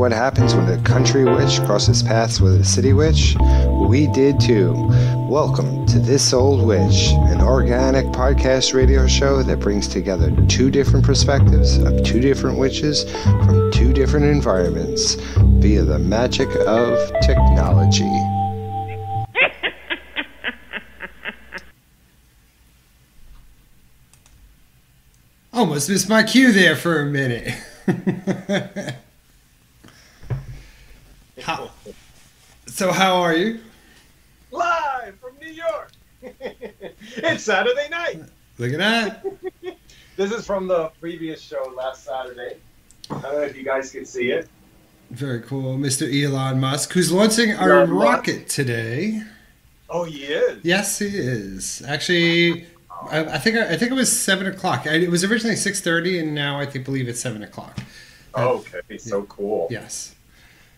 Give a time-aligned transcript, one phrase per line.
[0.00, 3.36] what happens when a country witch crosses paths with a city witch?
[3.86, 4.72] We did too.
[5.28, 11.04] Welcome to This Old Witch, an organic podcast radio show that brings together two different
[11.04, 18.04] perspectives of two different witches from two different environments via the magic of technology.
[25.52, 27.52] Almost missed my cue there for a minute.
[31.42, 31.70] how,
[32.66, 33.60] so how are you?
[34.50, 35.92] Live from New York.
[36.22, 38.20] it's Saturday night.
[38.58, 39.24] Look at that.
[40.16, 42.58] This is from the previous show last Saturday.
[43.10, 44.50] I don't know if you guys can see it.
[45.10, 46.02] Very cool, Mr.
[46.12, 48.04] Elon Musk, who's launching our Elon Musk.
[48.04, 49.22] rocket today.
[49.88, 50.62] Oh, he is.
[50.62, 51.80] Yes, he is.
[51.86, 52.66] Actually,
[53.10, 54.86] I, I think I think it was seven o'clock.
[54.86, 57.78] I, it was originally six thirty, and now I think believe it's seven o'clock.
[58.34, 59.68] Uh, Okay, so cool.
[59.70, 60.14] Yes.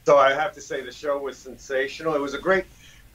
[0.05, 2.15] So I have to say the show was sensational.
[2.15, 2.65] It was a great.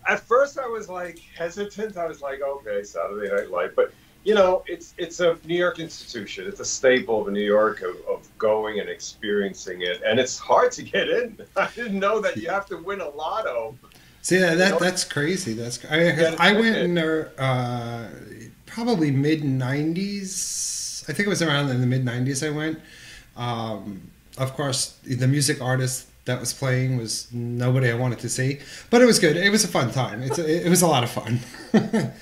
[0.07, 1.97] At first, I was like hesitant.
[1.97, 3.91] I was like, okay, Saturday Night Live, but
[4.23, 6.47] you know, it's it's a New York institution.
[6.47, 10.71] It's a staple of New York of, of going and experiencing it, and it's hard
[10.73, 11.37] to get in.
[11.55, 13.77] I didn't know that you have to win a lotto.
[14.21, 15.53] See, yeah, that that's crazy.
[15.53, 18.07] That's I, I went in there uh,
[18.65, 21.09] probably mid '90s.
[21.09, 22.45] I think it was around in the mid '90s.
[22.45, 22.79] I went.
[23.37, 28.59] Um, of course, the music artist that was playing was nobody I wanted to see,
[28.89, 29.35] but it was good.
[29.35, 30.21] It was a fun time.
[30.21, 31.39] It's a, it was a lot of fun.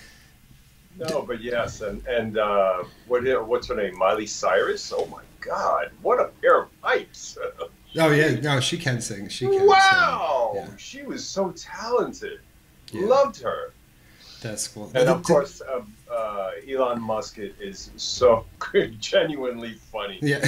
[0.97, 3.97] No, but yes, and and uh, what what's her name?
[3.97, 4.93] Miley Cyrus.
[4.95, 7.37] Oh my God, what a pair of pipes!
[7.97, 9.27] oh yeah, no, she can sing.
[9.27, 9.67] She can.
[9.67, 10.63] wow, Sing.
[10.63, 12.39] Yeah, she was so talented.
[12.91, 13.07] Yeah.
[13.07, 13.73] Loved her.
[14.41, 14.89] that's cool.
[14.95, 18.45] And of course, uh, uh, Elon Musk is so
[18.99, 20.19] genuinely funny.
[20.21, 20.37] yeah.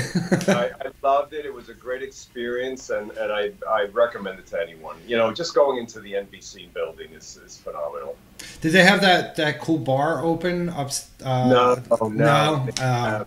[0.47, 1.45] I, I loved it.
[1.45, 4.97] It was a great experience, and, and I, I recommend it to anyone.
[5.07, 8.16] You know, just going into the NBC building is, is phenomenal.
[8.62, 10.92] Did they have that that cool bar open up?
[11.24, 12.69] Uh, No, no, no.
[12.83, 13.24] Uh,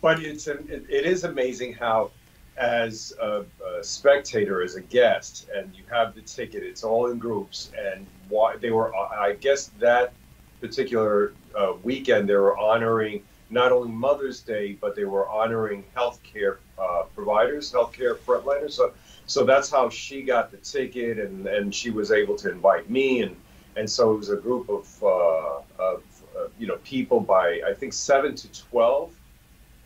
[0.00, 2.10] But it's it, it is amazing how,
[2.56, 3.44] as a,
[3.78, 8.06] a spectator, as a guest, and you have the ticket, it's all in groups, and
[8.30, 10.12] why they were, I guess that
[10.60, 16.58] particular uh, weekend they were honoring not only Mother's Day, but they were honoring healthcare
[16.78, 18.72] uh, providers, healthcare frontliners.
[18.72, 18.92] So,
[19.26, 23.22] so that's how she got the ticket, and, and she was able to invite me,
[23.22, 23.36] and
[23.76, 26.02] and so it was a group of uh, of
[26.36, 29.12] uh, you know people by I think seven to twelve,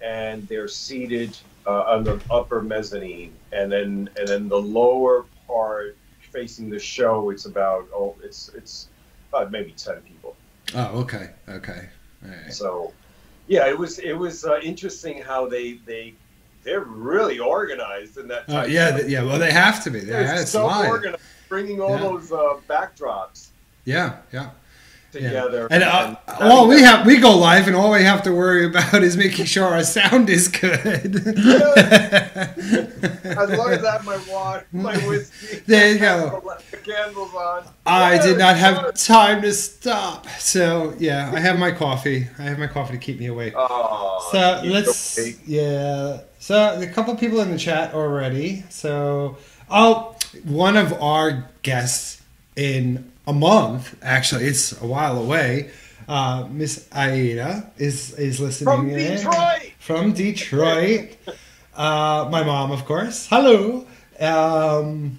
[0.00, 1.36] and they're seated
[1.66, 7.30] uh, on the upper mezzanine, and then and then the lower part facing the show,
[7.30, 8.88] it's about oh it's it's
[9.30, 10.36] about maybe ten people,
[10.74, 11.88] Oh, okay, okay.
[12.22, 12.52] Right.
[12.52, 12.92] So,
[13.46, 16.14] yeah, it was it was uh, interesting how they they
[16.62, 18.48] they're really organized in that.
[18.48, 19.22] Uh, yeah, of- yeah.
[19.22, 20.00] Well, they have to be.
[20.00, 22.00] they're Yeah, so organized, bringing all Yeah.
[22.00, 23.48] those uh, backdrops
[23.84, 24.50] Yeah, yeah.
[25.14, 25.66] Yeah.
[25.70, 28.66] And uh, and all we have, we go live, and all we have to worry
[28.66, 31.16] about is making sure our sound is good.
[31.24, 31.36] as
[33.50, 36.42] long as I have my water, my whiskey, There you go.
[36.70, 37.64] the candles on.
[37.86, 38.96] I Yeah, did not have good.
[38.96, 40.26] time to stop.
[40.38, 42.26] So yeah, I have my coffee.
[42.38, 43.54] I have my coffee to keep me awake.
[43.56, 45.34] Oh, So let's okay.
[45.46, 46.20] yeah.
[46.38, 48.64] So a couple people in the chat already.
[48.68, 49.38] So
[49.70, 52.22] oh, one of our guests
[52.56, 53.96] in a month.
[54.02, 55.70] Actually, it's a while away.
[56.08, 59.16] Uh, Miss Aida is is listening From in.
[59.16, 59.72] Detroit.
[59.78, 61.16] From Detroit.
[61.76, 63.26] uh, my mom, of course.
[63.28, 63.86] Hello.
[64.20, 65.18] Um,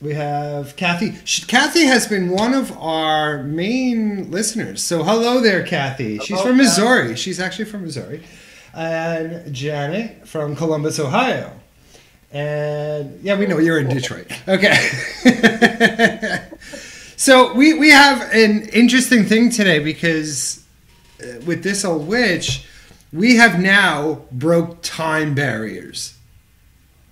[0.00, 1.14] we have Kathy.
[1.24, 4.82] She, Kathy has been one of our main listeners.
[4.82, 6.18] So hello there, Kathy.
[6.18, 6.62] She's Hello, from Kathy.
[6.62, 7.16] Missouri.
[7.16, 8.22] She's actually from Missouri.
[8.74, 11.52] And Janet from Columbus, Ohio.
[12.30, 14.30] And yeah, we know you're in Detroit.
[14.46, 14.76] Okay.
[17.18, 20.64] so we we have an interesting thing today because
[21.20, 22.64] uh, with this old witch,
[23.12, 26.16] we have now broke time barriers.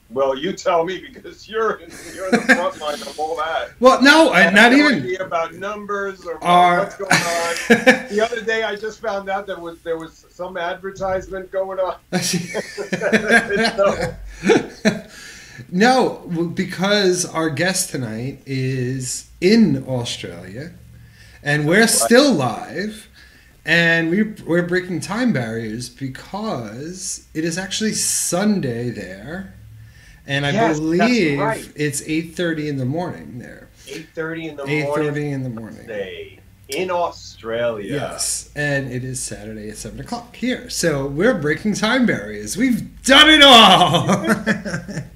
[0.09, 1.81] Well, you tell me because you're
[2.15, 3.71] you're in the front line of all that.
[3.81, 5.21] Well, no, I not no even.
[5.21, 7.55] about numbers or what's going on.
[8.09, 11.97] the other day, I just found out there was there was some advertisement going on.
[15.73, 20.73] no, well, because our guest tonight is in Australia,
[21.43, 23.09] and we're still live,
[23.65, 29.55] and we we're breaking time barriers because it is actually Sunday there,
[30.27, 31.73] and I Yes, believe right.
[31.77, 33.69] it's eight thirty in the morning there.
[33.89, 35.81] Eight thirty in the Eight morning thirty in the morning.
[35.81, 37.93] today in Australia.
[37.93, 40.69] Yes, and it is Saturday at seven o'clock here.
[40.71, 42.57] So we're breaking time barriers.
[42.57, 45.05] We've done it all.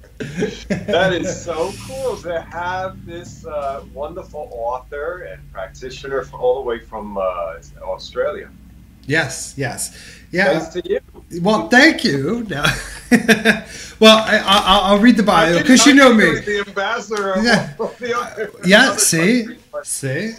[0.67, 6.61] that is so cool to have this uh, wonderful author and practitioner from, all the
[6.61, 8.49] way from uh, Australia.
[9.07, 9.97] Yes, yes,
[10.31, 10.59] yeah.
[10.59, 10.99] Thanks to you.
[11.41, 12.45] Well, thank you.
[12.49, 12.63] No.
[13.99, 16.39] well, I, I, I'll read the bio because you know me.
[16.39, 17.33] The ambassador.
[17.33, 17.73] Of Yeah.
[17.77, 20.33] the Yeah, see, countries, but- see.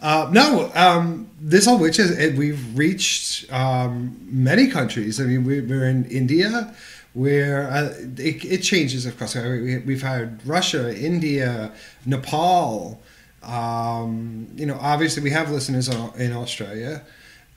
[0.00, 2.16] Uh, no, um, this whole witch is.
[2.18, 5.18] It, we've reached um, many countries.
[5.20, 6.74] I mean, we, we're in India,
[7.16, 9.34] where uh, it, it changes, of course.
[9.34, 11.72] We, we've had Russia, India,
[12.04, 13.00] Nepal.
[13.42, 17.02] Um, you know, obviously, we have listeners in Australia.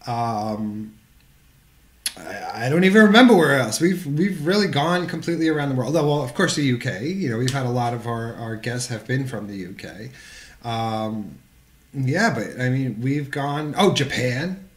[0.07, 0.93] Um,
[2.17, 3.81] I, I don't even remember where else.
[3.81, 5.93] We've we've really gone completely around the world.
[5.93, 7.01] Well, of course, the UK.
[7.01, 10.65] You know, we've had a lot of our, our guests have been from the UK.
[10.65, 11.37] Um,
[11.93, 13.75] yeah, but I mean, we've gone.
[13.77, 14.69] Oh, Japan.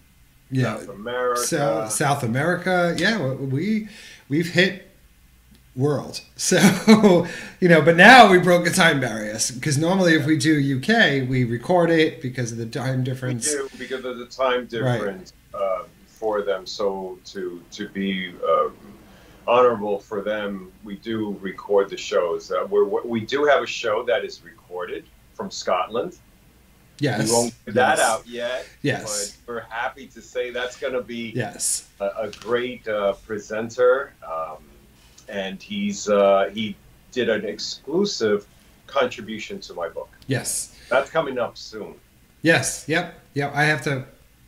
[0.51, 1.41] Yeah, South America.
[1.41, 2.97] South, South America.
[2.99, 3.89] Yeah, we
[4.33, 4.89] we've hit
[5.77, 6.23] world.
[6.37, 7.29] So
[7.61, 11.29] you know, but now we broke the time barriers because normally if we do UK,
[11.29, 13.47] we record it because of the time difference.
[13.47, 16.67] we do because of the time difference uh, for them.
[16.67, 18.75] So to to be um,
[19.47, 22.51] honorable for them, we do record the shows.
[22.51, 25.05] Uh, we're, we do have a show that is recorded
[25.35, 26.19] from Scotland.
[27.03, 28.65] Yes, we won't put that out yet.
[28.83, 29.37] Yes.
[29.45, 31.89] But we're happy to say that's going to be Yes.
[32.01, 34.59] a, a great uh, presenter, um,
[35.29, 36.77] and he's uh, he
[37.11, 38.47] did an exclusive
[38.87, 40.11] contribution to my book.
[40.27, 40.77] Yes.
[40.89, 41.95] That's coming up soon.
[42.43, 42.85] Yes.
[42.89, 43.15] Yep.
[43.35, 43.53] Yep.
[43.55, 44.05] I have to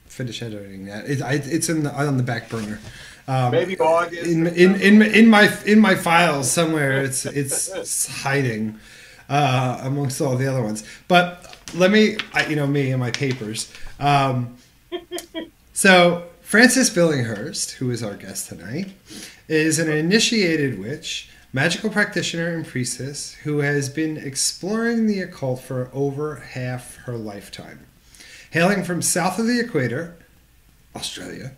[0.07, 1.07] finish editing that.
[1.11, 2.79] It, I, it's in the, on the back burner.
[3.27, 4.27] Um, Maybe August.
[4.27, 7.03] in, in in in my in my files somewhere.
[7.03, 8.79] It's it's, it's hiding
[9.31, 10.85] uh, amongst all the other ones.
[11.09, 13.73] But let me, I, you know, me and my papers.
[13.99, 14.57] Um,
[15.73, 18.93] so Frances Billinghurst, who is our guest tonight,
[19.49, 25.91] is an initiated witch, magical practitioner, and priestess who has been exploring the occult for
[25.93, 27.81] over half her lifetime.
[28.51, 30.17] Hailing from south of the equator,
[30.95, 31.53] Australia,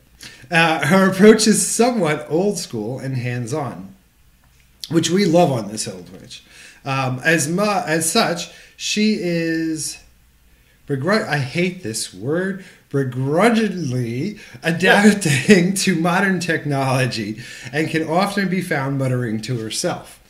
[0.51, 3.95] uh, her approach is somewhat old school and hands on,
[4.89, 6.43] which we love on this old witch.
[6.85, 9.99] Um, as mu- as such, she is.
[10.87, 12.64] Begru- I hate this word.
[12.90, 20.21] Begrudgingly adapting to modern technology and can often be found muttering to herself.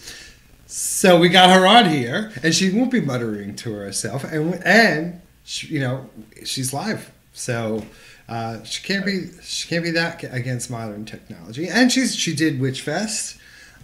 [0.67, 5.21] So we got her on here, and she won't be muttering to herself, and and
[5.45, 6.11] she, you know
[6.45, 7.85] she's live, so
[8.29, 11.69] uh, she can't be she can't be that against modern technology.
[11.69, 13.37] And she's she did Witch Fest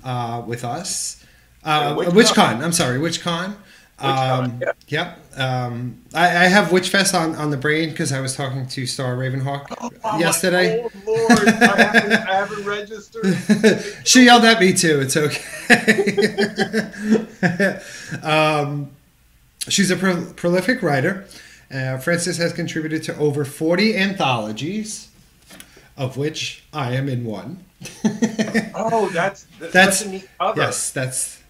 [0.03, 1.25] uh, with us,
[1.65, 2.13] uh, Yeah, WitchCon.
[2.13, 2.63] WitchCon.
[2.65, 3.55] I'm sorry, WitchCon.
[4.03, 4.73] Um, yeah.
[4.89, 5.39] Yep.
[5.39, 9.15] Um, I, I have Witchfest on, on the brain because I was talking to Star
[9.17, 9.67] Ravenhawk
[10.05, 10.85] Oh, yesterday.
[10.85, 13.39] Oh Lord, I haven't, I haven't registered.
[14.07, 15.01] she yelled at me too.
[15.01, 15.41] It's okay.
[18.23, 18.91] um,
[19.69, 21.27] she's a pro- prolific writer.
[21.73, 25.09] Uh, Frances has contributed to over 40 anthologies,
[25.97, 27.65] of which I am in one.
[28.75, 30.61] Oh, that's that's, That's- such a neat cover.
[30.61, 31.43] yes, that's.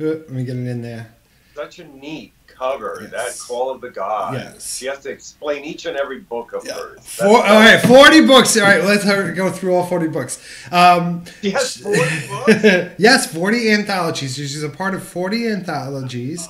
[0.00, 1.12] uh, Let me get it in there.
[1.60, 3.00] Such a neat cover.
[3.02, 3.10] Yes.
[3.10, 4.38] That Call of the Gods.
[4.38, 4.76] Yes.
[4.78, 7.00] She has to explain each and every book of hers.
[7.00, 8.56] Four, all right, 40 books.
[8.56, 10.42] All right, let's her go through all 40 books.
[10.72, 11.98] Um, She has 40
[12.28, 12.94] books.
[12.98, 14.36] yes, 40 anthologies.
[14.36, 16.48] She's a part of 40 anthologies.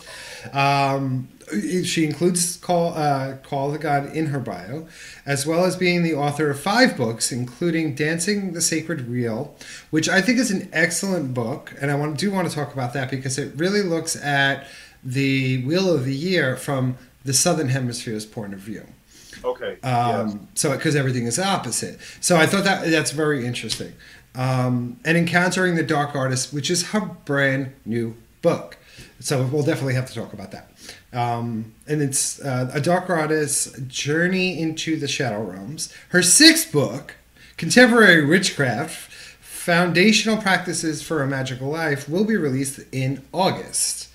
[0.52, 1.28] Um,
[1.84, 4.86] she includes Call, uh, Call the God in her bio,
[5.26, 9.56] as well as being the author of five books, including Dancing the Sacred Wheel,
[9.90, 11.74] which I think is an excellent book.
[11.80, 14.68] And I want, do want to talk about that because it really looks at
[15.02, 18.86] the Wheel of the Year from the Southern Hemisphere's point of view.
[19.44, 19.78] Okay.
[19.82, 20.30] yes.
[20.32, 21.98] Um, So because everything is opposite.
[22.20, 23.92] So I thought that that's very interesting.
[24.34, 28.76] Um, and encountering the dark goddess, which is her brand new book.
[29.18, 30.70] So we'll definitely have to talk about that.
[31.12, 35.92] Um, and it's uh, a dark goddess's journey into the shadow realms.
[36.10, 37.16] Her sixth book,
[37.56, 44.09] Contemporary Witchcraft: Foundational Practices for a Magical Life, will be released in August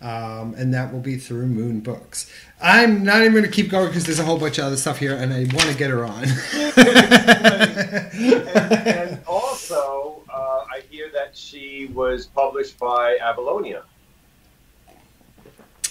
[0.00, 2.30] um, and that will be through Moon Books.
[2.62, 4.98] I'm not even going to keep going because there's a whole bunch of other stuff
[4.98, 6.24] here, and I want to get her on.
[8.14, 8.48] and,
[8.86, 13.82] and also, uh, I hear that she was published by Avalonia.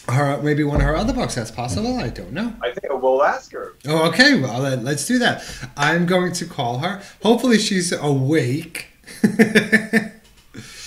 [0.08, 1.36] her, maybe one of her other books.
[1.36, 1.98] That's possible.
[1.98, 2.54] I don't know.
[2.62, 3.76] I think we'll ask her.
[3.88, 4.40] Oh, okay.
[4.40, 5.44] Well, then let's do that.
[5.78, 7.02] I'm going to call her.
[7.22, 8.88] Hopefully, she's awake.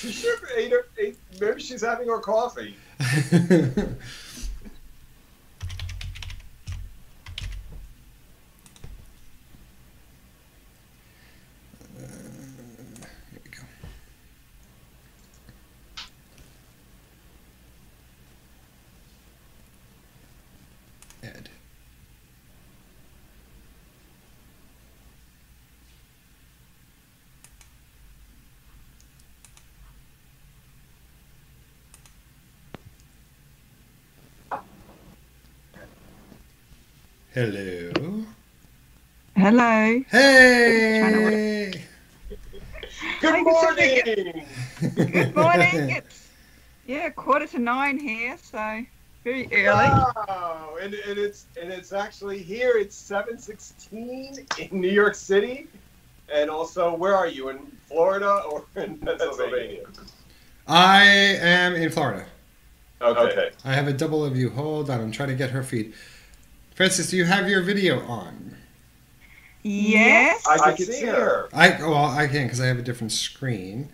[0.02, 2.76] She should ate her, ate, maybe she's having her coffee.
[37.34, 38.26] Hello.
[39.34, 40.02] Hello.
[40.10, 41.72] Hey.
[43.22, 44.44] Good morning.
[44.94, 45.90] Good morning.
[45.96, 46.28] It's
[46.86, 48.84] yeah, quarter to nine here, so
[49.24, 49.64] very early.
[49.64, 52.76] Wow, and, and it's and it's actually here.
[52.76, 55.68] It's seven sixteen in New York City,
[56.30, 59.86] and also where are you in Florida or in Pennsylvania?
[60.68, 62.26] I am in Florida.
[63.00, 63.52] Okay.
[63.64, 64.50] I have a double of you.
[64.50, 65.94] Hold on, I'm trying to get her feed.
[66.75, 68.57] Frances, do you have your video on?
[69.62, 70.45] Yes.
[70.47, 71.49] I can see her.
[71.52, 73.88] I well, I can because I have a different screen.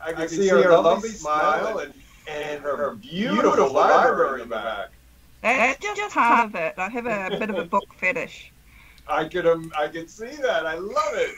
[0.00, 1.94] I can see her lovely smile and,
[2.28, 4.90] and her beautiful library in the back.
[5.42, 6.74] That's just part of it.
[6.76, 8.52] I have a bit of a book fetish.
[9.08, 10.66] I could um, I could see that.
[10.66, 11.34] I love it.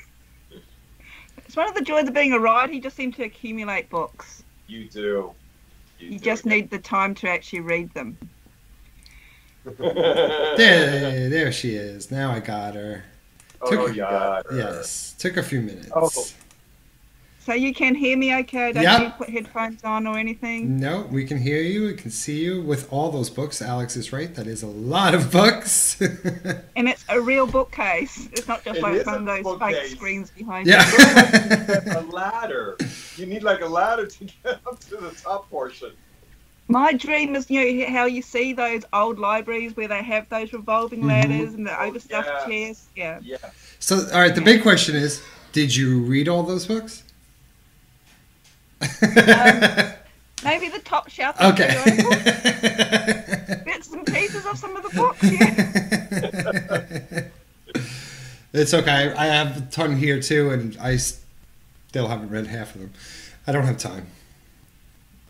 [1.38, 2.72] It's one of the joys of being a writer.
[2.72, 4.42] You just seem to accumulate books.
[4.66, 5.32] You do.
[5.98, 8.18] You just need the time to actually read them.
[9.78, 12.10] There, there she is.
[12.10, 13.04] Now I got her.
[13.62, 14.56] Oh, you got her.
[14.56, 15.90] Yes, took a few minutes.
[15.94, 16.10] Oh.
[17.40, 18.72] So you can hear me okay?
[18.72, 19.00] Don't Yep.
[19.00, 20.80] need to put headphones on or anything?
[20.80, 21.84] No, we can hear you.
[21.86, 23.62] We can see you with all those books.
[23.62, 24.34] Alex is right.
[24.34, 26.00] That is a lot of books.
[26.76, 28.28] And it's a real bookcase.
[28.32, 29.76] It's not just It like is one of those bookcase.
[29.76, 30.84] fake screens behind yeah.
[31.96, 32.76] a ladder.
[33.16, 35.92] You need like a ladder to get up to the top portion.
[36.68, 40.52] My dream is, you know, how you see those old libraries where they have those
[40.52, 41.08] revolving Mhm.
[41.08, 42.46] ladders and the Oh, overstuffed yes.
[42.46, 42.82] chairs.
[42.96, 43.18] Yeah.
[43.22, 43.36] Yeah.
[43.78, 44.34] so, all right.
[44.34, 47.02] The big question is: Did you read all those books?
[50.44, 51.40] Maybe the top shelf.
[51.40, 51.68] okay.
[51.84, 55.22] periodicals, Bits and pieces of some of the books.
[57.72, 57.82] Yeah.
[58.52, 59.12] it's okay.
[59.16, 62.92] I have a ton here too, and I still haven't read half of them.
[63.46, 64.08] I don't have time.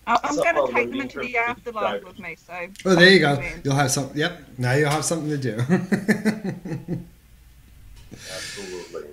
[0.06, 2.36] I- I'm So, going oh, to take them into the afterlife with me.
[2.36, 2.68] So.
[2.84, 3.42] Oh, there you go.
[3.64, 4.10] You'll have some.
[4.14, 4.40] Yep.
[4.58, 5.56] Now you'll have something to do.
[8.12, 9.08] Absolutely.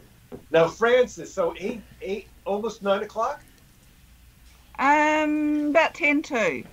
[0.51, 1.33] Now, Frances.
[1.33, 3.43] So eight, eight, almost nine o'clock.
[4.79, 6.63] Um, about ten to.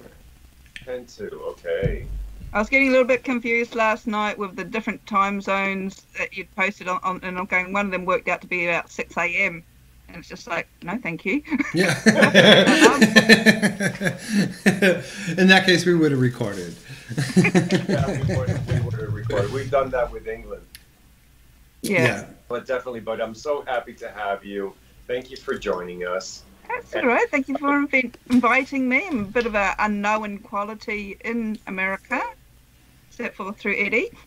[0.85, 1.31] Ten two.
[1.49, 2.07] Okay.
[2.53, 6.37] I was getting a little bit confused last night with the different time zones that
[6.37, 7.73] you'd posted on, on and I'm going.
[7.73, 9.63] One of them worked out to be about six a.m.
[10.13, 11.41] And it's just like, no, thank you.
[11.73, 11.95] Yeah.
[15.39, 16.75] In that case, we would have recorded.
[17.37, 19.53] Yeah, we would, we would have recorded.
[19.53, 20.67] We've done that with England,
[21.83, 22.25] yeah.
[22.49, 23.01] but definitely.
[23.01, 24.75] But I'm so happy to have you.
[25.07, 26.43] Thank you for joining us.
[26.69, 27.29] That's all right.
[27.31, 27.87] Thank you for
[28.31, 29.07] inviting me.
[29.07, 32.21] I'm a bit of an unknown quality in America,
[33.09, 34.11] except for through Eddie.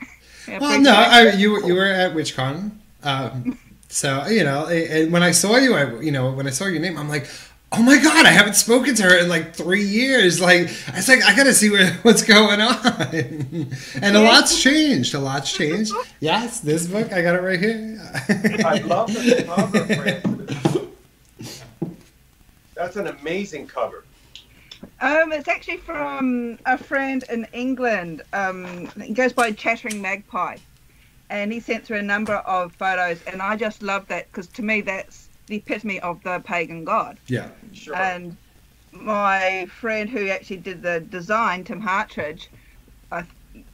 [0.45, 2.71] Well, no, I, you were- you were at WitchCon,
[3.03, 3.57] um,
[3.93, 6.81] so you know, and when I saw you, I you know, when I saw your
[6.81, 7.27] name, I'm like,
[7.71, 10.41] oh my god, I haven't spoken to her in like three years.
[10.41, 12.75] Like, I was like, I gotta see what, what's going on,
[14.01, 15.13] and a lot's changed.
[15.13, 15.93] A lot's changed.
[16.19, 18.01] Yes, this book, I got it right here.
[18.65, 20.81] I love the cover, Frances.
[22.73, 24.05] That's an amazing cover.
[25.01, 28.23] Um, it's actually from a friend in England.
[28.33, 30.57] Um, he goes by Chattering Magpie,
[31.29, 34.61] and he sent through a number of photos, and I just love that because to
[34.61, 37.17] me that's the epitome of the pagan god.
[37.27, 37.95] yeah, Sure.
[37.95, 38.37] And
[38.91, 42.49] my friend who actually did the design, Tim Hartridge,
[43.11, 43.23] I,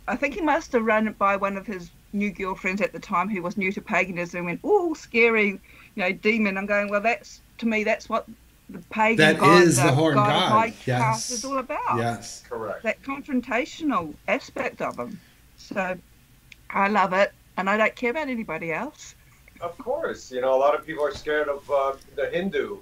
[0.08, 3.00] I think he must have run it by one of his new girlfriends at the
[3.00, 5.60] time who was new to paganism and went, oh, scary, you
[5.96, 6.58] know, demon.
[6.58, 8.26] I'm going, well, that's to me, that's what
[8.70, 11.02] the pagan That god, is the horned god, god, of High yes.
[11.02, 11.98] Cast is all about.
[11.98, 12.44] yes.
[12.48, 12.84] Correct.
[12.84, 15.20] That confrontational aspect of him.
[15.58, 15.98] So
[16.70, 19.16] I love it, and I don't care about anybody else.
[19.62, 22.78] Of course, you know a lot of people are scared of uh, the Hindu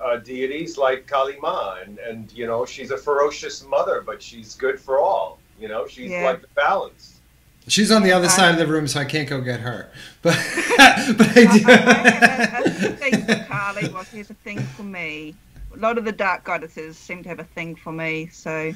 [0.00, 4.54] uh, deities like Kali Ma, and, and you know she's a ferocious mother, but she's
[4.54, 5.38] good for all.
[5.58, 6.24] You know, she's Yeah.
[6.24, 7.20] like the balance.
[7.68, 9.90] She's on the other I- side of the room, so I can't go get her.
[10.22, 10.36] But
[11.18, 13.88] but I I, I have a, a thing for Kali.
[13.88, 15.34] Well, she has a thing for me.
[15.74, 18.28] A lot of the dark goddesses seem to have a thing for me.
[18.32, 18.72] So,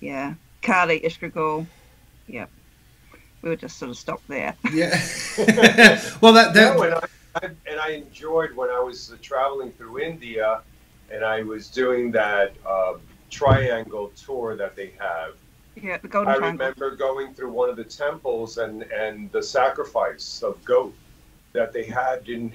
[0.00, 1.66] yeah, Kali, Ereshkigal.
[2.28, 2.48] Yep.
[3.42, 4.54] We'll just sort of stop there.
[4.72, 4.90] yeah.
[6.20, 6.76] well, that that.
[6.76, 10.60] No, and I, I and I enjoyed when I was uh, traveling through India,
[11.10, 12.94] and I was doing that uh,
[13.30, 15.34] triangle tour that they have.
[15.74, 16.66] Yeah, the Golden I Triangle.
[16.66, 20.94] remember going through one of the temples and and the sacrifice of goat
[21.52, 22.54] that they had in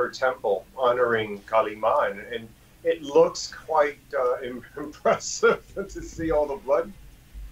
[0.00, 2.48] Her temple honoring Kali Ma, and, and
[2.84, 4.36] it looks quite uh,
[4.78, 6.92] impressive to see all the blood,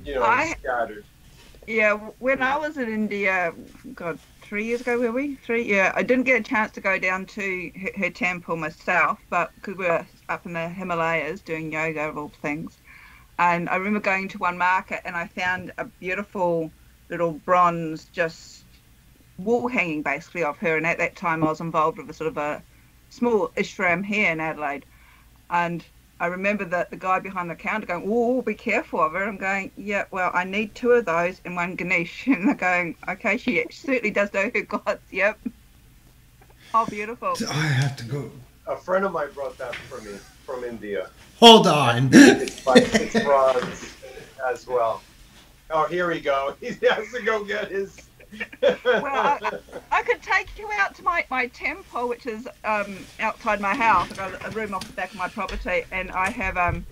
[0.04, 1.04] you know, I- scattered.
[1.66, 3.52] Yeah, when I was in India,
[3.94, 5.36] God, three years ago were we?
[5.36, 5.64] Three?
[5.68, 9.52] Yeah, I didn't get a chance to go down to her, her temple myself, but
[9.56, 12.78] because we were up in the Himalayas doing yoga of all things,
[13.38, 16.72] and I remember going to one market and I found a beautiful
[17.10, 18.57] little bronze just
[19.38, 22.28] wall hanging basically of her, and at that time I was involved with a sort
[22.28, 22.62] of a
[23.10, 24.84] small ashram here in Adelaide,
[25.50, 25.84] and
[26.20, 29.36] I remember that the guy behind the counter going, "Oh, be careful of her." I'm
[29.36, 33.36] going, "Yeah, well, I need two of those and one Ganesh." And they're going, "Okay,
[33.38, 35.38] she certainly does know her gods." Yep.
[36.74, 37.34] Oh, beautiful.
[37.48, 38.30] I have to go.
[38.66, 41.08] A friend of mine brought that for me from India.
[41.38, 42.10] Hold on.
[42.12, 43.94] It's, like, it's bronze
[44.50, 45.02] as well.
[45.70, 46.54] Oh, here we go.
[46.60, 48.07] He has to go get his.
[48.62, 49.58] Well, I,
[49.90, 54.10] I could take you out to my, my temple, which is um, outside my house.
[54.10, 56.86] I've got a room off the back of my property, and I have um.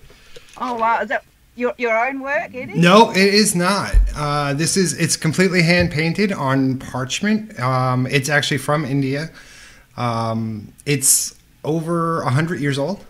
[0.58, 2.78] Oh wow, is that your your own work, Eddie?
[2.78, 3.94] No, it is not.
[4.14, 7.58] Uh, this is it's completely hand painted on parchment.
[7.60, 9.30] Um, it's actually from India.
[9.96, 13.04] Um, it's over a hundred years old.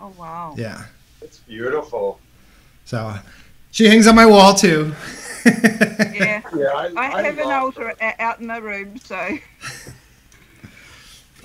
[0.00, 0.54] Oh wow.
[0.56, 0.84] Yeah.
[1.22, 2.20] it's beautiful.
[2.84, 3.14] So
[3.70, 4.94] she hangs on my wall too.
[5.44, 6.27] Yeah.
[6.56, 8.14] Yeah, I, I have an altar her.
[8.18, 9.16] out in my room, so.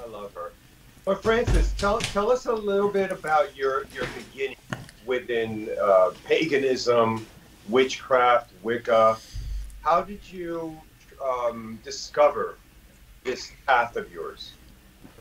[0.01, 0.51] I love her.
[1.05, 4.57] But Frances, tell tell us a little bit about your your beginning
[5.05, 7.25] within uh, paganism,
[7.67, 9.17] witchcraft, Wicca.
[9.81, 10.77] How did you
[11.23, 12.57] um, discover
[13.23, 14.53] this path of yours?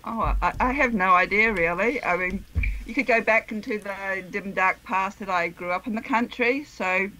[0.04, 2.02] Oh, I, I have no idea really.
[2.02, 2.44] I mean,
[2.86, 6.02] you could go back into the dim dark past that I grew up in the
[6.02, 7.10] country, so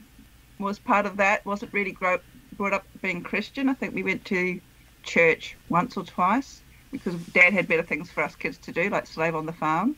[0.59, 1.45] was part of that.
[1.45, 2.19] Wasn't really grow,
[2.63, 3.69] brought up being Christian.
[3.69, 4.61] I think we went to
[5.03, 9.05] church once or twice because Dad had better things for us kids to do, like
[9.09, 9.97] slave on the farm.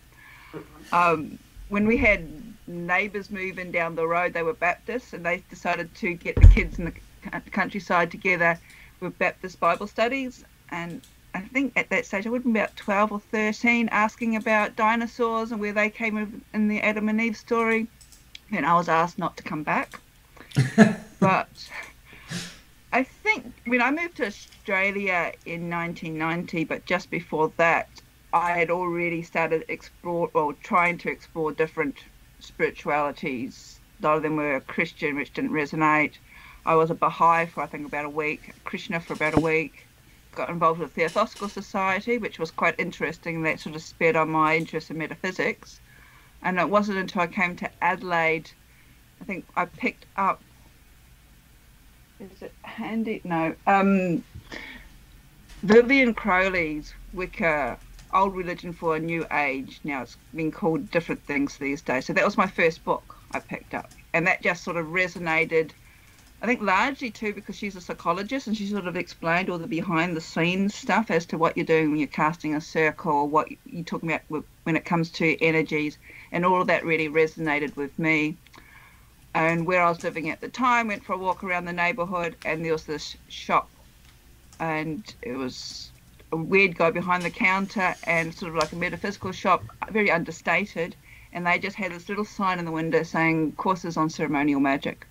[0.91, 2.27] Um, when we had
[2.67, 6.79] neighbours moving down the road, they were Baptists, and they decided to get the kids
[6.79, 8.59] in the countryside together
[9.01, 10.43] with Baptist Bible studies.
[10.71, 11.03] And
[11.35, 14.75] I think at that stage I would have been about 12 or 13, asking about
[14.75, 17.89] dinosaurs and where they came in the Adam and Eve story.
[18.51, 20.01] And I was asked not to come back.
[21.21, 21.49] but
[22.95, 27.89] I think when I moved to Australia in 1990, but just before that,
[28.33, 31.97] I had already started explore, well, trying to explore different
[32.39, 33.81] spiritualities.
[34.01, 36.13] A lot of them were Christian, which didn't resonate.
[36.65, 39.89] I was a Baha'i for I think about a week, Krishna for about a week.
[40.37, 43.43] Got involved with the Theosophical Society, which was quite interesting.
[43.43, 45.81] That sort of sped on my interest in metaphysics.
[46.45, 48.53] And it wasn't until I came to Adelaide,
[49.21, 50.41] I think I picked up
[52.21, 53.21] is it handy?
[53.25, 53.55] No.
[53.67, 54.23] Um,
[55.65, 57.79] Vivianne Crowley's Wicca,
[58.13, 59.81] Old Religion for a New Age.
[59.85, 62.07] Now it's been called different things these days.
[62.07, 63.91] So that was my first book I picked up.
[64.13, 65.71] And that just sort of resonated,
[66.41, 69.67] I think largely too because she's a psychologist and she sort of explained all the
[69.67, 73.49] behind the scenes stuff as to what you're doing when you're casting a circle, what
[73.65, 75.99] you're talking about when it comes to energies.
[76.31, 78.37] And all of that really resonated with me
[79.35, 82.37] and where I was living at the time, went for a walk around the neighborhood,
[82.45, 83.69] and there was this shop,
[84.61, 85.91] and it was
[86.33, 90.95] a weird guy behind the counter, and sort of like a metaphysical shop, very understated,
[91.33, 95.07] and they just had this little sign in the window saying courses on ceremonial magic.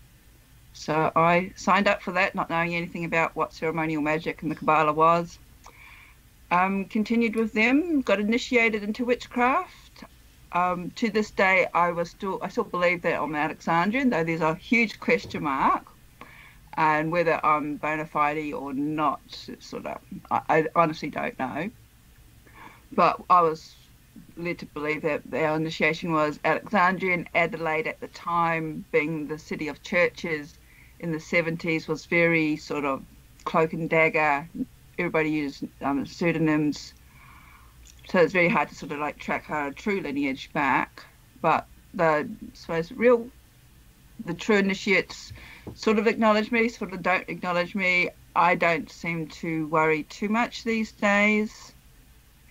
[0.71, 4.55] So I signed up for that, not knowing anything about what ceremonial magic and the
[4.55, 5.37] Kabbalah was.
[6.49, 9.82] Um, continued with them, got initiated into witchcraft
[10.53, 14.41] um, to this day, I was still I still believe that I'm Alexandrian, though there's
[14.41, 15.85] a huge question mark,
[16.75, 19.21] and whether I'm bona fide or not,
[19.59, 19.97] sort of
[20.31, 21.69] I, I, honestly don't know.
[22.91, 23.75] But I was
[24.37, 27.27] led to believe that our initiation was Alexandrian.
[27.33, 30.57] Adelaide at the time, being the city of churches
[30.99, 33.03] in the 70s, was very sort of
[33.43, 34.47] cloak and dagger.
[34.99, 36.93] Everybody used um, pseudonyms
[38.09, 41.05] so it's very hard to sort of like track her true lineage back.
[41.41, 43.29] But the I suppose real
[44.25, 45.33] the true initiates
[45.73, 48.09] sort of acknowledge me, sort of don't acknowledge me.
[48.35, 51.73] I don't seem to worry too much these days.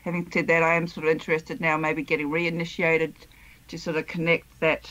[0.04, 3.14] Having said that, I am sort of interested now, maybe getting reinitiated
[3.68, 4.88] to sort of connect that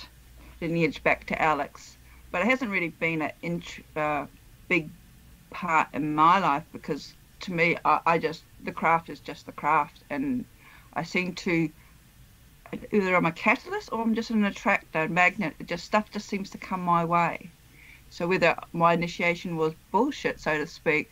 [0.61, 1.97] lineage back to Alex.
[2.31, 4.25] But it hasn't really been a int- uh,
[4.69, 4.89] big
[5.51, 9.51] part in my life because to me, I, I just the craft is just the
[9.51, 10.45] craft, and
[10.93, 11.69] I seem to
[12.91, 15.53] either I'm a catalyst or I'm just an attractor, magnet.
[15.65, 17.49] Just stuff just seems to come my way.
[18.09, 21.11] So whether my initiation was bullshit, so to speak,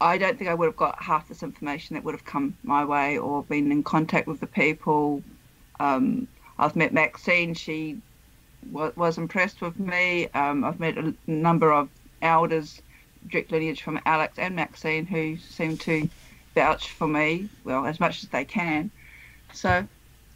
[0.00, 2.84] I don't think I would have got half this information that would have come my
[2.84, 5.22] way or been in contact with the people.
[5.80, 6.26] Um,
[6.58, 7.54] I've met Maxine.
[7.54, 7.98] She
[8.70, 10.28] was, was impressed with me.
[10.28, 11.88] Um, I've met a number of
[12.22, 12.82] elders
[13.28, 16.08] direct lineage from Alex and Maxine, who seem to
[16.54, 18.90] vouch for me, well, as much as they can.
[19.52, 19.86] So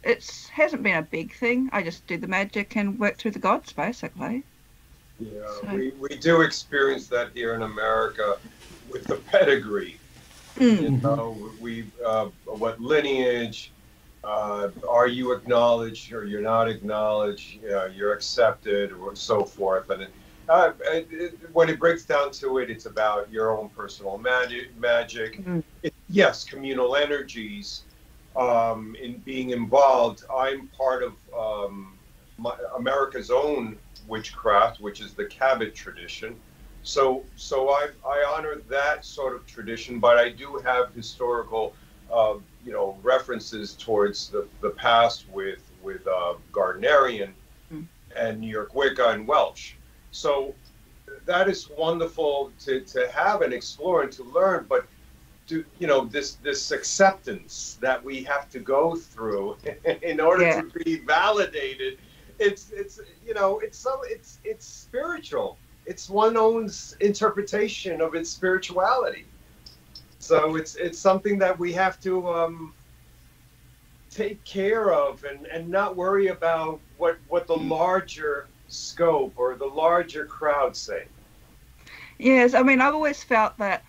[0.03, 1.69] it hasn't been a big thing.
[1.71, 4.43] I just do the magic and work through the gods, basically.
[5.19, 5.75] Yeah, so.
[5.75, 8.37] we, we do experience that here in America
[8.89, 9.99] with the pedigree.
[10.57, 10.81] Mm.
[10.81, 13.71] You know, we uh, what lineage,
[14.23, 19.89] uh, are you acknowledged or you're not acknowledged, you know, you're accepted or so forth.
[19.89, 20.11] And it,
[20.47, 24.75] uh, it, when it breaks down to it, it's about your own personal magic.
[24.77, 25.41] magic.
[25.83, 27.83] It, yes, communal energies
[28.35, 30.23] um, in being involved.
[30.33, 31.97] I'm part of um,
[32.37, 36.35] my, America's own witchcraft, which is the Cabot tradition.
[36.83, 41.73] So, so I, I honor that sort of tradition, but I do have historical,
[42.11, 47.31] uh, you know, references towards the, the past with with uh, Gardnerian
[47.73, 47.85] mm.
[48.15, 49.73] and New York Wicca and Welsh.
[50.11, 50.53] So
[51.25, 54.87] that is wonderful to, to have and explore and to learn, but
[55.49, 59.57] to, you know, this, this acceptance that we have to go through
[60.01, 60.61] in order yeah.
[60.61, 61.99] to be validated.
[62.37, 65.57] It's, it's, you know, it's so, it's, it's spiritual.
[65.85, 69.25] It's one own interpretation of its spirituality.
[70.19, 72.73] So it's, it's something that we have to, um,
[74.09, 79.65] take care of and, and not worry about what, what the larger scope or the
[79.65, 81.05] larger crowd say?
[82.17, 83.83] Yes, I mean, I've always felt that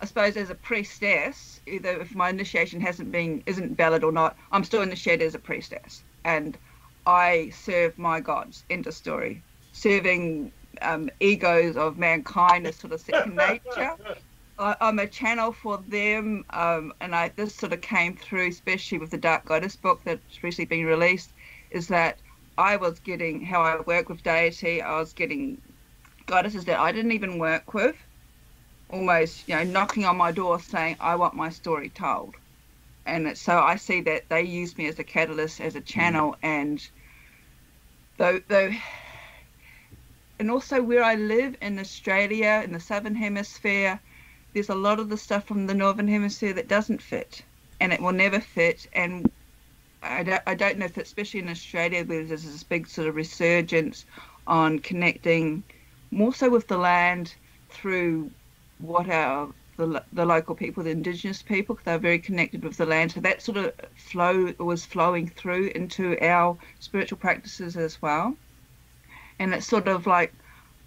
[0.00, 4.36] I suppose as a priestess, either if my initiation hasn't been isn't valid or not,
[4.52, 6.56] I'm still initiated as a priestess, and
[7.06, 8.64] I serve my gods.
[8.70, 9.42] End of story.
[9.72, 13.96] Serving um, egos of mankind is sort of second nature.
[14.58, 18.98] I, I'm a channel for them, um, and I this sort of came through, especially
[18.98, 21.32] with the Dark Goddess book that's recently been released,
[21.70, 22.20] is that
[22.56, 24.82] I was getting how I work with deity.
[24.82, 25.60] I was getting
[26.26, 27.96] goddesses that I didn't even work with,
[28.90, 32.34] almost you know knocking on my door saying I want my story told,
[33.06, 36.36] and so I see that they use me as a catalyst, as a channel, mm.
[36.42, 36.88] and
[38.16, 38.72] though though.
[40.40, 43.98] And also, where I live in Australia, in the southern hemisphere,
[44.54, 47.42] there's a lot of the stuff from the northern hemisphere that doesn't fit,
[47.80, 48.86] and it will never fit.
[48.92, 49.28] And
[50.00, 53.08] I don't, I don't know if, it's, especially in Australia, where there's this big sort
[53.08, 54.04] of resurgence
[54.46, 55.64] on connecting
[56.10, 57.34] more so with the land
[57.70, 58.30] through
[58.78, 63.12] what our the, the local people, the indigenous people, they're very connected with the land.
[63.12, 68.36] So that sort of flow was flowing through into our spiritual practices as well.
[69.40, 70.34] And it's sort of like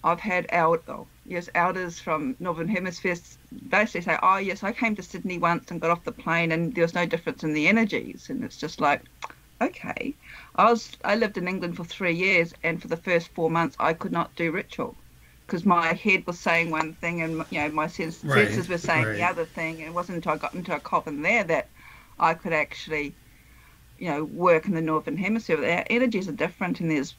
[0.04, 3.16] I've had el- oh, yes elders from Northern Hemisphere
[3.68, 6.74] basically say, "Oh yes, I came to Sydney once and got off the plane, and
[6.74, 9.06] there was no difference in the energies." And it's just like,
[9.62, 10.18] okay,
[10.56, 13.76] I was I lived in England for three years, and for the first four months
[13.80, 15.01] I could not do ritual
[15.52, 18.78] because my head was saying one thing and you know my sense, Right, senses were
[18.78, 19.80] saying the other thing.
[19.80, 21.70] And it wasn't until I got into a coven there that
[22.18, 23.18] I could actually,
[23.98, 25.58] you know, work in the northern hemisphere.
[25.58, 27.18] Our energies are different, and there's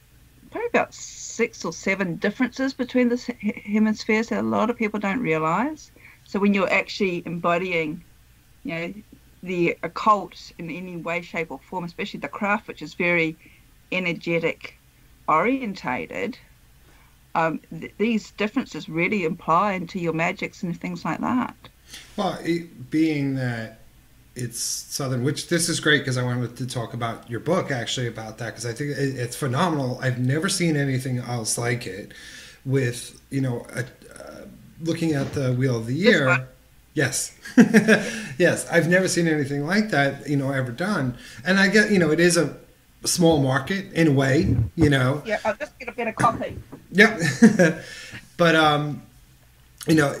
[0.49, 5.19] probably about six or seven differences between the hemispheres that a lot of people don't
[5.19, 5.91] realize.
[6.23, 8.03] So when you're actually embodying,
[8.63, 8.93] you know,
[9.43, 13.37] the occult in any way, shape, or form, especially the craft, which is very
[13.91, 14.79] energetic
[15.27, 16.39] orientated,
[17.35, 21.55] um, th- these differences really imply into your magics and things like that.
[22.17, 23.79] Well, it, being that
[24.35, 28.07] it's southern, which this is great because I wanted to talk about your book actually
[28.07, 29.99] about that because I think it, it's phenomenal.
[30.01, 32.13] I've never seen anything else like it.
[32.65, 34.45] With you know, a, uh,
[34.81, 36.47] looking at the Wheel of the Year.
[36.93, 37.37] Yes,
[38.37, 40.29] yes, I've never seen anything like that.
[40.29, 41.17] You know, ever done.
[41.43, 42.55] And I get you know, it is a
[43.05, 44.55] small market in a way.
[44.75, 46.57] You know, Yeah, I'll just get a better copy.
[46.91, 47.19] Yep.
[48.37, 49.01] but um,
[49.87, 50.15] you know,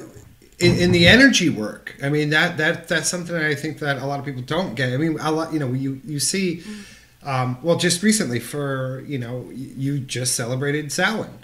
[0.59, 3.97] in, in the energy work, I mean that that that's something that I think that
[3.97, 4.93] a lot of people don't get.
[4.93, 6.63] I mean, a lot, you know, you you see,
[7.23, 11.42] um, well, just recently for you know, you just celebrated Samhain.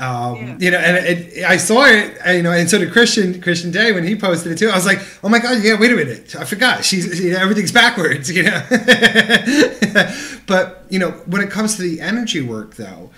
[0.00, 0.56] Um, Yeah.
[0.58, 3.70] You know, and it, I saw it, and, you know, and so did Christian Christian
[3.70, 4.68] Day when he posted it too.
[4.68, 6.84] I was like, oh my god, yeah, wait a minute, I forgot.
[6.84, 8.60] She's you know, everything's backwards, you know.
[10.46, 13.10] but you know, when it comes to the energy work, though,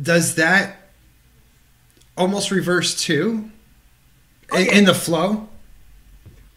[0.00, 0.76] does that
[2.16, 3.50] almost reverse too
[4.50, 4.74] Oh, in, yeah.
[4.78, 5.48] in the flow?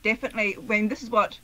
[0.04, 1.40] definitely when this is what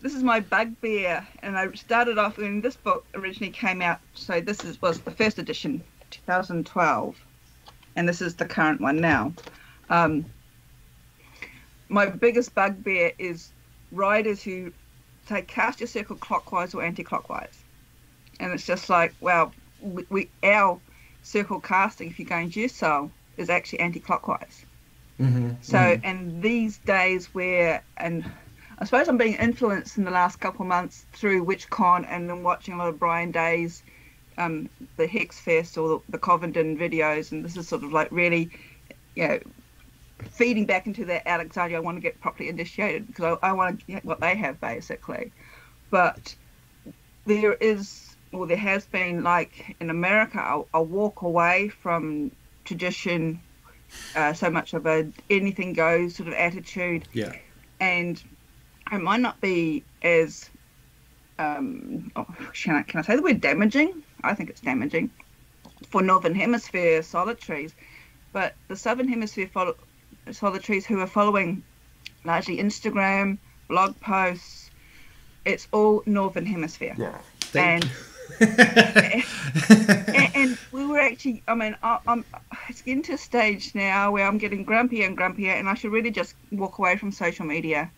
[0.00, 4.40] this is my bugbear and i started off when this book originally came out so
[4.40, 5.80] this is was the first edition
[6.26, 7.24] 2012
[7.96, 9.32] and this is the current one now.
[9.90, 10.24] Um,
[11.88, 13.50] my biggest bugbear is
[13.92, 14.72] riders who
[15.28, 17.62] say cast your circle clockwise or anti-clockwise.
[18.40, 20.80] And it's just like well we, we our
[21.22, 24.64] circle casting if you're going soul is actually anti-clockwise.
[25.20, 25.50] Mm-hmm.
[25.62, 28.24] so, and these days where, and
[28.78, 32.42] I suppose I'm being influenced in the last couple of months through WitchCon and then
[32.42, 33.82] watching a lot of Brian Day's,
[34.38, 38.10] um, the Hex Fest or the, the Covenden videos, and this is sort of like
[38.10, 38.50] really,
[39.14, 39.40] you know,
[40.30, 41.78] feeding back into that Alexandria.
[41.78, 44.60] I want to get properly initiated because I, I want to get what they have
[44.60, 45.32] basically.
[45.90, 46.34] But
[47.26, 52.30] there is, or there has been, like in America, a, a walk away from
[52.64, 53.40] tradition
[54.16, 57.32] uh, so much of a anything goes sort of attitude, yeah.
[57.80, 58.22] and
[58.90, 60.50] it might not be as
[61.38, 64.02] um, oh, can I can I say the word damaging?
[64.24, 65.10] I think it's damaging
[65.90, 67.74] for northern hemisphere solitaries,
[68.32, 69.76] but the southern hemisphere follow,
[70.32, 71.62] solitaries who are following
[72.24, 74.70] largely Instagram, blog posts,
[75.44, 76.94] it's all northern hemisphere.
[76.98, 77.18] Yeah.
[77.40, 77.90] Thank And- you.
[78.40, 79.24] and,
[80.34, 82.24] and we were actually i mean I, i'm
[82.70, 85.92] it's getting to a stage now where i'm getting grumpier and grumpier and i should
[85.92, 87.90] really just walk away from social media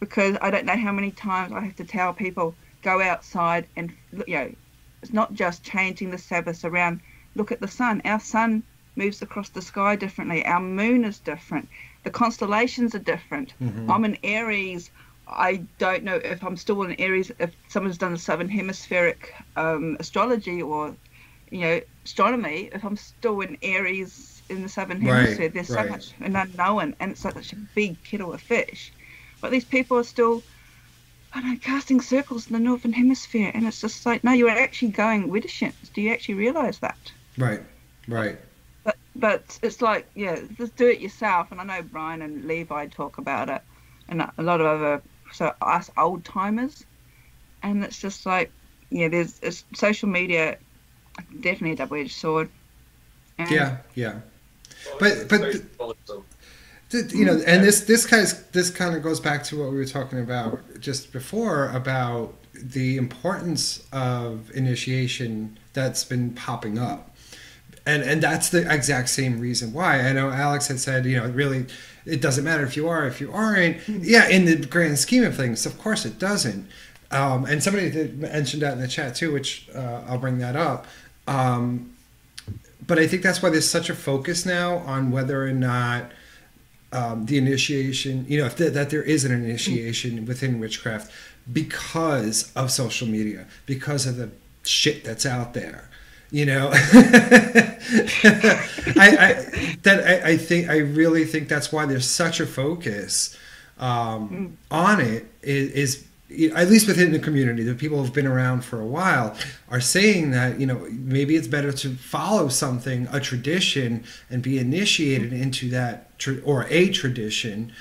[0.00, 3.92] because i don't know how many times i have to tell people go outside and
[4.26, 4.50] you know
[5.02, 7.00] it's not just changing the sabbath around.
[7.34, 8.02] Look at the sun.
[8.04, 8.62] Our sun
[8.96, 10.44] moves across the sky differently.
[10.44, 11.68] Our moon is different.
[12.04, 13.54] The constellations are different.
[13.88, 14.90] I'm an aries.
[15.26, 19.96] I don't know if I'm still an Aries, if someone's done the Southern Hemispheric um,
[20.00, 20.96] astrology or,
[21.50, 25.48] you know, astronomy, if I'm still in Aries in the southern Right, hemisphere.
[25.50, 28.92] There's so much an unknown, and it's such a big kettle of fish.
[29.40, 30.42] But these people are still,
[31.34, 34.48] I don't know, casting circles in the northern hemisphere, and it's just like, no, you're
[34.48, 35.92] actually going widdershins.
[35.92, 36.96] Do you actually realise that?
[37.36, 37.60] Right.
[38.06, 38.38] Right.
[38.84, 41.52] But but it's like, yeah, just do it yourself.
[41.52, 43.60] And I know Brian and Levi talk about it,
[44.08, 46.84] and a lot of other so us old timers,
[47.62, 48.50] and it's just like,
[48.90, 50.56] yeah, there's it's, social media,
[51.40, 52.48] definitely a double-edged sword.
[53.36, 53.76] And Yeah.
[53.94, 54.20] Yeah.
[55.00, 55.64] Well, But- but- Th-
[56.90, 59.76] you know and this this kind of this kind of goes back to what we
[59.76, 67.14] were talking about just before about the importance of initiation that's been popping up.
[67.86, 70.00] And and that's the exact same reason why.
[70.00, 71.66] I know alex had said you know really
[72.06, 73.86] it doesn't matter if you are if you aren't.
[73.88, 76.68] Yeah in the grand scheme of things of course it doesn't.
[77.10, 80.86] Um, and somebody mentioned that in the chat too which uh, i'll bring that up.
[81.26, 81.94] Um,
[82.86, 86.10] but i think that's why there's such a focus now on whether or not
[86.92, 91.10] um, the initiation, you know, if th- that there is an initiation within witchcraft
[91.52, 94.30] because of social media, because of the
[94.62, 95.88] shit that's out there,
[96.30, 96.70] you know.
[96.72, 97.76] I,
[98.96, 103.36] I that I, I think I really think that's why there's such a focus
[103.78, 108.12] um, on it is, is you know, at least within the community, the people who've
[108.12, 109.34] been around for a while
[109.70, 114.58] are saying that you know maybe it's better to follow something, a tradition, and be
[114.58, 117.72] initiated into that tr- or a tradition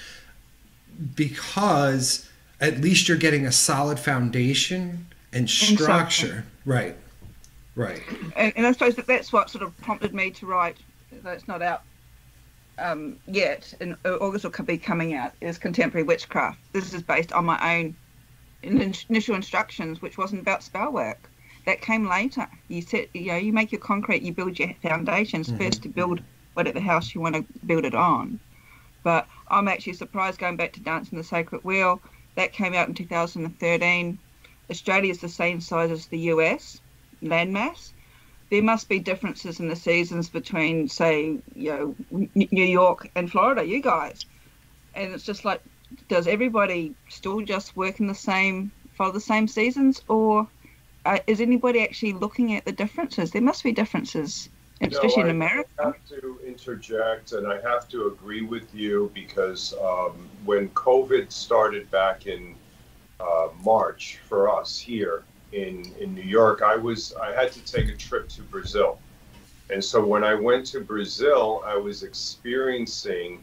[1.16, 2.30] because
[2.62, 6.46] at least you're getting a solid foundation and structure.
[6.66, 6.96] Right,
[7.76, 8.02] right.
[8.36, 10.78] and, and I suppose that that's what sort of prompted me to write,
[11.12, 11.84] though it's not out
[12.80, 16.60] um, yet, in August will be coming out, is Contemporary Witchcraft.
[16.74, 17.96] This is based on my own
[18.64, 21.30] in- initial instructions, which wasn't about spell work.
[21.66, 22.48] That came later.
[22.70, 25.58] You set, you know, you make your concrete, you build your foundations mm-hmm.
[25.58, 26.22] first to build
[26.54, 28.40] whatever house you want to build it on.
[29.04, 32.02] But I'm actually surprised going back to Dancing the Sacred Wheel.
[32.36, 34.18] That came out in 2013.
[34.70, 36.80] Australia is the same size as the US
[37.22, 37.92] landmass.
[38.50, 43.66] There must be differences in the seasons between, say, you know, New York and Florida,
[43.66, 44.26] you guys.
[44.96, 45.62] And it's just like,
[46.08, 50.02] does everybody still just work in the same, follow the same seasons?
[50.08, 50.48] Or
[51.06, 53.32] uh, is anybody actually looking at the differences?
[53.32, 54.50] There must be differences,
[54.82, 55.70] especially No, in America.
[55.80, 61.32] I have to interject, and I have to agree with you because um, when COVID
[61.32, 62.56] started back in
[63.20, 65.24] uh, March for us here
[65.54, 69.00] in in New York, I was I had to take a trip to Brazil,
[69.70, 73.42] and so when I went to Brazil, I was experiencing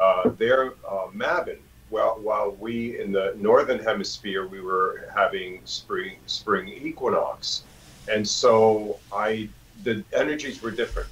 [0.00, 1.58] uh, their uh, Mabon.
[1.96, 7.62] While, while we in the northern hemisphere we were having spring spring equinox,
[8.06, 9.48] and so I
[9.82, 11.08] the energies were different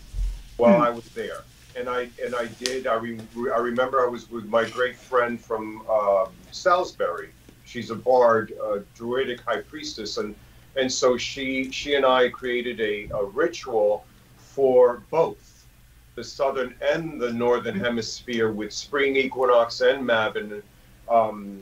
[0.59, 1.40] while I was there.
[1.75, 2.87] And I and I did.
[2.87, 3.18] I, re,
[3.51, 7.31] I remember I was with my great friend from um, Salisbury.
[7.64, 10.35] She's a bard, a druidic high priestess, and
[10.77, 14.05] and so she she and I created a, a ritual
[14.37, 15.66] for both
[16.14, 20.62] the southern and the northern hemisphere with spring equinox and Mabon,
[21.09, 21.61] um,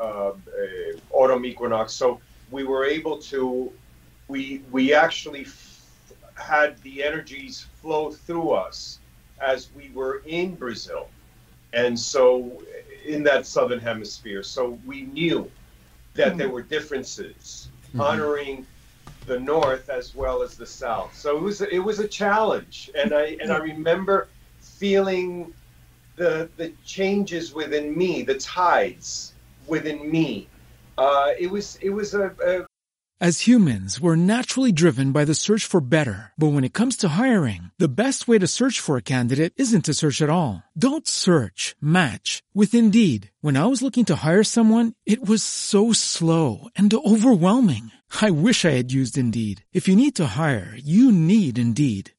[0.00, 0.32] uh,
[1.10, 1.92] autumn equinox.
[1.92, 3.72] So we were able to
[4.28, 8.98] we we actually f- had the energies flow through us
[9.40, 11.08] as we were in Brazil,
[11.72, 12.62] and so
[13.06, 14.42] in that southern hemisphere.
[14.42, 15.50] So we knew
[16.14, 18.66] that there were differences, honoring
[19.26, 21.14] the north as well as the south.
[21.14, 24.28] So it was it was a challenge, and I and I remember
[24.60, 25.52] feeling
[26.16, 29.32] the the changes within me, the tides
[29.66, 30.48] within me.
[30.96, 32.66] Uh, it was it was a, a
[33.20, 36.32] As humans, we're naturally driven by the search for better.
[36.36, 39.84] But when it comes to hiring, the best way to search for a candidate isn't
[39.86, 40.62] to search at all.
[40.76, 43.30] Don't search, match with Indeed.
[43.40, 47.92] When I was looking to hire someone, it was so slow and overwhelming.
[48.20, 49.64] I wish I had used Indeed.
[49.72, 52.10] If you need to hire, you need Indeed.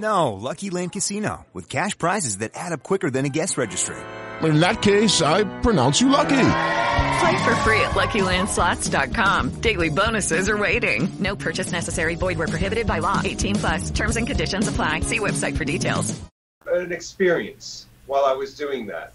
[0.00, 3.96] No, Lucky Land Casino, with cash prizes that add up quicker than a guest registry.
[4.42, 6.28] In that case, I pronounce you lucky.
[7.20, 9.60] Play for free at LuckyLandSlots.com.
[9.60, 11.10] Daily bonuses are waiting.
[11.18, 12.14] No purchase necessary.
[12.14, 13.20] Void where prohibited by law.
[13.22, 13.90] 18 plus.
[13.90, 15.00] Terms and conditions apply.
[15.00, 16.18] See website for details.
[16.66, 19.12] An experience while I was doing that.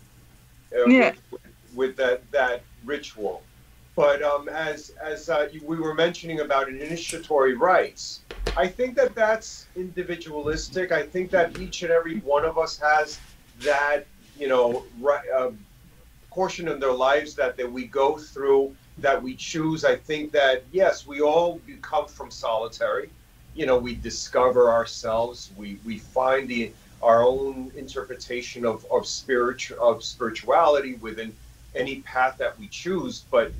[0.76, 1.14] Uh, Yeah.
[1.32, 1.42] With,
[1.74, 3.42] with that that ritual,
[3.96, 8.20] but um, as as uh, you- we were mentioning about initiatory rites,
[8.58, 10.92] I think that that's individualistic.
[10.92, 13.20] I think that each and every one of us has
[13.62, 15.52] that you know ri- uh,
[16.32, 19.84] portion of their lives that, that we go through that we choose.
[19.84, 23.10] I think that yes we all come from solitary.
[23.56, 25.52] You know we discover ourselves.
[25.58, 26.72] We we find the
[27.02, 31.34] our own interpretation of of spiritual of spirituality within
[31.76, 33.26] any path that we choose.
[33.32, 33.52] But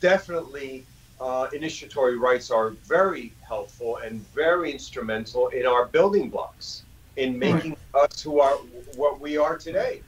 [0.00, 0.84] definitely
[1.20, 6.82] uh, initiatory rites are very helpful and very instrumental in our building blocks
[7.16, 8.56] in making us who are
[8.96, 10.02] what we are today.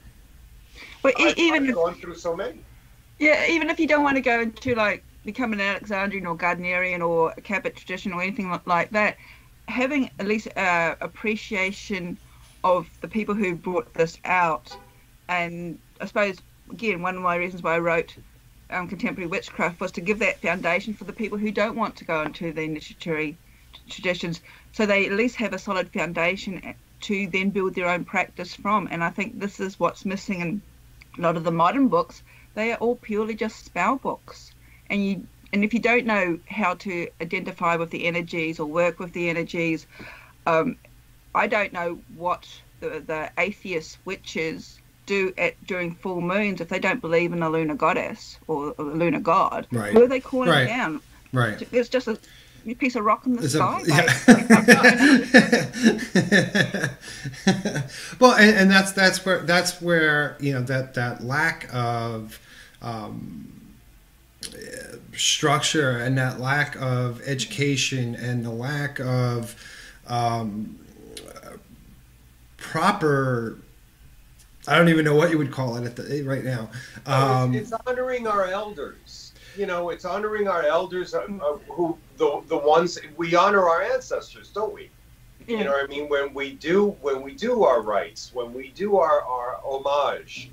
[1.01, 2.59] But I've, even I've gone through so many.
[3.17, 7.05] Yeah, even if you don't want to go into like become an Alexandrian or Gardnerian
[7.05, 9.17] or a Cabot tradition or anything like that,
[9.67, 12.17] having at least uh, appreciation
[12.63, 14.75] of the people who brought this out,
[15.27, 16.37] and I suppose
[16.71, 18.15] again one of my reasons why I wrote
[18.69, 22.05] um, contemporary witchcraft was to give that foundation for the people who don't want to
[22.05, 23.37] go into the initiatory
[23.89, 24.41] traditions,
[24.71, 28.87] so they at least have a solid foundation to then build their own practice from.
[28.91, 30.61] And I think this is what's missing in
[31.17, 32.23] a lot of the modern books.
[32.55, 34.53] They are all purely just spell books,
[34.89, 38.99] and you and if you don't know how to identify with the energies or work
[38.99, 39.87] with the energies,
[40.45, 40.77] um,
[41.33, 42.47] I don't know what
[42.81, 44.78] the, the atheist witches
[45.09, 48.83] do at during full moons if they don't believe in a lunar goddess or a
[48.83, 49.65] lunar god.
[49.71, 49.91] Right.
[49.91, 50.67] Who are they calling Right.
[50.67, 51.01] down?
[51.33, 51.67] Right.
[51.71, 52.17] It's just a
[52.77, 53.81] piece of rock in the It's a- sky.
[53.87, 54.05] yeah.
[58.19, 62.39] well, and, and that's that's where that's where you know that that lack of
[62.81, 63.51] um,
[65.15, 69.55] structure and that lack of education and the lack of
[70.07, 70.77] um,
[72.57, 73.57] proper.
[74.69, 76.69] I don't even know what you would call it at the, right now.
[77.07, 79.33] Um, it's, it's honoring our elders.
[79.57, 83.81] You know, it's honoring our elders uh, uh, who the the ones we honor our
[83.81, 84.91] ancestors, don't we?
[85.47, 86.07] You know what I mean?
[86.07, 90.51] When we do when we do our rites, when we do our, our homage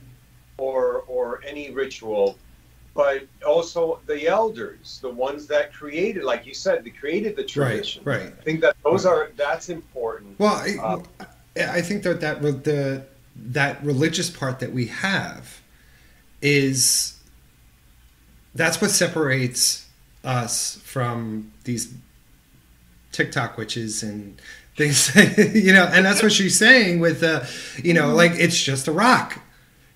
[0.57, 2.39] or or any ritual,
[2.95, 8.03] but also the elders, the ones that created, like you said, they created the tradition.
[8.07, 8.23] right.
[8.23, 8.33] Right.
[8.41, 10.39] I think that those are that's important.
[10.39, 11.05] Well, I, Um,
[11.57, 13.05] I think that that re- the
[13.39, 15.61] that religious part that we have
[16.43, 17.19] is
[18.55, 19.87] that's what separates
[20.25, 21.93] us from these
[23.13, 24.41] TikTok witches and
[24.77, 25.15] things,
[25.55, 25.85] you know.
[25.85, 27.45] And that's what she's saying with, uh,
[27.83, 29.41] you know, like it's just a rock.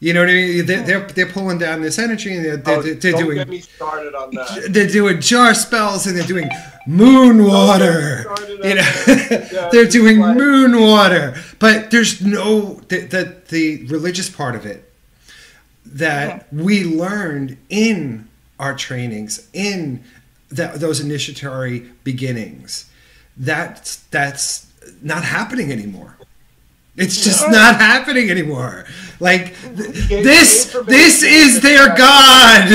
[0.01, 0.67] You know what I mean?
[0.67, 3.49] They're they're, they're pulling down this energy and they're, they're, oh, they're don't doing get
[3.49, 4.69] me started on that.
[4.71, 6.49] they're doing jar spells and they're doing
[6.87, 8.25] moon water.
[8.63, 8.93] You know,
[9.73, 11.35] they're doing moon water.
[11.59, 14.91] But there's no the, the the religious part of it
[15.85, 18.27] that we learned in
[18.59, 20.03] our trainings in
[20.49, 22.91] that those initiatory beginnings.
[23.37, 24.67] That's that's
[25.03, 26.17] not happening anymore.
[26.97, 28.85] It's just not happening anymore.
[29.21, 32.69] Like th- this, this is their god.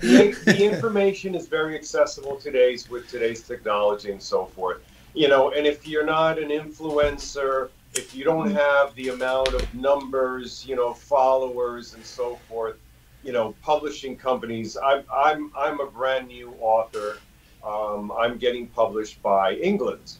[0.00, 4.82] the, the information is very accessible today's with today's technology and so forth.
[5.14, 9.74] You know, and if you're not an influencer, if you don't have the amount of
[9.74, 12.76] numbers, you know, followers and so forth,
[13.22, 14.76] you know, publishing companies.
[14.76, 17.18] I'm I'm I'm a brand new author.
[17.64, 20.14] Um, I'm getting published by England,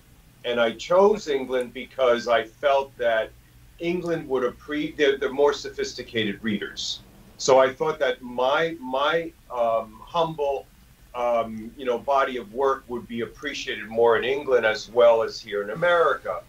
[0.45, 3.33] and I chose England because I felt that
[3.79, 4.97] England would appreciate.
[4.97, 7.01] They're, they're more sophisticated readers.
[7.39, 10.67] So I thought that my my um, humble,
[11.15, 15.41] um, you know, body of work would be appreciated more in England as well as
[15.41, 16.43] here in America,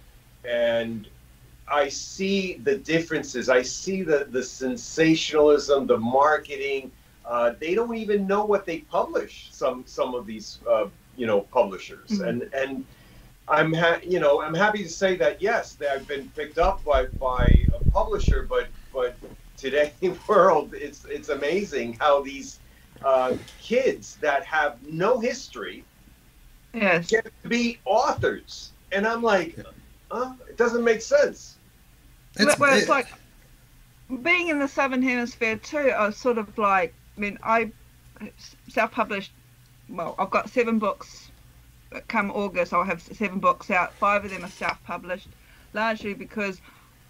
[0.43, 1.07] and
[1.67, 3.49] I see the differences.
[3.49, 6.91] I see the the sensationalism, the marketing.
[7.25, 9.49] Uh, they don't even know what they publish.
[9.51, 12.27] Some some of these uh, you know publishers, Mhm.
[12.27, 12.85] and and
[13.49, 17.05] I'm ha- you know I'm happy to say that yes, I've been picked up by
[17.05, 19.15] by a publisher, but but
[19.57, 19.91] today
[20.27, 22.59] world it's it's amazing how these
[23.03, 25.83] uh, kids that have no history
[26.73, 27.07] yes.
[27.07, 29.57] get to be authors, and I'm like,
[30.11, 31.57] uh, it doesn't make sense.
[32.35, 33.07] It's, well, it's like
[34.21, 35.77] being in the southern hemisphere too.
[35.89, 37.71] I was sort of like, I mean, I
[38.67, 39.31] self-published.
[39.89, 41.28] Well, I've got seven books.
[42.07, 43.93] Come August, I'll have seven books out.
[43.93, 45.27] Five of them are self-published,
[45.73, 46.61] largely because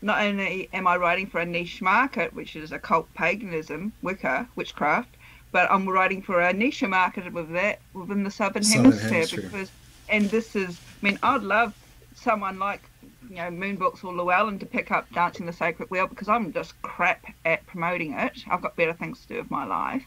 [0.01, 5.15] not only am I writing for a niche market, which is occult paganism, Wicca, witchcraft,
[5.51, 9.41] but I'm writing for a niche market with that within the southern, southern hemisphere, hemisphere,
[9.43, 9.71] because,
[10.07, 11.73] and this is, I mean, I'd love
[12.15, 12.81] someone like
[13.29, 16.79] you know Moonbooks or Llewellyn to pick up Dancing the Sacred Wheel because I'm just
[16.81, 18.43] crap at promoting it.
[18.49, 20.03] I've got better things to do with my life.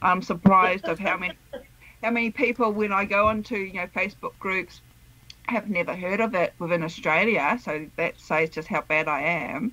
[0.00, 1.34] I'm surprised of how many
[2.02, 4.80] how many people when I go onto you know Facebook groups
[5.48, 7.58] have never heard of it within Australia.
[7.62, 9.72] So that says just how bad I am.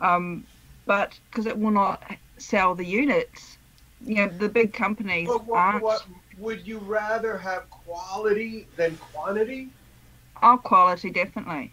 [0.00, 0.44] Um,
[0.86, 2.02] but because it will not
[2.38, 3.58] sell the units,
[4.00, 5.82] you know the big companies but what, aren't.
[5.82, 6.06] What,
[6.38, 9.70] would you rather have quality than quantity?
[10.40, 11.72] Our quality, definitely.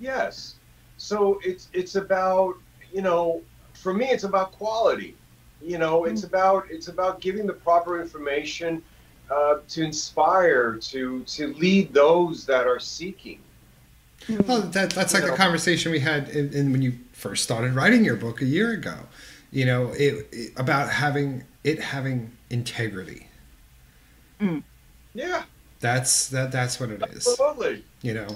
[0.00, 0.54] Yes.
[0.96, 2.56] So it's it's about
[2.92, 3.42] you know
[3.74, 5.16] for me it's about quality.
[5.60, 6.28] You know it's mm.
[6.28, 8.82] about it's about giving the proper information
[9.30, 13.40] uh, to inspire to to lead those that are seeking.
[14.46, 15.36] Well, that, that's like you the know.
[15.36, 18.96] conversation we had in, in, when you first started writing your book a year ago.
[19.50, 23.28] You know, it, it about having it having integrity.
[24.40, 24.62] Mm.
[25.14, 25.42] Yeah.
[25.84, 26.50] That's that.
[26.50, 27.28] That's what it is.
[27.28, 27.84] Absolutely.
[28.00, 28.28] You know,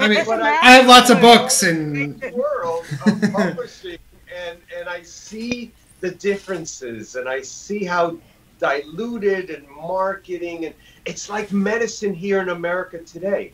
[0.00, 3.98] I mean, I, I, have lots of books and world of publishing,
[4.34, 5.70] and and I see
[6.00, 8.18] the differences, and I see how
[8.58, 13.52] diluted and marketing, and it's like medicine here in America today.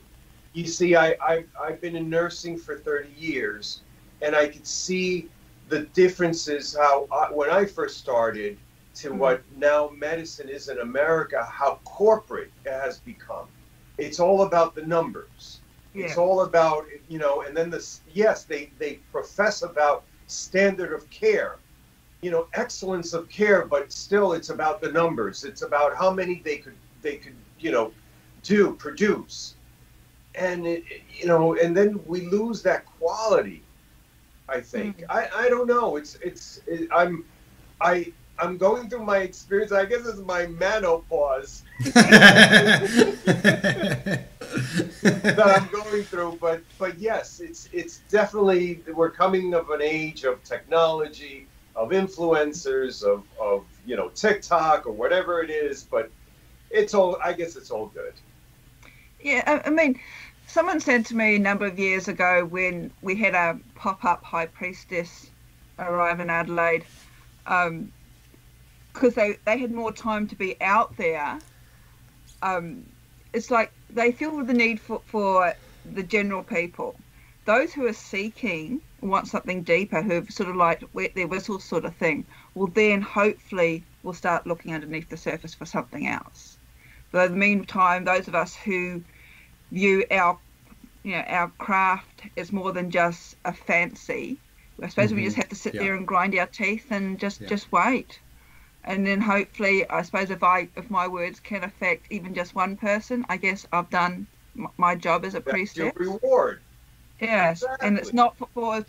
[0.53, 3.81] You see, I, I I've been in nursing for 30 years,
[4.21, 5.29] and I could see
[5.69, 6.77] the differences.
[6.79, 8.59] How I, when I first started
[8.97, 9.19] to mm-hmm.
[9.19, 13.47] what now medicine is in America, how corporate it has become.
[13.99, 15.61] It's all about the numbers.
[15.95, 16.07] Yeah.
[16.07, 21.09] It's all about you know, and then this yes, they they profess about standard of
[21.11, 21.57] care,
[22.23, 25.45] you know, excellence of care, but still it's about the numbers.
[25.45, 27.93] It's about how many they could they could you know
[28.43, 29.57] do produce,
[30.37, 33.63] and it, you know, and then we lose that quality.
[34.49, 35.11] I think mm-hmm.
[35.11, 35.97] I I don't know.
[35.97, 37.25] It's it's it, I'm
[37.81, 39.73] I I'm going through my experience.
[39.73, 42.89] I guess it's my menopause that
[45.45, 46.39] I'm going through.
[46.41, 53.03] But but yes, it's it's definitely we're coming of an age of technology, of influencers,
[53.03, 55.83] of of you know TikTok or whatever it is.
[55.83, 56.11] But
[56.71, 57.19] it's all.
[57.23, 58.15] I guess it's all good.
[59.23, 60.01] Yeah, I, I mean.
[60.49, 64.45] Someone said to me a number of years ago when we had a pop-up high
[64.45, 65.31] priestess
[65.79, 66.85] arrive in Adelaide,
[67.47, 67.91] um,
[68.93, 71.39] because they, they had more time to be out there,
[72.43, 72.85] um,
[73.33, 75.55] it's like they feel the need for, for
[75.95, 76.97] the general people.
[77.45, 81.85] Those who are seeking want something deeper, who've sort of like wet their whistle sort
[81.85, 82.25] of thing,
[82.55, 86.57] will then hopefully will start looking underneath the surface for something else.
[87.11, 89.03] But in the meantime, those of us who
[89.71, 90.39] view our
[91.03, 94.39] you know our craft as more than just a fancy,
[94.81, 95.17] I suppose mm-hmm.
[95.17, 95.83] we just have to sit yeah.
[95.83, 97.49] there and grind our teeth and just yeah.
[97.49, 98.21] just wait
[98.85, 102.77] and then hopefully i suppose if i if my words can affect even just one
[102.77, 104.27] person i guess i've done
[104.77, 106.61] my job as a priestess reward
[107.23, 107.89] yes exactly.
[107.89, 108.85] and it's not for, for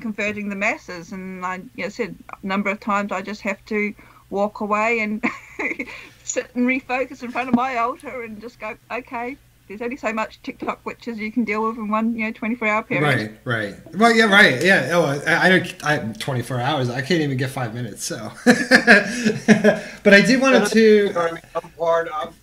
[0.00, 3.64] converting the masses and i you know, said a number of times i just have
[3.64, 3.94] to
[4.30, 5.24] walk away and
[6.24, 9.36] sit and refocus in front of my altar and just go okay
[9.68, 12.68] there's only so much TikTok witches you can deal with in one, you know, 24
[12.68, 13.38] hour period.
[13.44, 13.96] Right, right.
[13.96, 14.62] Well, yeah, right.
[14.64, 14.90] Yeah.
[14.92, 16.88] Oh, I, I don't, I, 24 hours.
[16.90, 18.04] I can't even get five minutes.
[18.04, 21.12] So, but I did want to.
[21.14, 22.37] I'm part, I'm of that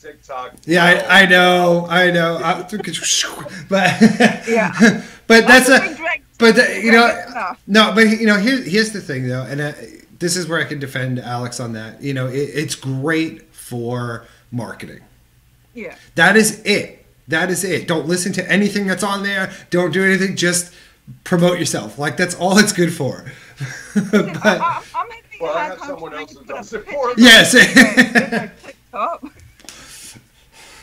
[0.00, 0.54] TikTok.
[0.64, 2.36] Yeah, I, I know, I know.
[2.36, 2.62] I,
[3.68, 4.00] but
[4.48, 4.72] yeah,
[5.26, 5.96] but that's a,
[6.38, 9.72] but the, you know, no, but you know, here's here's the thing though, and uh,
[10.18, 12.02] this is where I can defend Alex on that.
[12.02, 15.02] You know, it, it's great for marketing
[15.78, 15.94] yeah.
[16.16, 17.06] That is it.
[17.28, 17.86] That is it.
[17.86, 19.52] Don't listen to anything that's on there.
[19.70, 20.34] Don't do anything.
[20.34, 20.72] Just
[21.24, 21.98] promote yourself.
[21.98, 23.24] Like that's all it's good for.
[23.94, 24.60] but,
[25.40, 27.14] well, I have someone else who does it for me.
[27.18, 27.54] Yes.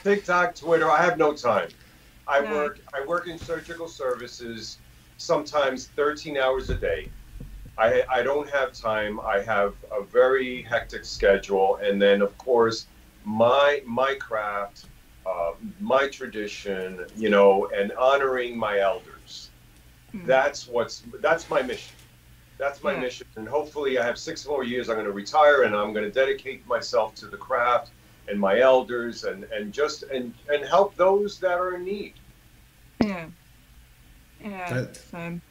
[0.05, 0.87] TikTok, Twitter.
[0.87, 1.67] I have no time.
[2.27, 2.51] I no.
[2.51, 2.79] work.
[2.93, 4.77] I work in surgical services,
[5.17, 7.09] sometimes 13 hours a day.
[7.75, 9.19] I, I don't have time.
[9.19, 12.85] I have a very hectic schedule, and then of course
[13.23, 14.85] my my craft,
[15.25, 19.49] uh, my tradition, you know, and honoring my elders.
[20.13, 20.27] Mm.
[20.27, 21.95] That's what's that's my mission.
[22.59, 22.99] That's my yeah.
[22.99, 24.87] mission, and hopefully, I have six more years.
[24.87, 27.89] I'm going to retire, and I'm going to dedicate myself to the craft
[28.27, 32.13] and my elders, and and just and and help those that are in need.
[33.03, 33.27] Yeah.
[34.43, 34.73] Yeah.
[34.73, 35.41] That- so, and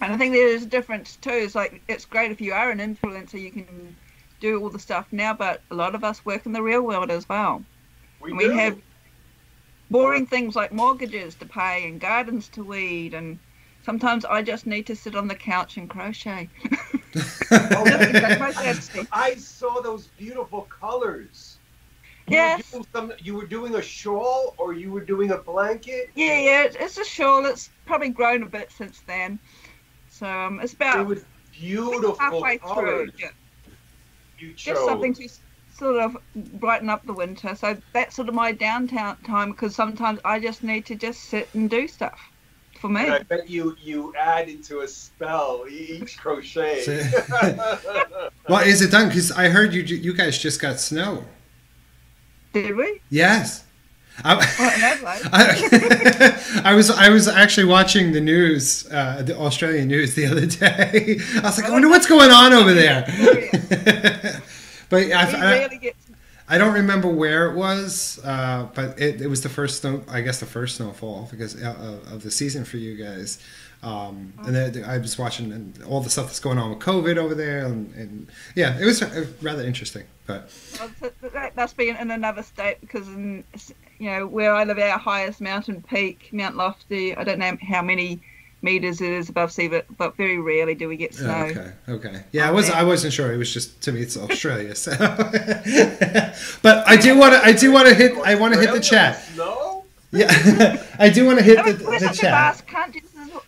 [0.00, 1.30] I think there's a difference too.
[1.30, 3.96] It's like it's great if you are an influencer, you can
[4.40, 7.10] do all the stuff now, but a lot of us work in the real world
[7.10, 7.64] as well.
[8.20, 8.78] We, We have
[9.90, 13.38] boring things like mortgages to pay and gardens to weed, and
[13.84, 16.48] sometimes I just need to sit on the couch and crochet.
[17.50, 18.90] Oh, That's.
[19.12, 21.47] I saw those beautiful colors.
[22.28, 22.72] You Yes.
[22.72, 26.10] Were doing some, you were doing a shawl or you were doing a blanket?
[26.14, 27.46] Yeah, yeah, it's- it's a shawl.
[27.46, 29.38] It's probably grown a bit since then.
[30.10, 33.18] So um, it's about It was beautiful halfway colors through.
[33.18, 33.30] Yeah.
[34.38, 34.76] you chose.
[34.76, 35.28] just something to
[35.76, 36.16] sort of
[36.60, 37.54] brighten up the winter.
[37.54, 41.48] So that's sort of my downtown time because sometimes I just need to just sit
[41.54, 42.20] and do stuff
[42.80, 43.02] for me.
[43.04, 46.84] And I bet you you add into a spell each crochet.
[48.48, 49.08] well, is it done?
[49.08, 51.24] Because I heard you you guys just got snow.
[52.62, 53.00] Did we?
[53.10, 53.64] Yes.
[54.24, 54.34] I,
[55.32, 60.46] I, I was I was actually watching the news, uh, the Australian news the other
[60.46, 61.18] day.
[61.36, 63.04] I was like, I wonder what's going on over there.
[64.88, 65.92] but I, I,
[66.48, 70.02] I don't remember where it was, uh, but it, it was the first snow.
[70.08, 73.38] I guess the first snowfall because uh, of the season for you guys.
[73.82, 77.16] Um, and then I was watching and all the stuff that's going on with COVID
[77.16, 78.26] over there, and, and
[78.56, 80.04] yeah, it was uh, rather interesting.
[80.26, 83.44] But well, th- th- that must be in, in another state because in,
[83.98, 87.14] you know where I live, our highest mountain peak, Mount Lofty.
[87.14, 88.20] I don't know how many
[88.62, 91.30] meters it is above sea, but, but very rarely do we get snow.
[91.30, 93.32] Oh, okay, okay, yeah, I was I wasn't sure.
[93.32, 94.74] It was just to me, it's Australia.
[94.74, 94.90] So,
[96.62, 98.80] but I do want to I do want to hit I want to hit the
[98.80, 99.22] chat.
[99.36, 99.84] No?
[100.10, 102.62] Yeah, I do want to hit the, the such a chat.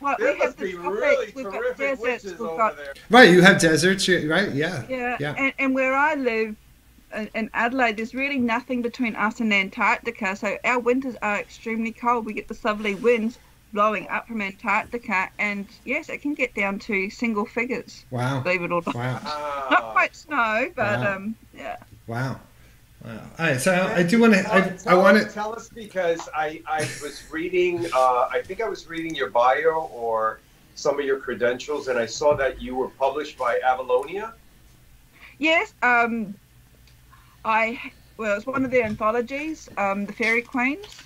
[0.01, 0.19] Vast country.
[0.19, 2.39] This is what There we have must the be tropics, really we've got deserts, we've
[2.39, 2.77] got.
[3.11, 4.53] Right, you have deserts, right?
[4.53, 5.35] Yeah, Yeah, yeah.
[5.39, 6.57] And, and where I live
[7.15, 10.37] in, in Adelaide, there's really nothing between us and Antarctica.
[10.37, 12.25] So our winters are extremely cold.
[12.27, 13.39] We get the southerly winds
[13.73, 18.05] blowing up from Antarctica, and yes, it can get down to single figures.
[18.11, 18.95] Wow, Believe it or not.
[18.97, 21.15] wow, Not quite snow, but Wow.
[21.17, 21.77] um, yeah.
[22.09, 22.41] wow,
[23.05, 23.11] wow.
[23.39, 25.69] All right, so I do want to Tell, I, I want us- to tell us
[25.69, 30.41] because I, I was reading uh, I think I was reading your bio or
[30.75, 34.33] some of your credentials and I saw that you were published by Avalonia.
[35.39, 36.35] Yes, um,
[37.45, 37.81] I
[38.17, 41.03] well, it's one of their anthologies, um, the Fairy Queens,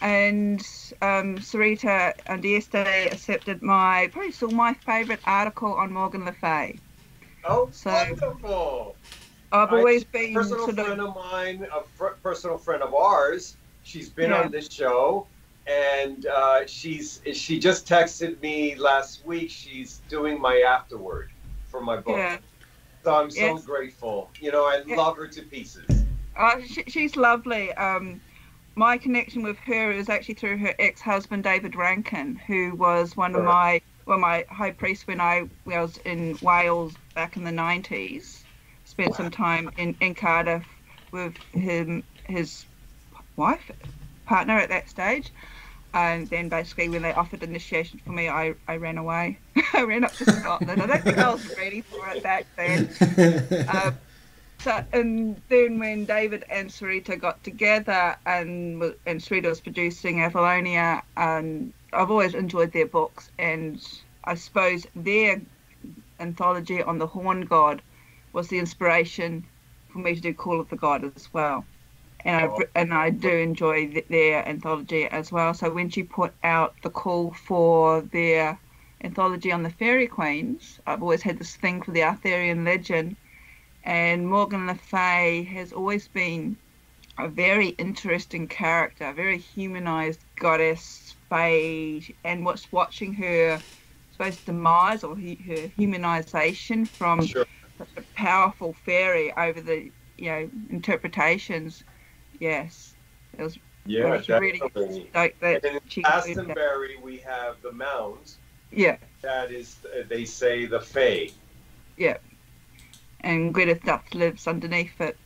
[0.00, 0.60] and
[1.00, 6.78] um, Sorita and yesterday accepted my probably still my favourite article on Morgan Le Fay.
[7.44, 8.96] Oh, So- wonderful!
[9.52, 13.56] I've I- always been personal sort friend of mine, a fr- personal friend of ours.
[13.82, 14.42] She's been Yeah.
[14.42, 15.26] on this show,
[15.66, 19.50] and uh, she's she just texted me last week.
[19.50, 21.30] She's doing my afterword
[21.68, 22.16] for my book.
[22.16, 22.38] yeah.
[23.04, 24.30] So I'm so grateful.
[24.40, 24.96] You know, I Yeah.
[24.96, 25.86] love her to pieces.
[26.36, 27.72] Uh, she, she's lovely.
[27.74, 28.20] Um,
[28.74, 33.44] my connection with her is actually through her ex-husband David Rankine, who was one of
[33.44, 38.44] my well my high priest when I was in Wales back in the nineties.
[38.96, 40.64] Spent some time in, in Cardiff
[41.12, 42.64] with him his
[43.36, 43.70] wife
[44.24, 45.30] partner at that stage.
[45.92, 49.38] And then basically when they offered initiation for me, I, I ran away.
[49.74, 50.80] I ran up to Scotland.
[50.80, 52.88] I don't think I was ready for it back then.
[53.68, 53.92] Uh,
[54.60, 61.02] so and then when David and Sorita got together and and Sorita was producing Avalonia,
[61.16, 63.78] and I've always enjoyed their books, and
[64.24, 65.42] I suppose their
[66.18, 67.82] anthology on the Horn God
[68.36, 69.46] was the inspiration
[69.92, 71.66] for me to do Call of the God as well.
[72.24, 72.62] And I Oh.
[72.76, 75.54] and I do enjoy th- their anthology as well.
[75.54, 78.60] So when she put out the call for their
[79.02, 83.16] anthology on the fairy queens, I've always had this thing for the Arthurian legend
[83.84, 86.56] and Morgan Le Fay has always been
[87.18, 94.38] a very interesting character, a very humanized goddess, fae, and what's watching her, I suppose,
[94.38, 97.46] demise or he, her humanization from Sure.
[97.78, 101.82] Such a powerful fairy over the, you know, interpretations.
[102.38, 102.94] Yes,
[103.38, 104.62] it was Yeah, was really
[105.14, 105.64] like that.
[105.64, 106.00] And in.
[106.02, 108.32] Glastonbury, we have the mound.
[108.70, 109.76] Yeah, That is,
[110.08, 111.30] they say, the Fae.
[111.96, 112.16] yeah.
[113.20, 115.18] And Gwyn ap Nudd lives underneath it.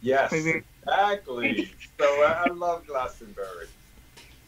[0.00, 1.70] Yes, exactly.
[1.98, 3.66] so uh, I love Glastonbury.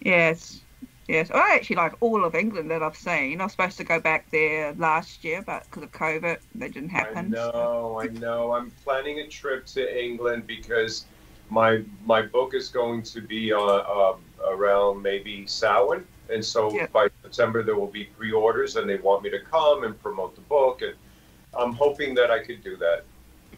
[0.00, 0.61] Yes,
[1.09, 1.30] yes.
[1.32, 3.40] I actually like all of England that I've seen.
[3.40, 6.90] I was supposed to go back there last year, but because of COVID, that didn't
[6.90, 7.32] I happen.
[7.34, 8.52] so- know, I know.
[8.52, 11.06] I'm planning a trip to England because
[11.50, 14.16] my my book is going to be uh, uh,
[14.48, 16.86] around maybe Samhain, and so Yeah.
[16.92, 20.42] by September there will be pre-orders, and they want me to come and promote the
[20.42, 20.94] book, and
[21.59, 23.04] I'm hoping that I could do that.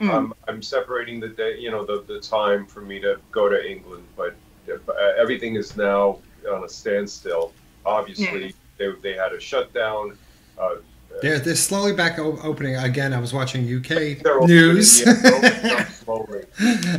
[0.01, 0.15] Mm.
[0.15, 3.71] I'm, I'm separating the day, you know, the, the time for me to go to
[3.71, 4.35] England, but
[4.71, 7.53] uh, everything is now on a standstill.
[7.87, 10.17] Obviously, they, they had a shutdown.
[10.59, 10.77] Uh,
[11.23, 13.13] They're, they're slowly back o- opening again.
[13.13, 15.01] I was watching UK news.
[15.01, 16.45] yeah, they're opening up slowly.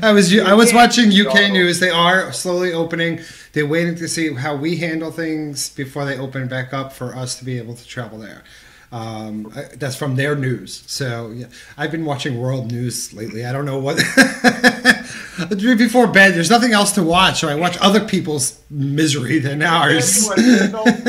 [0.02, 1.80] I was I was watching UK news.
[1.80, 3.20] They are slowly opening.
[3.54, 7.38] They're waiting to see how we handle things before they open back up for us
[7.40, 8.44] to be able to travel there.
[8.92, 10.84] Um, I- that's from their news.
[10.88, 13.46] So yeah, I've been watching world news lately.
[13.46, 13.98] I don't know what.
[15.50, 20.30] Before bed, there's nothing else to watch, so I watch other people's misery than ours.
[20.30, 21.06] Eddie, this old Did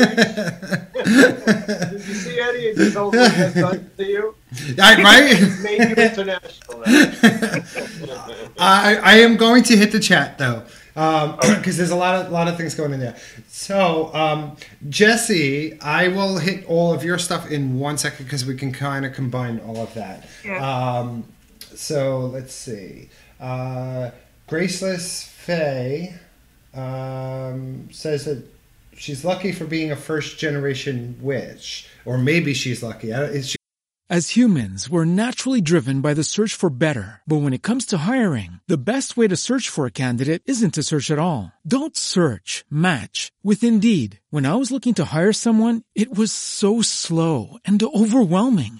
[2.07, 2.69] you see Eddie?
[2.69, 4.35] and This old thing has done to you.
[4.81, 5.41] I, right?
[5.61, 6.83] Made you international.
[8.57, 10.63] I, I am going to hit the chat though,
[11.57, 13.15] because there's a lot of lot of things going in there.
[13.49, 14.55] So, um,
[14.89, 19.05] Jesse, I will hit all of your stuff in one second because we can kind
[19.05, 20.27] of combine all of that.
[20.45, 20.99] Yeah.
[20.99, 21.25] Um,
[21.75, 23.09] so let's see.
[23.43, 24.11] Uh,
[24.47, 26.15] Graceless Faye
[26.73, 28.41] um, says that
[28.95, 33.11] she's lucky for being a first generation witch, or maybe she's lucky.
[33.41, 33.57] She,
[34.09, 37.21] As humans, we're naturally driven by the search for better.
[37.27, 40.73] But when it comes to hiring, the best way to search for a candidate isn't
[40.75, 41.51] to search at all.
[41.67, 44.19] Don't search, match with Indeed.
[44.29, 48.79] When I was looking to hire someone, it was so slow and overwhelming.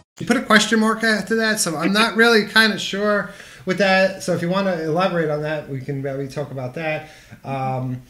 [0.19, 3.31] You put a question mark after that, so I'm not really kind of sure
[3.65, 4.23] with that.
[4.23, 7.09] So if you want to elaborate on that, we can maybe talk about that.
[7.43, 8.01] Um,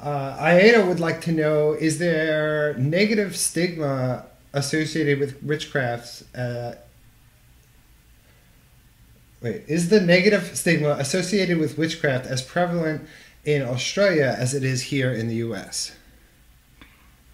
[0.00, 6.24] uh, Aida would like to know: Is there negative stigma associated with witchcrafts?
[6.34, 6.76] Uh,
[9.42, 13.06] wait, is the negative stigma associated with witchcraft as prevalent
[13.44, 15.92] in Australia as it is here in the U.S.?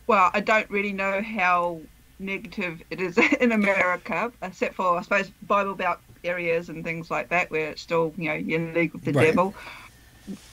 [0.07, 1.81] Well, I don't really know how
[2.19, 7.31] negative it is in America, except for I suppose Bible Belt areas and things like
[7.31, 9.14] that, where it's still you know in league with the Right.
[9.14, 9.57] devil.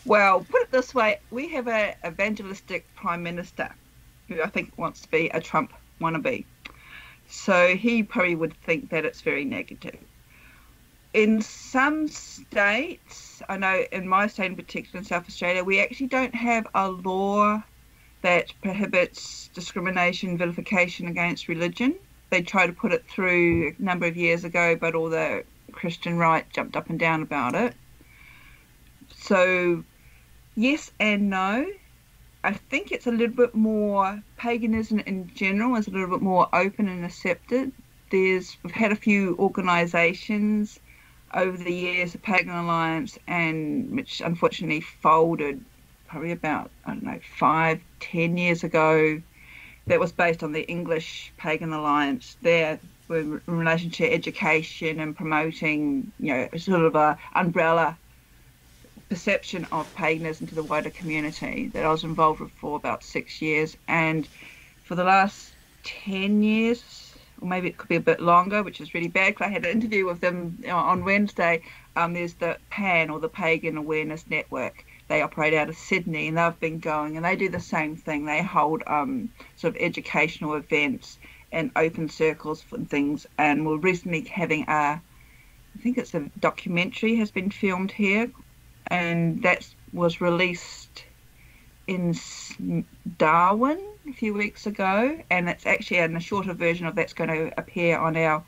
[0.05, 3.76] Well, put it this way: we have a evangelistic prime minister
[4.30, 6.47] who I think wants to be a Trump wannabe.
[7.28, 9.99] So he probably would think that it's very negative.
[11.14, 16.07] In some states, I know in my state in particular, in South Australia, we actually
[16.07, 17.64] don't have a law
[18.24, 21.93] that prohibits discrimination, vilification against religion.
[22.30, 26.17] They tried to put it through a number of years ago, but all the Christian
[26.17, 27.76] right jumped up and down about it.
[29.15, 29.84] So,
[30.55, 31.67] yes and no.
[32.45, 36.47] I think it's a little bit more paganism in general is a little bit more
[36.53, 37.71] open and accepted.
[38.09, 40.80] There's we've had a few organisations
[41.34, 45.63] over the years, the Pagan Alliance, and which unfortunately folded
[46.14, 49.20] probably about I don't know five, ten years ago.
[49.88, 52.38] That was based on the English Pagan Alliance.
[52.41, 57.97] There, in relation to education and promoting, you know, sort of a umbrella
[59.09, 63.41] perception of paganism to the wider community that I was involved with for about six
[63.41, 63.76] years.
[63.88, 64.28] And
[64.84, 65.51] for the last
[65.84, 69.47] 10 years, or maybe it could be a bit longer, which is really bad because
[69.47, 71.64] I had an interview with them on Wednesday.
[71.95, 74.86] Um, there's the PAN or the Pagan Awareness Network.
[75.08, 78.26] They operate out of Sydney and they've been going and they do the same thing.
[78.26, 81.18] They hold um, sort of educational events
[81.51, 83.28] and open circles for things.
[83.38, 88.32] And we're recently having a, I think it's a documentary has been filmed here
[88.88, 91.06] and that was released
[91.88, 92.16] in
[93.18, 97.30] Darwin a few weeks ago, and it's actually in a shorter version of that's going
[97.30, 98.43] to appear on our.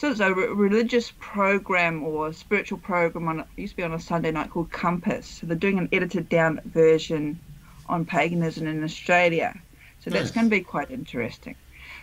[0.00, 3.92] So it's a re- religious program or spiritual program on it used to be on
[3.92, 5.26] a Sunday night called Compass.
[5.26, 7.38] So they're doing an edited down version
[7.86, 9.60] on paganism in Australia.
[10.02, 11.54] So that's going to be quite interesting.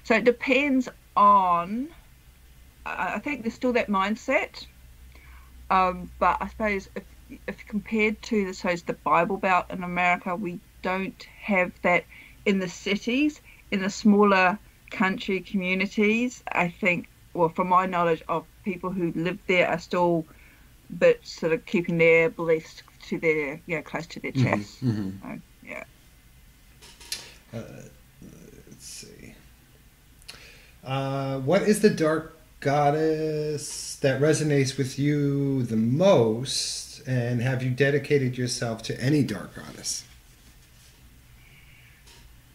[0.04, 1.88] So it depends on.
[2.86, 4.68] I think there's still that mindset,
[5.72, 7.04] um, but I suppose if,
[7.48, 12.06] if compared to the suppose the Bible Belt in America, we don't have that
[12.46, 13.42] in the cities.
[13.72, 14.60] In the smaller
[14.92, 20.26] country communities, I think, well, from my knowledge of people who live there, are still,
[20.90, 24.80] but sort of keeping their beliefs to their, know, close to their Mhm, chest.
[24.82, 25.12] mhm.
[25.22, 25.84] So, yeah.
[27.54, 27.60] Uh,
[28.70, 29.36] let's see.
[30.84, 37.70] Uh, what is the dark goddess that resonates with you the most, and have you
[37.70, 40.04] dedicated yourself to any dark goddess?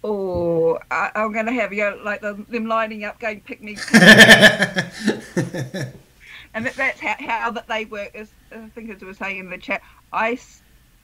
[0.04, 3.62] Oh, I, I'm going to have you know, like the, them lining up, going pick
[3.62, 3.76] me.
[6.54, 8.14] and that, that's how, how that they work.
[8.14, 9.80] As I think as we were saying in the chat,
[10.12, 10.38] I,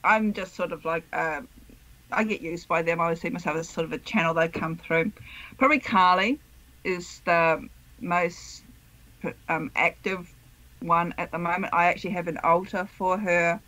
[0.03, 1.47] am just sort of like um,
[2.11, 2.99] I get used by them.
[2.99, 5.11] I always see myself as sort of a channel they come through.
[5.57, 6.39] Probably Kali
[6.83, 7.67] is the
[8.01, 8.63] most
[9.47, 10.33] um, active
[10.81, 11.73] one at the moment.
[11.73, 13.59] I actually have an altar for her.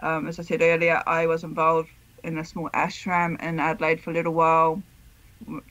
[0.00, 1.90] Um, as I said earlier, I was involved
[2.24, 4.82] in a small ashram in Adelaide for a little while.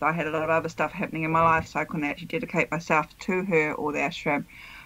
[0.01, 2.27] I had a lot of other stuff happening in my life, so I couldn't actually
[2.27, 4.45] dedicate myself to her or the ashram.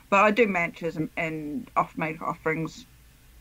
[0.09, 2.85] But I do mantras and, and off make offerings,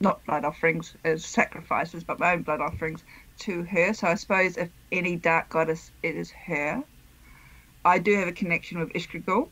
[0.00, 3.04] not blood offerings as sacrifices, but my own blood offerings
[3.40, 3.92] to her.
[3.92, 6.82] So I suppose if any dark goddess, it is her.
[7.84, 9.50] I do have a connection with Ereshkigal.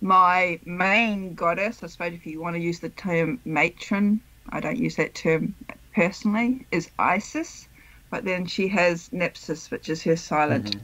[0.00, 4.20] My main goddess, I suppose if you want to use the term matron,
[4.50, 5.54] I don't use that term
[5.94, 7.68] personally, is Isis.
[8.10, 10.76] But then she has Nephthys, which is her silent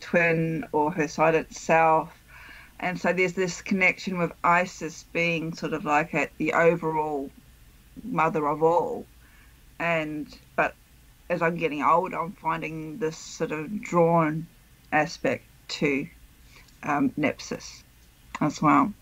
[0.00, 2.16] twin or her silent self.
[2.78, 7.30] And so there's this connection with Isis being sort of like at the overall
[8.04, 9.04] mother of all.
[9.78, 10.26] And
[10.56, 10.74] but
[11.28, 14.46] as I'm getting older, I'm finding this sort of drawn
[14.92, 16.08] aspect to
[16.82, 17.82] um, Nephthys
[18.40, 18.92] as well.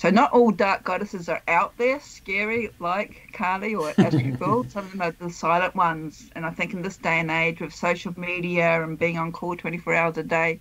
[0.00, 4.70] So not all dark goddesses are out there, scary like Kali or Ereshkigal.
[4.70, 6.30] Some of them are the silent ones.
[6.34, 9.56] And I think in this day and age with social media and being on call
[9.56, 10.58] 24 hours a day,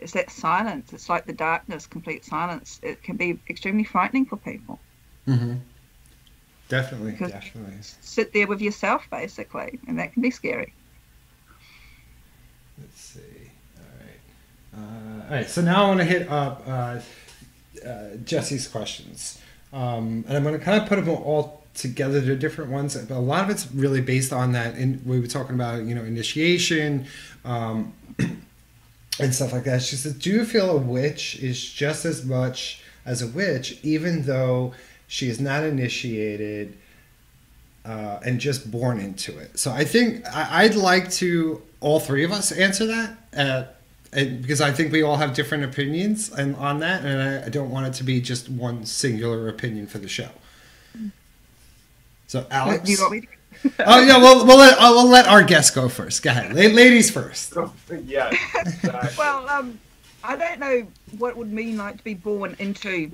[0.00, 0.92] it's that silence.
[0.92, 2.80] It's like the darkness, complete silence.
[2.82, 4.80] It can be extremely frightening for people.
[5.28, 5.58] Mm-hmm.
[6.68, 7.76] Definitely, Because- definitely.
[8.00, 10.74] Sit there with yourself, basically, and that can be scary.
[12.80, 13.20] Let's see.
[13.78, 14.82] All right.
[14.84, 15.48] Uh, all right.
[15.48, 16.98] So now I want to hit up uh,
[17.86, 19.40] uh, Jesse's questions,
[19.72, 22.20] um, and I'm going to kind of put them all together.
[22.20, 24.74] They're different ones, but a lot of it's really based on that.
[24.74, 27.06] And we were talking about, you know, initiation.
[27.44, 27.94] Um,
[29.20, 29.82] and stuff like that.
[29.82, 34.22] She says, "Do you feel a witch is just as much as a witch, even
[34.22, 34.74] though
[35.06, 36.76] she is not initiated
[37.84, 42.24] uh, and just born into it?" So I think I, I'd like to all three
[42.24, 43.16] of us answer that,
[44.12, 47.48] and, because I think we all have different opinions and on that, and I, I
[47.48, 50.28] don't want it to be just one singular opinion for the show.
[52.26, 53.26] So Alex, Do you want me to?
[53.86, 56.22] oh yeah, well we'll let, uh, we'll let our guest go first.
[56.22, 57.54] Go ahead, La- ladies first.
[58.04, 58.34] yeah.
[59.18, 59.78] well, um,
[60.24, 60.86] I don't know
[61.18, 63.10] what it would mean like to be born into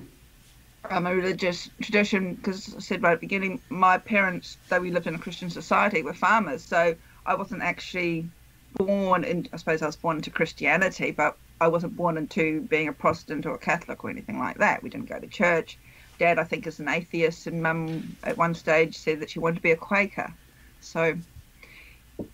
[0.89, 4.91] um, a religious tradition because I said right at the beginning, my parents, though we
[4.91, 6.95] lived in a Christian society, were farmers, so
[7.25, 8.29] I wasn't actually
[8.77, 9.47] born in.
[9.53, 13.45] I suppose I was born into Christianity, but I wasn't born into being a Protestant
[13.45, 14.83] or a Catholic or anything like that.
[14.83, 15.79] We didn't go to church.
[16.17, 19.55] Dad, I think, is an atheist, and Mum at one stage said that she wanted
[19.55, 20.33] to be a Quaker.
[20.79, 21.15] So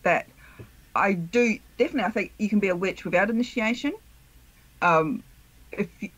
[0.03, 0.27] that
[0.95, 2.07] I do definitely.
[2.07, 3.93] I think you can be a witch without initiation.
[4.81, 5.23] Um,
[5.71, 6.09] if you,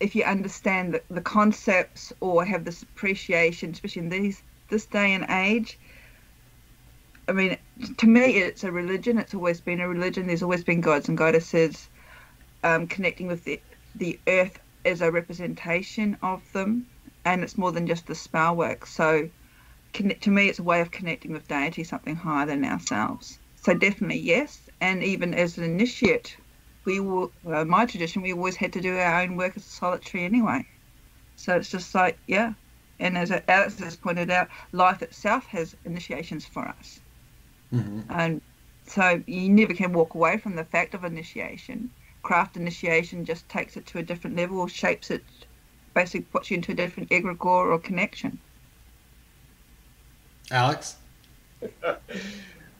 [0.00, 5.14] if you understand the, the concepts or have this appreciation, especially in these this day
[5.14, 5.78] and age.
[7.28, 7.58] I mean,
[7.98, 9.18] to me, it's a religion.
[9.18, 10.26] It's always been a religion.
[10.26, 11.88] There's always been gods and goddesses
[12.62, 13.62] um, connecting with the
[13.94, 16.86] the earth as a representation of them,
[17.24, 18.86] and it's more than just the spell work.
[18.86, 19.30] So,
[19.94, 23.40] connect, to me, it's a way of connecting with deity, something higher than ourselves.
[23.56, 26.36] So definitely yes, and even as an initiate,
[26.86, 27.34] we will.
[27.42, 30.66] Well, my tradition, we always had to do our own work as a solitary anyway.
[31.36, 32.54] So it's just like yeah,
[32.98, 37.00] and as Alex has pointed out, life itself has initiations for us,
[37.72, 38.00] Mm-hmm.
[38.10, 38.40] and
[38.84, 41.90] so you never can walk away from the fact of initiation.
[42.22, 45.22] Craft initiation just takes it to a different level, shapes it,
[45.94, 48.38] basically puts you into a different egregore or connection.
[50.50, 50.96] Alex.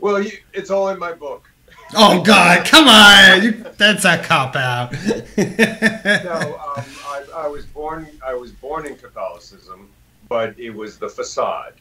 [0.01, 1.51] Well, you, it's all in my book.
[1.95, 3.43] Oh God, come on!
[3.43, 4.93] You, that's a cop out.
[5.37, 8.07] no, um, I, I was born.
[8.27, 9.89] I was born in Catholicism,
[10.29, 11.75] but it was the facade.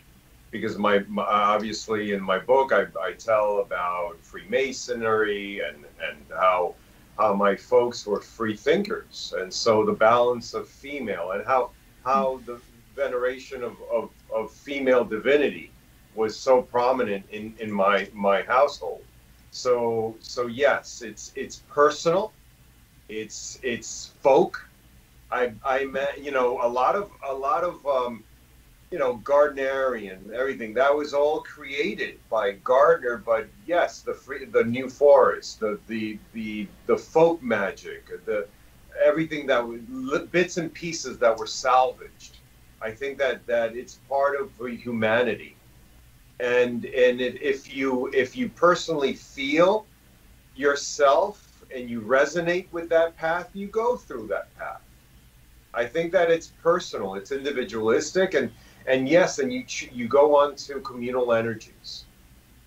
[0.51, 6.75] Because my, my obviously in my book I, I tell about Freemasonry and and how
[7.17, 11.71] how my folks were free thinkers, and so the balance of female and how
[12.05, 12.59] how the
[12.95, 15.71] veneration of, of, of female divinity
[16.15, 19.03] was so prominent in, in my my household.
[19.51, 22.33] So so yes, it's it's personal,
[23.07, 24.67] it's it's folk.
[25.31, 28.23] I I met you know a lot of a lot of um,
[28.91, 33.17] you know Gardnerian everything that was all created by Gardner.
[33.17, 38.47] But yes, the free, the New Forest, the the the the folk magic, the
[39.03, 39.81] everything that was
[40.31, 42.37] bits and pieces that were salvaged.
[42.81, 45.55] I think that that it's part of humanity
[46.39, 49.85] and and it, if you if you personally feel
[50.55, 54.81] yourself and you resonate with that path you go through that path
[55.73, 58.49] i think that it's personal it's individualistic and
[58.87, 62.05] and yes and you you go on to communal energies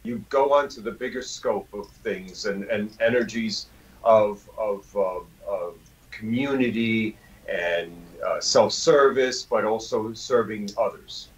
[0.03, 3.67] you go on to the bigger scope of things and and energies
[4.05, 5.75] of of, of, of
[6.11, 7.17] community
[7.49, 7.93] and
[8.27, 11.29] uh, self-service but also serving others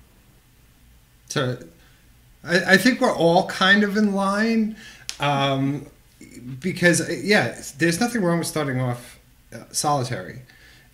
[1.29, 1.59] so
[2.45, 4.77] I, I think we're all kind of in line
[5.20, 5.87] um,
[6.61, 9.18] because, yeah, there's nothing wrong with starting off
[9.53, 10.43] uh, solitary.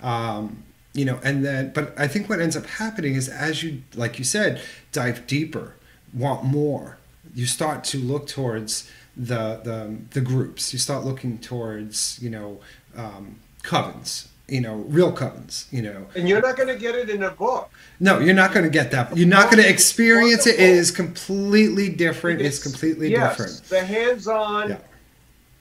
[0.00, 0.62] Um,
[0.92, 4.18] you know, and then, but I think what ends up happening is as you, like
[4.18, 4.60] you said,
[4.92, 5.74] dive deeper,
[6.12, 6.98] want more,
[7.34, 10.72] you start to look towards the the, the groups.
[10.72, 12.60] You start looking towards, you know,
[12.96, 16.06] um, covens you know, real covens, you know.
[16.16, 17.70] And you're not going to get it in a book.
[18.00, 19.16] No, you're not going to get that.
[19.16, 20.56] You're not going to experience it.
[20.56, 22.40] It is completely different.
[22.40, 23.62] It's, it's completely yes, different.
[23.64, 24.78] The hands-on yeah.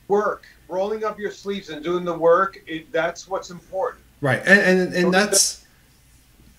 [0.07, 4.03] work, rolling up your sleeves and doing the work, it, that's what's important.
[4.21, 4.41] Right.
[4.45, 5.65] And and, and that's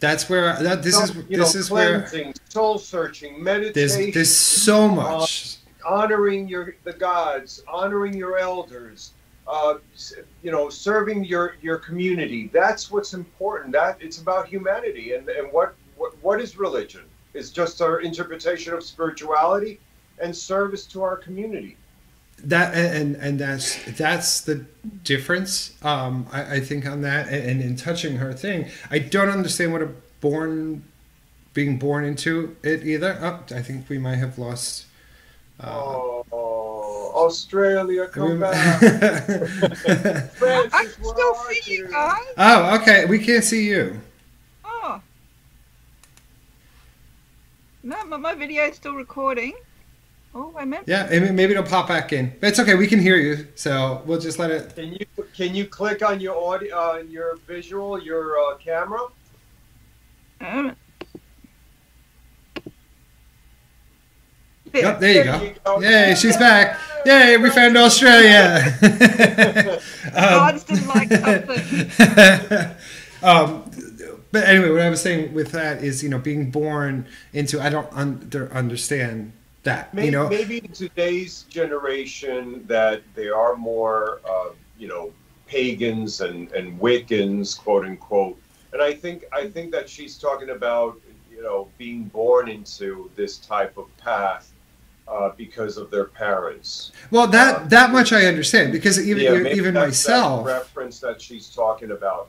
[0.01, 3.75] that's where that this is you this know, is cleansing, where soul searching, meditation.
[3.75, 9.13] There's there's so much uh, honoring your the gods, honoring your elders,
[9.47, 9.75] uh,
[10.43, 12.49] you know, serving your your community.
[12.53, 13.73] That's what's important.
[13.73, 17.03] That it's about humanity, and and what what, what is religion?
[17.35, 19.79] Is just our interpretation of spirituality
[20.19, 21.77] and service to our community.
[22.45, 24.65] That and and that's that's the
[25.05, 25.73] difference.
[25.83, 29.73] Um, I, I think on that, and, and in touching her thing, I don't understand
[29.73, 30.85] what a born
[31.53, 33.19] being born into it either.
[33.21, 34.87] Oh, I think we might have lost.
[35.59, 36.21] Uh, oh
[37.15, 38.81] Australia, come back.
[38.81, 42.19] Frances, I still see you guys.
[42.37, 43.05] Oh, okay.
[43.05, 44.01] We can't see you.
[44.65, 45.01] Oh.
[47.83, 49.55] No, my, my video is still recording.
[50.33, 50.87] Oh, I meant.
[50.87, 52.33] Yeah, maybe it'll pop back in.
[52.41, 52.77] But it's okay.
[52.77, 54.75] We can hear you, so we'll just let it.
[54.77, 59.01] Can you can you click on your audio, uh, your visual, your uh, camera?
[60.41, 60.77] Um,
[64.73, 65.55] Yep, there you go.
[65.65, 65.81] go.
[65.81, 66.79] Yay, she's back.
[67.05, 68.73] Yay, we found Australia.
[70.15, 72.71] um, like something.
[73.23, 73.71] um,
[74.33, 77.69] but anyway, what I was saying with that is, you know, being born into, I
[77.69, 79.33] don't under, understand
[79.63, 79.93] that.
[79.95, 85.13] Maybe, you know, maybe in today's generation that they are more, uh, you know,
[85.47, 88.41] pagans and and Wiccans, quote unquote.
[88.73, 91.01] And I think I think that she's talking about,
[91.31, 94.53] you know, being born into this type of path
[95.09, 96.93] uh, because of their parents.
[97.11, 101.21] Well, that uh, that much I understand because even yeah, even myself that reference that
[101.21, 102.29] she's talking about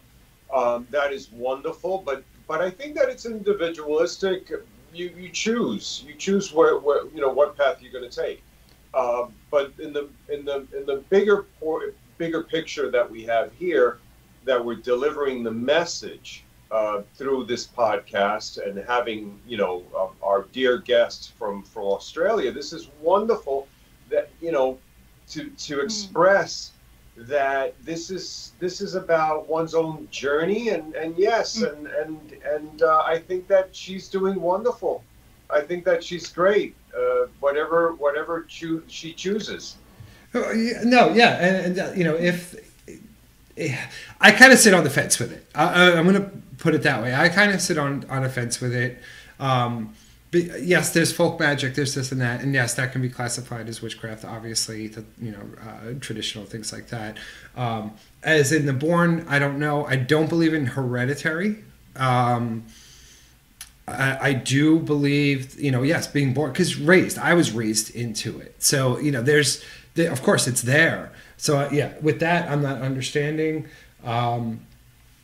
[0.53, 4.51] um, that is wonderful, but but I think that it's individualistic.
[4.93, 8.43] You you choose you choose where, where you know what path you're going to take.
[8.93, 11.45] Uh, but in the in the in the bigger
[12.17, 13.99] bigger picture that we have here,
[14.45, 20.43] that we're delivering the message uh, through this podcast and having you know uh, our
[20.51, 22.51] dear guests from from Australia.
[22.51, 23.67] This is wonderful
[24.09, 24.77] that you know
[25.29, 25.85] to to hmm.
[25.85, 26.80] express mm.
[27.17, 31.71] That this is this is about one's own journey and and yes mm.
[31.71, 35.03] and and and uh, I think that she's doing wonderful.
[35.49, 36.75] I think that she's great.
[36.97, 39.77] Uh, whatever whatever she chooses.
[40.33, 42.55] Oh, no, yeah, and, and uh, you know if
[44.19, 45.45] I kind of sit on the fence with it.
[45.53, 47.13] I, am going to put it that way.
[47.13, 48.99] I kind of sit on on a fence with it.
[49.39, 49.93] Um,
[50.31, 53.67] but yes, there's folk magic, there's this and that, and yes, that can be classified
[53.67, 54.23] as witchcraft.
[54.23, 57.17] Obviously, the, you know, uh, traditional things like that.
[57.57, 59.85] Um, as in the born, I don't know.
[59.85, 61.57] I don't believe in hereditary.
[61.97, 62.63] Um,
[63.87, 67.17] I, I, do believe, you know, yes, being born because raised.
[67.17, 69.61] I was raised into it, so you know, there's,
[69.97, 71.11] of course, it's there.
[71.35, 73.67] So uh, yeah, with that, I'm not understanding.
[74.05, 74.61] Um,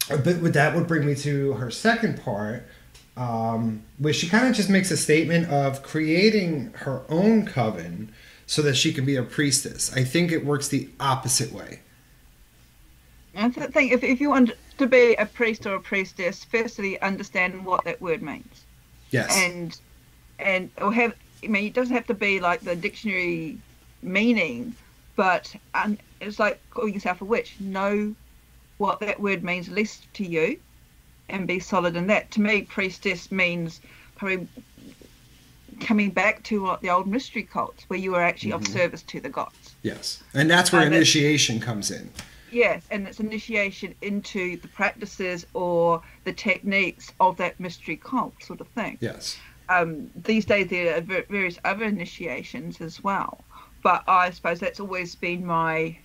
[0.10, 2.68] but with that would bring me to her second part,
[3.18, 8.14] um, where she kind of just makes a statement of creating her own coven
[8.46, 9.92] so that she can be a priestess.
[9.94, 11.82] I think it works the opposite way.
[13.36, 17.66] I think if, if you want to be a priest or a priestess, firstly understand
[17.66, 18.66] what that word means.
[19.12, 19.36] Yes.
[19.38, 19.80] And
[20.40, 21.14] and or have
[21.44, 23.58] I mean it doesn't have to be like the dictionary
[24.02, 24.76] meaning,
[25.16, 27.56] but um, it's like calling yourself a witch.
[27.60, 28.16] Know
[28.78, 30.60] what that word means, at least to you,
[31.30, 32.32] and be solid in that.
[32.32, 33.82] To me, priestess means
[34.16, 34.48] probably
[35.80, 38.56] coming back to what the old mystery cults, where you are actually Mhm.
[38.56, 39.76] of service to the gods.
[39.84, 40.24] Yes.
[40.34, 42.10] And that's where that's- initiation comes in.
[42.52, 48.62] Yes, and it's initiation into the practices or the techniques of that mystery cult sort
[48.62, 48.98] of thing.
[49.02, 49.38] Yes.
[49.70, 53.44] Um, these days there are various other initiations as well,
[53.84, 55.98] but I suppose that's always been my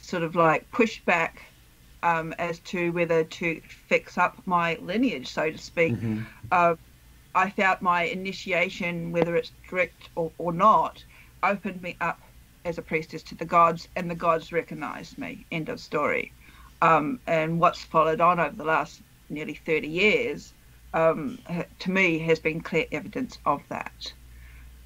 [0.00, 1.30] sort of like pushback
[2.02, 5.94] um, as to whether to fix up my lineage, so to speak.
[5.94, 6.22] Mm-hmm.
[6.50, 6.74] Uh,
[7.34, 11.02] I felt my initiation, whether it's direct or, or not,
[11.42, 12.20] opened me up
[12.64, 15.44] as a priestess to the gods, and the gods recognized me.
[15.50, 16.32] End of story.
[16.80, 19.00] Um, and what's followed on over the last
[19.30, 20.52] nearly 30 years,
[20.94, 21.38] um,
[21.78, 24.12] to me, has been clear evidence of that.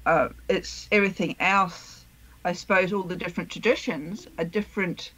[0.05, 2.05] Uh, it's everything else.
[2.45, 5.11] I suppose all the different traditions are different.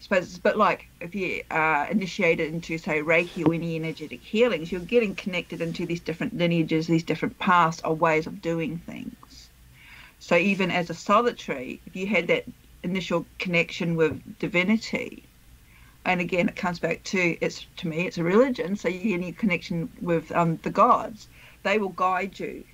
[0.00, 4.22] Suppose it's a bit like if you are initiated into, say, Reiki or any energetic
[4.22, 8.78] healings, you're getting connected into these different lineages, these different paths or ways of doing
[8.78, 9.50] things.
[10.18, 12.46] So even as a solitary, if you had that
[12.82, 15.30] initial connection with divinity,
[16.06, 19.14] and again it comes back to it's to me it's a religion, so you get
[19.14, 21.28] any connection with um, the gods,
[21.62, 22.64] they will guide you.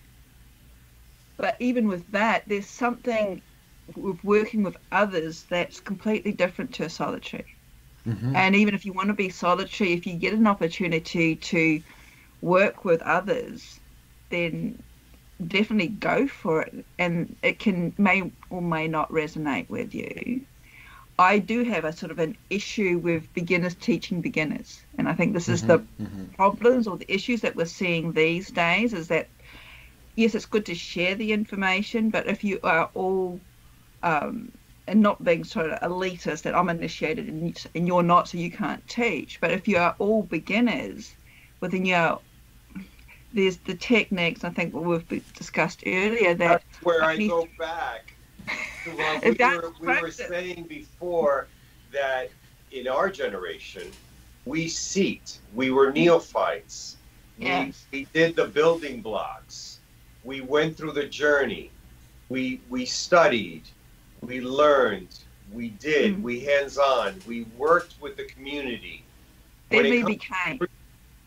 [1.38, 3.42] But even with that, there's something
[4.22, 7.57] working with others that's completely different to a solitary.
[8.07, 8.37] Mm-hmm.
[8.37, 11.82] And even if you want to be solitary, if you get an opportunity to
[12.41, 13.80] work with others,
[14.30, 14.80] then
[15.47, 16.84] definitely go for it.
[16.99, 20.43] And it can may or may not resonate with you.
[21.18, 25.32] I do have a sort of an issue with beginners teaching beginners, and I think
[25.32, 25.82] this is the
[26.34, 28.93] problems or the issues that we're seeing these days.
[28.93, 29.28] Is that
[30.14, 33.41] yes, it's good to share the information, but if you are all
[34.03, 34.53] um,
[34.86, 38.51] and not being sort of elitist that I'm initiated and, and you're not, so you
[38.51, 39.40] can't teach.
[39.40, 41.14] But if you are all beginners,
[41.61, 42.20] well then you're
[43.32, 44.44] there's the techniques.
[44.44, 48.14] I think what we've discussed earlier that That's where I go back
[48.84, 51.49] to what we, were, we were saying before
[51.92, 52.30] that
[52.72, 53.90] in our generation,
[54.47, 56.97] we seeked, we were neophytes.
[57.38, 57.84] Yes.
[57.92, 59.80] We, we did the building blocks.
[60.24, 61.70] We went through the journey.
[62.28, 63.62] We we studied.
[64.26, 65.08] We learned.
[65.52, 66.16] We did.
[66.16, 66.22] Mm.
[66.22, 67.20] We hands on.
[67.26, 69.04] We worked with the community.
[69.70, 70.60] then When we became.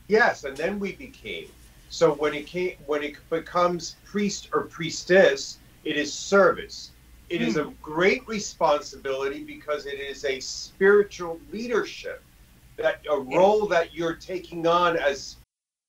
[0.07, 1.47] Yes, and then we became.
[1.89, 6.91] So when it came, when it becomes priest or priestess, it is service.
[7.29, 12.23] It is a great responsibility because it is a spiritual leadership,
[12.77, 15.35] that a role that you're taking on as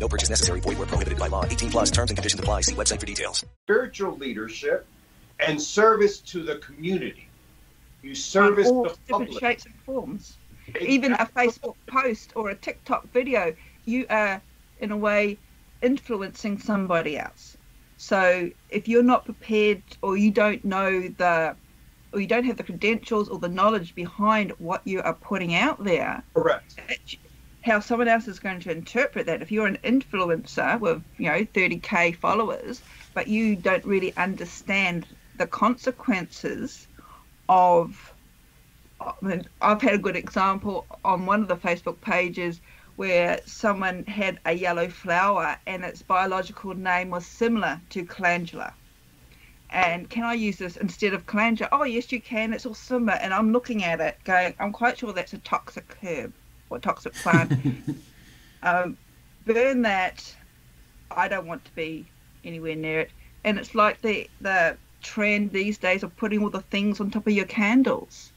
[0.00, 0.60] No purchase necessary.
[0.60, 1.44] Void where prohibited by law.
[1.44, 2.62] 18 plus terms and conditions apply.
[2.62, 3.44] See website for details.
[3.64, 4.86] spiritual leadership
[5.40, 7.28] and service to the community.
[8.02, 9.40] You service all the different public.
[9.40, 10.38] shapes and forms.
[10.80, 13.54] Even a Facebook post or a TikTok video,
[13.84, 14.40] you are
[14.80, 15.36] in a way
[15.82, 17.56] influencing somebody else.
[17.98, 21.56] So if you're not prepared or you don't know the
[22.12, 25.84] or you don't have the credentials or the knowledge behind what you are putting out
[25.84, 26.80] there, correct.
[27.62, 29.42] How someone else is going to interpret that.
[29.42, 32.82] If you're an influencer with, you know, 30k followers,
[33.14, 35.06] but you don't really understand
[35.36, 36.86] the consequences
[37.48, 38.14] of
[39.00, 42.60] I mean, I've had a good example on one of the Facebook pages
[42.96, 48.74] where someone had a yellow flower and its biological name was similar to calendula.
[49.70, 51.68] And can I use this instead of calendula?
[51.70, 52.52] Oh, yes, you can.
[52.52, 53.18] It's all similar.
[53.18, 56.34] And I'm looking at it going, I'm quite sure that's a toxic herb
[56.70, 57.52] or toxic plant.
[58.62, 58.96] um,
[59.46, 60.34] burn that.
[61.10, 62.06] I don't want to be
[62.44, 63.10] anywhere near it.
[63.44, 67.26] And it's like the, the trend these days of putting all the things on top
[67.26, 68.32] of your candles.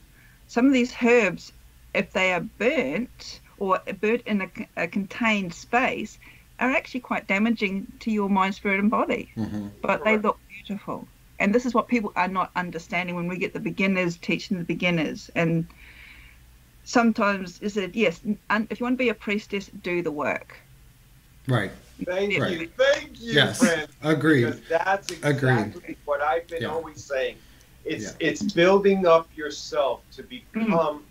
[0.47, 1.51] Some of these herbs,
[1.93, 6.17] if they are burnt or burnt in a, a contained space,
[6.59, 9.31] are actually quite damaging to your mind, spirit, and body.
[9.35, 9.67] Mm-hmm.
[9.81, 11.07] But they look beautiful.
[11.39, 14.63] And this is what people are not understanding when we get the beginners teaching the
[14.63, 15.31] beginners.
[15.35, 15.67] And
[16.83, 20.59] sometimes is it yes, and if you want to be a priestess, do the work.
[21.47, 21.71] Right.
[22.05, 22.59] Thank Right.
[22.59, 23.59] you, thank you, Yes.
[23.59, 23.87] friend.
[24.01, 24.45] Agreed.
[24.45, 25.49] Because that's exactly
[25.81, 25.97] Agreed.
[26.05, 26.69] what I've been Yeah.
[26.71, 27.37] always saying.
[27.85, 28.27] It's Yeah.
[28.27, 31.03] it's building up yourself to become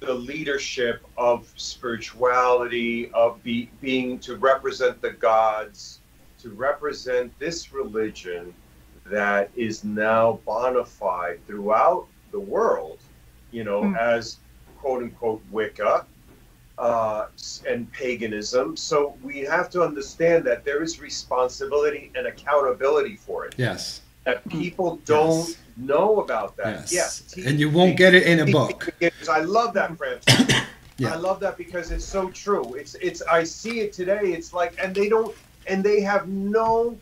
[0.00, 6.00] the leadership of spirituality, of be, being to represent the gods,
[6.40, 8.54] to represent this religion
[9.04, 12.98] that is now bona fide throughout the world,
[13.50, 13.98] you know, Mm.
[13.98, 14.36] as
[14.80, 16.06] quote unquote Wicca
[16.78, 17.26] uh,
[17.68, 18.76] and paganism.
[18.76, 23.54] So we have to understand that there is responsibility and accountability for it.
[23.58, 24.00] Yes.
[24.24, 25.56] That people don't Yes.
[25.76, 26.90] know about that.
[26.90, 26.92] Yes.
[27.36, 27.46] Yes.
[27.46, 28.88] And you won't get it in a book.
[29.30, 30.54] I love that, Frances.
[30.98, 31.14] Yeah.
[31.14, 32.74] I love that because it's so true.
[32.74, 34.20] It's it's I see it today.
[34.36, 35.34] It's like and they don't
[35.66, 36.98] and they have no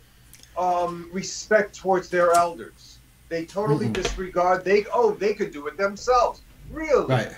[0.56, 2.98] um, respect towards their elders.
[3.28, 3.94] They totally Mhm.
[3.94, 4.64] disregard.
[4.64, 6.42] They oh they could do it themselves.
[6.70, 7.06] Really?
[7.06, 7.32] Right.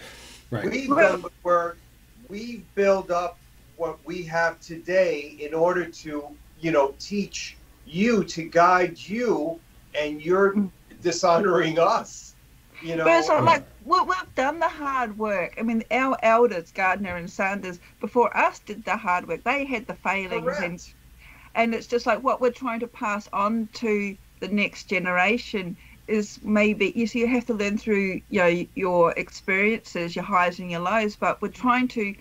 [0.50, 0.70] Right.
[0.70, 1.78] We've done the work.
[2.28, 3.38] We build up
[3.76, 6.28] what we have today in order to,
[6.60, 7.56] you know, teach
[7.86, 9.58] you to guide you,
[9.94, 10.54] and you're
[11.02, 12.34] dishonoring us.
[12.82, 15.54] You know, But it's not like we, we've done the hard work.
[15.58, 19.44] I mean, our elders, Gardner and Sanders, before us did the hard work.
[19.44, 20.82] They had the failings, and
[21.54, 25.76] and it's just like what we're trying to pass on to the next generation
[26.10, 30.58] is maybe you see you have to learn through you know your experiences, your highs
[30.58, 32.14] and your lows, but we're trying to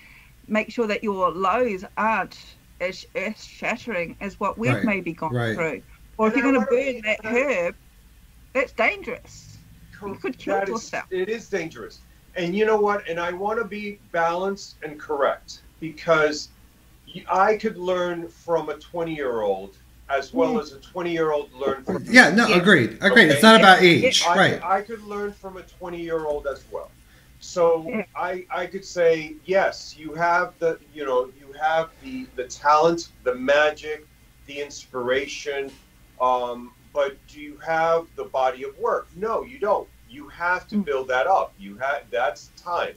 [0.47, 2.37] make sure that your lows aren't
[2.81, 5.55] as, as shattering as what we've Right, maybe gone right.
[5.55, 5.81] through.
[6.17, 7.75] Or if you're going to burn be- that herb,
[8.53, 9.57] that's dangerous.
[10.05, 11.05] You could kill That is- yourself.
[11.11, 11.99] it is dangerous.
[12.35, 13.07] And you know what?
[13.09, 16.49] And I want to be balanced and correct because
[17.29, 19.77] I could learn from a 20 year old
[20.09, 22.57] as well as a 20 year old learn from Yeah, no, Yeah.
[22.57, 22.97] agreed.
[23.01, 23.29] Agreed.
[23.29, 24.23] It's not about age.
[24.25, 24.63] I, Right.
[24.63, 26.89] I could learn from a 20 year old as well.
[27.39, 32.43] So I, I could say, yes, you have the, you know, you have the, the
[32.45, 34.05] talent, the magic,
[34.45, 35.71] the inspiration,
[36.19, 39.07] um, but do you have the body of work?
[39.15, 39.87] No, you don't.
[40.09, 40.85] You have to Mm.
[40.85, 41.53] build that up.
[41.59, 42.95] You have, that's time.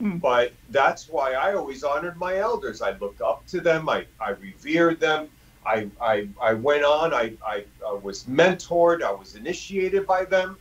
[0.00, 0.20] Mm.
[0.20, 2.82] But that's why I always honored my elders.
[2.82, 3.88] I looked up to them.
[3.88, 5.28] I, I revered them.
[5.64, 7.12] I, I, I went on.
[7.14, 9.02] I, I, I was mentored.
[9.02, 10.58] I was initiated by them.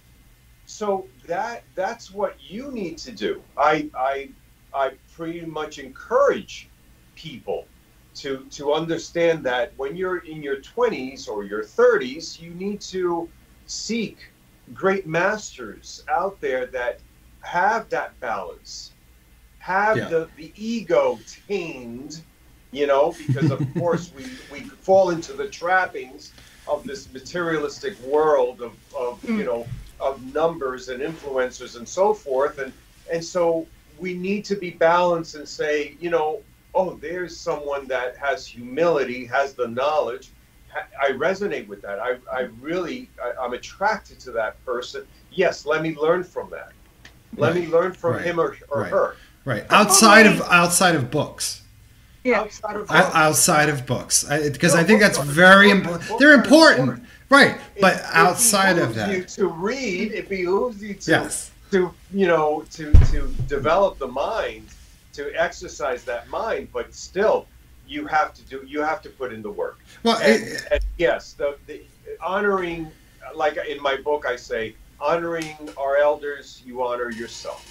[0.65, 3.41] So that that's what you need to do.
[3.57, 4.29] I, I,
[4.73, 6.69] I pretty much encourage
[7.15, 7.67] people
[8.15, 13.29] to to understand that when you're in your 20s or your 30s, you need to
[13.65, 14.31] seek
[14.73, 17.01] great masters out there that
[17.41, 18.93] have that balance,
[19.59, 20.09] have Yeah.
[20.09, 22.23] the, the ego tamed,
[22.71, 26.33] you know, because of course we, we fall into the trappings
[26.67, 29.45] of this materialistic world of, of you mm.
[29.45, 29.67] know
[29.99, 32.59] of numbers and influencers and so forth.
[32.59, 32.71] And
[33.11, 33.67] and so
[33.97, 36.41] we need to be balanced and say you know
[36.75, 40.29] oh there's someone that has humility has the knowledge.
[41.01, 41.99] I resonate with that.
[41.99, 45.07] I, I really I, i'm attracted to that person.
[45.31, 46.71] Yes let me learn from that.
[47.35, 48.91] Let me learn from right, him or, or right.
[48.91, 49.15] her.
[49.45, 49.65] Right.
[49.69, 51.58] Outside of outside of books.
[52.23, 52.41] Yeah.
[52.41, 56.19] outside of O- outside of books because I, No, think that's very important.
[56.19, 57.07] They're important, important.
[57.29, 57.55] right?
[57.75, 61.51] It- But it outside of behooves you that, to read it behooves you to Yes.
[61.71, 64.67] to you know to to develop the mind
[65.13, 67.45] to exercise that mind but still
[67.87, 70.81] you have to do you have to put in the work well, and, it, and
[70.97, 71.81] yes the, the
[72.21, 72.91] honoring
[73.35, 77.63] like in my book i say honoring our elders you honor yourself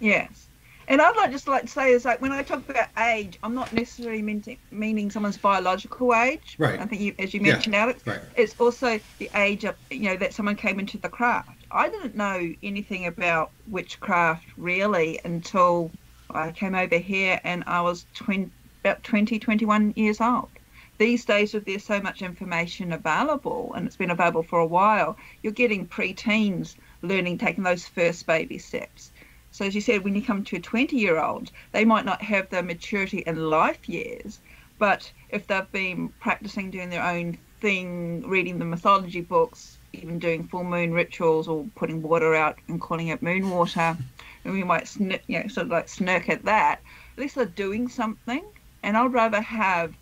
[0.00, 0.47] Yes.
[0.88, 3.54] And I'd like just like to say is like when I talk about age, I'm
[3.54, 6.56] not necessarily meaning, meaning someone's biological age.
[6.58, 6.80] Right.
[6.80, 8.22] I think you, as you Yeah, mentioned, Alex, right.
[8.34, 11.66] it's also the age of you know that someone came into the craft.
[11.70, 15.92] I didn't know anything about witchcraft really until
[16.30, 18.50] I came over here and I was 20,
[18.82, 20.50] about 20, 21 years old.
[20.98, 25.16] These days, with there's so much information available, and it's been available for a while,
[25.42, 29.12] you're getting pre-teens learning, taking those first baby steps.
[29.58, 32.22] So as you said, when you come to a 20 year old, they might not
[32.22, 34.38] have the maturity in life years,
[34.78, 40.46] but if they've been practicing doing their own thing, reading the mythology books, even doing
[40.46, 43.98] full moon rituals or putting water out and calling it moon water,
[44.44, 46.80] and we might sn- you know, sort of like smirk at that,
[47.16, 48.48] at least they're doing something.
[48.84, 49.98] And I'd rather have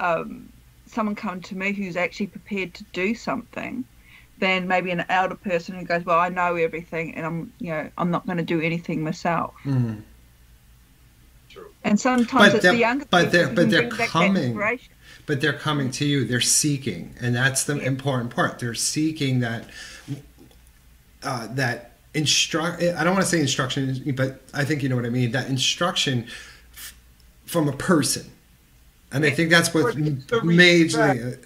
[0.00, 0.52] um,
[0.88, 3.84] someone come to me who's actually prepared to do something
[4.38, 7.90] than maybe an elder person who goes, "Well, I know everything, and I'm, you know,
[7.98, 10.02] I'm not going to do anything myself." Mhm.
[11.84, 14.58] And sometimes it's the younger but they're but they're bring back that coming.
[15.24, 16.24] but they're coming to you.
[16.24, 17.14] They're seeking.
[17.20, 18.58] And that's the important part.
[18.58, 19.64] They're seeking that
[21.22, 25.04] uh, that instruct i don't want to say instruction but i think you know what
[25.04, 25.32] i mean.
[25.32, 26.24] That instruction
[26.72, 26.94] f-
[27.44, 28.30] from a person.
[29.12, 30.00] And i think that's what The
[30.42, 31.45] majorly respect.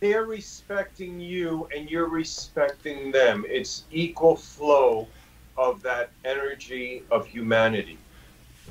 [0.00, 3.44] They're respecting you and you're respecting them.
[3.48, 5.08] It's equal flow
[5.56, 7.98] of that energy of humanity.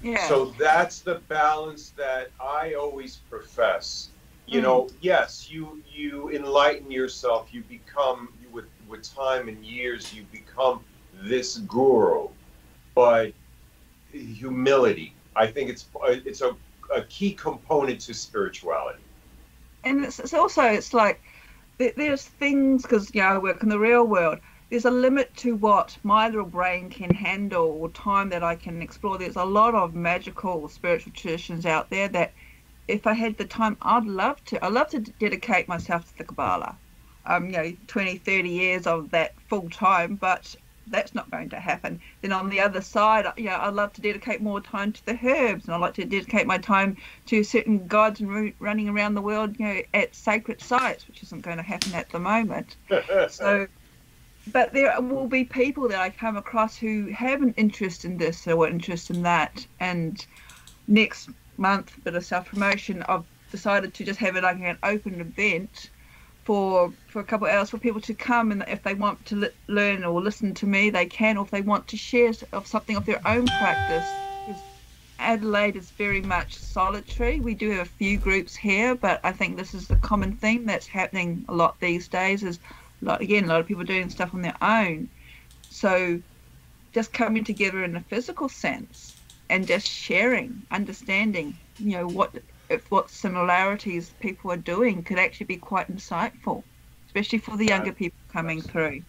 [0.01, 0.17] Yeah.
[0.27, 4.09] So that's the balance that I always profess.
[4.47, 4.63] You Mm.
[4.63, 7.53] know, yes, you you enlighten yourself.
[7.53, 10.13] You become you, with with time and years.
[10.13, 12.29] You become this guru,
[12.95, 13.33] but
[14.11, 15.15] humility.
[15.35, 16.55] I think it's it's a,
[16.95, 19.06] a key component to spirituality.
[19.83, 21.21] And it's, it's also it's like
[21.79, 24.39] there's things because you know I work in the real world.
[24.69, 28.81] There's a limit to what my little brain can handle or time that I can
[28.81, 29.17] explore.
[29.17, 32.33] There's a lot of magical spiritual traditions out there that,
[32.87, 34.63] if I had the time, I'd love to.
[34.65, 36.79] I'd love to dedicate myself to the Kabbalah.
[37.25, 40.55] Um, you know, 20, 30 years of that full time, but
[40.89, 41.99] that's not going to happen.
[42.21, 45.19] Then on the other side, you know, I'd love to dedicate more time to the
[45.23, 46.97] herbs, and I'd like to dedicate my time
[47.27, 51.23] to certain gods and ru- running around the world, you know, at sacred sites, which
[51.23, 52.77] isn't going to happen at the moment.
[53.29, 53.67] So,
[54.53, 58.47] but there will be people that I come across who have an interest in this
[58.47, 60.25] or an interest in that, and
[60.87, 65.19] next month, bit of self promotion, I've decided to just have it like an open
[65.21, 65.91] event
[66.47, 69.51] for for a couple of hours for people to come and if they want to
[69.67, 72.95] learn or listen to me they can or if they want to share of something
[72.95, 74.07] of their own practice.
[75.19, 77.41] Adelaide is very much solitary.
[77.41, 80.65] We do have a few groups here but I think this is the common theme
[80.65, 82.59] that's happening a lot these days is
[83.01, 85.09] a lot again a lot of people doing stuff on their own.
[85.67, 86.21] So
[86.93, 89.17] just coming together in a physical sense
[89.49, 92.31] and just sharing understanding you know what
[92.89, 96.63] what similarities people are doing could actually be quite insightful,
[97.05, 99.01] especially for the younger people coming through.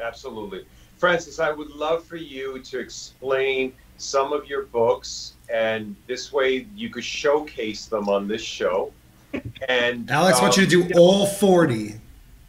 [0.00, 0.66] Absolutely.
[0.96, 6.66] Frances, I would love for you to explain some of your books, and this way
[6.74, 8.92] you could showcase them on this show.
[9.68, 12.00] And alex wants um, you to do all 40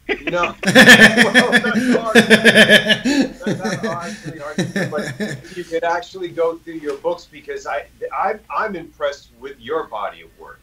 [0.08, 0.54] No.
[0.64, 2.16] well, that's hard.
[2.16, 7.66] That's not hard, pretty hard do, but you could actually go through your books because
[7.66, 10.60] I, I, I'm impressed with your body of work.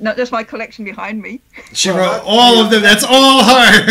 [0.00, 1.40] Not just my collection behind me.
[1.72, 3.84] she wrote all of them that's all her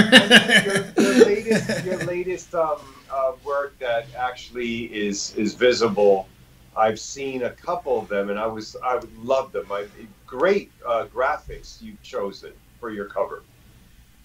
[0.65, 2.79] your, your latest, your latest um,
[3.11, 6.27] uh, work that actually is is visible.
[6.75, 9.71] I've seen a couple of them, and I was I would love them.
[9.71, 9.85] I,
[10.25, 13.43] great uh, graphics you've chosen for your cover.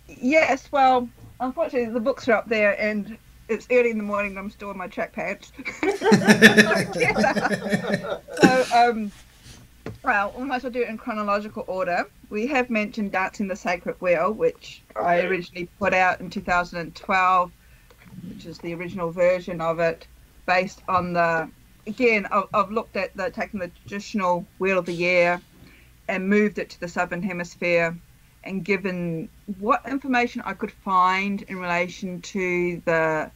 [0.08, 1.08] Yes, well,
[1.40, 3.18] unfortunately, the books are up there, and
[3.48, 4.30] it's early in the morning.
[4.32, 5.52] and I'm still in my track pants.
[8.42, 9.12] so, um,
[10.02, 12.04] well, we might as well do it in chronological order.
[12.30, 17.52] We have mentioned Dancing the Sacred Wheel, which I originally put out in 2012,
[18.28, 20.06] which is the original version of it,
[20.46, 21.48] based on the.
[21.86, 25.40] Again, I've, I've looked at the taking the traditional Wheel of the Year
[26.06, 27.96] and moved it to the Southern Hemisphere
[28.48, 33.30] and given what information I could find in relation to the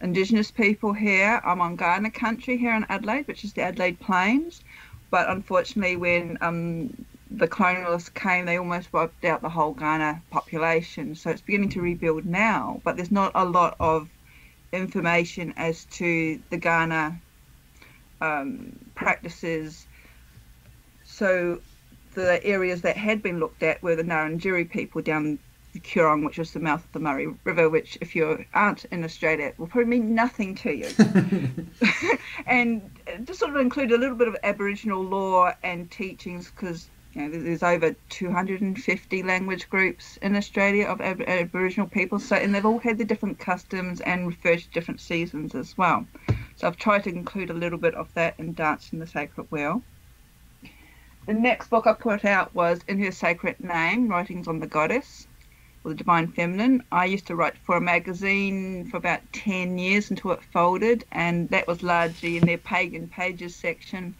[0.00, 1.40] Indigenous people here.
[1.42, 4.60] I'm on Kaurna country here in Adelaide, which is the Adelaide Plains.
[5.10, 11.14] But unfortunately, when um, the colonialists came, they almost wiped out the whole Kaurna population.
[11.14, 14.08] So it's beginning to rebuild now, but there's not a lot of
[14.72, 17.18] information as to the Kaurna
[18.20, 19.86] um, practices.
[21.04, 21.60] So
[22.16, 25.38] the areas that had been looked at were the Ngarrindjeri people down
[25.72, 29.04] the Coorong, which is the mouth of the Murray River, which, if you aren't in
[29.04, 30.88] Australia, will probably mean nothing to you.
[32.46, 32.90] and
[33.24, 37.30] just sort of include a little bit of Aboriginal law and teachings because you know,
[37.30, 42.78] there's over 250 language groups in Australia of Ab- Aboriginal people, so and they've all
[42.78, 46.06] had their different customs and refer to different seasons as well.
[46.56, 49.82] So I've tried to include a little bit of that in Dancing the Sacred Wheel.
[51.26, 55.26] The next book I put out was In Her Sacred Name, Writings on the Goddess
[55.82, 56.84] or the Divine Feminine.
[56.92, 61.48] I used to write for a magazine for about 10 years until it folded, and
[61.48, 64.14] that was largely in their pagan pages section.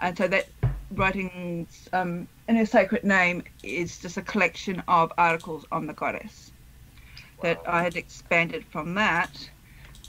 [0.00, 0.48] And so that
[0.92, 6.50] writings um, in her sacred name is just a collection of articles on the goddess
[7.42, 9.50] that I had expanded from that.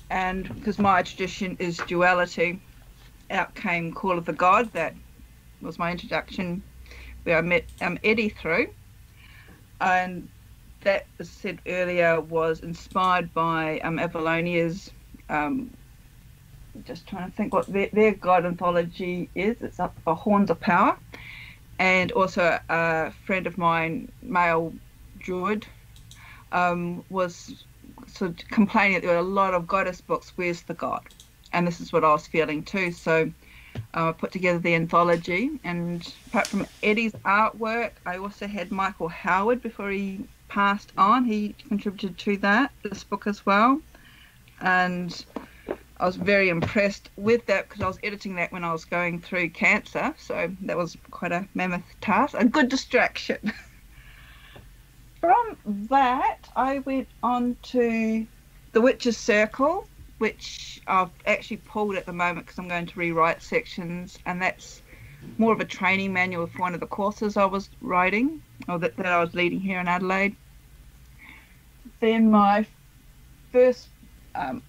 [0.09, 2.61] And because my tradition is duality,
[3.29, 4.95] out came Call of the God that
[5.61, 6.63] was my introduction
[7.23, 8.67] where I met um, Eddie through.
[9.81, 10.27] And
[10.81, 14.91] that, as said earlier, was inspired by um.
[15.29, 15.71] Um,
[16.85, 19.61] just trying to think what their, their God anthology is.
[19.61, 20.97] It's up for Horns of Power.
[21.77, 24.73] And also a friend of mine, male
[25.19, 25.65] druid,
[26.51, 27.63] um, was
[28.07, 30.33] sort of complaining that there were a lot of goddess books.
[30.35, 31.03] Where's the God?
[31.53, 32.91] And this is what I was feeling too.
[32.91, 33.31] So
[33.93, 35.49] uh, put together the anthology.
[35.63, 41.25] And apart from Eddie's artwork, I also had Michael Howard before he passed on.
[41.25, 43.81] He contributed to that this book as well,
[44.61, 45.25] and
[45.99, 49.21] I was very impressed with that because I was editing that when I was going
[49.21, 50.13] through cancer.
[50.17, 53.53] So that was quite a mammoth task, a good distraction.
[55.19, 55.57] From
[55.89, 58.25] that, I went on to
[58.71, 59.88] the Witch's Circle,
[60.19, 64.81] which I've actually pulled at the moment because I'm going to rewrite sections, and that's
[65.37, 68.95] more of a training manual for one of the courses I was writing, or that,
[68.97, 70.35] that I was leading here in Adelaide.
[71.99, 72.65] Then my
[73.51, 73.87] first
[74.35, 74.61] um,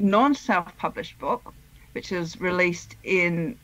[0.00, 1.54] non-self-published book,
[1.92, 3.58] which is released in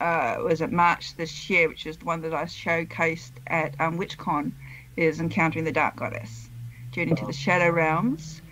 [0.00, 3.98] uh, was it March this year, which is the one that I showcased at um,
[3.98, 4.52] WitchCon,
[4.96, 6.50] is Encountering the Dark Goddess,
[6.92, 8.42] Journey to the Shadow Realms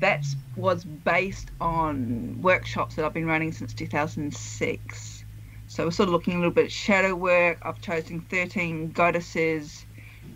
[0.00, 0.24] that
[0.56, 5.24] was based on workshops that I've been running since 2006.
[5.68, 7.58] So we're sort of looking a little bit at shadow work.
[7.62, 9.84] I've chosen 13 goddesses.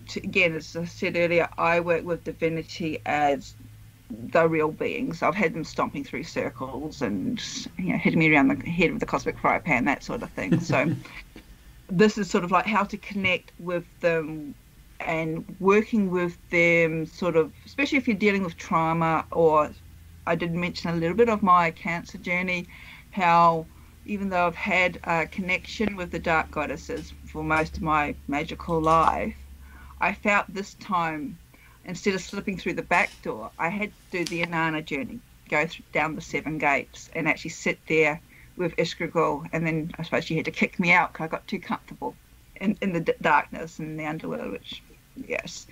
[0.08, 3.54] To, again, as I said earlier, I work with divinity as
[4.30, 5.22] the real beings.
[5.22, 7.42] I've had them stomping through circles and
[7.78, 10.30] you know hitting me around the head with the cosmic fry pan, that sort of
[10.30, 10.60] thing.
[10.60, 10.94] So
[11.88, 14.54] this is sort of like how to connect with them
[15.00, 19.70] and working with them sort of especially if you're dealing with trauma or
[20.26, 22.66] i did mention a little bit of my cancer journey
[23.10, 23.66] how
[24.04, 28.80] even though i've had a connection with the dark goddesses for most of my magical
[28.80, 29.36] life
[30.00, 31.38] i felt this time
[31.84, 35.66] instead of slipping through the back door i had to do the inanna journey go
[35.66, 38.22] through, down the seven gates and actually sit there
[38.56, 41.46] with Ereshkigal, and then I suppose she had to kick me out because I got
[41.46, 42.16] too comfortable
[42.60, 44.82] in, in the darkness and the underworld, which
[45.16, 45.66] yes.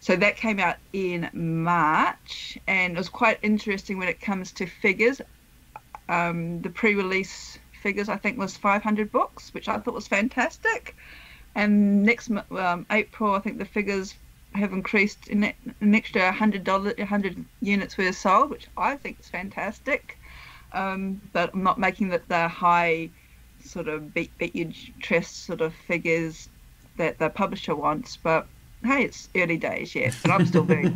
[0.00, 4.66] So that came out in March, and it was quite interesting when it comes to
[4.66, 5.20] figures.
[6.08, 10.96] Um, the pre-release figures, I think, was 500 books, which I thought was fantastic.
[11.54, 14.14] And next um, April, I think the figures
[14.54, 15.44] have increased in
[15.80, 20.18] an extra 100 dollars, 100 units were sold, which I think is fantastic.
[20.72, 23.10] Um, but I'm not making that the high
[23.64, 24.70] sort of beat beat your
[25.00, 26.48] chest sort of figures
[26.96, 28.16] that the publisher wants.
[28.16, 28.46] But
[28.84, 30.92] hey, it's early days yet, but I'm still very,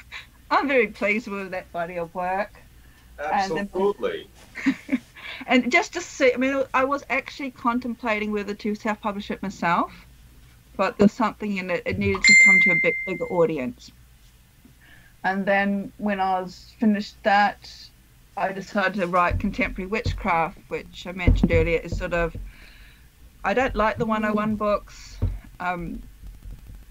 [0.50, 2.60] I'm very pleased with that body of work.
[3.18, 4.28] Absolutely.
[4.64, 5.00] And,
[5.46, 9.92] and just to see, I mean, I was actually contemplating whether to self-publish it myself,
[10.76, 13.90] but there's something in it; it needed to come to a bit bigger audience.
[15.24, 17.87] And then when I was finished that,
[18.38, 22.36] I decided to write contemporary witchcraft, which I mentioned earlier is sort of.
[23.42, 25.18] I don't like the 101 books.
[25.58, 26.04] Um,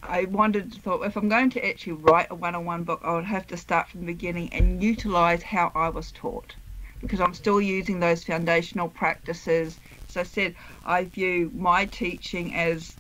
[0.04, 3.48] I to thought if I'm going to actually write a 101 book, I would have
[3.48, 6.58] to start from the beginning and utilize how I was taught,
[7.00, 9.80] because I'm still using those foundational practices.
[10.10, 12.98] As I said, I view my teaching as,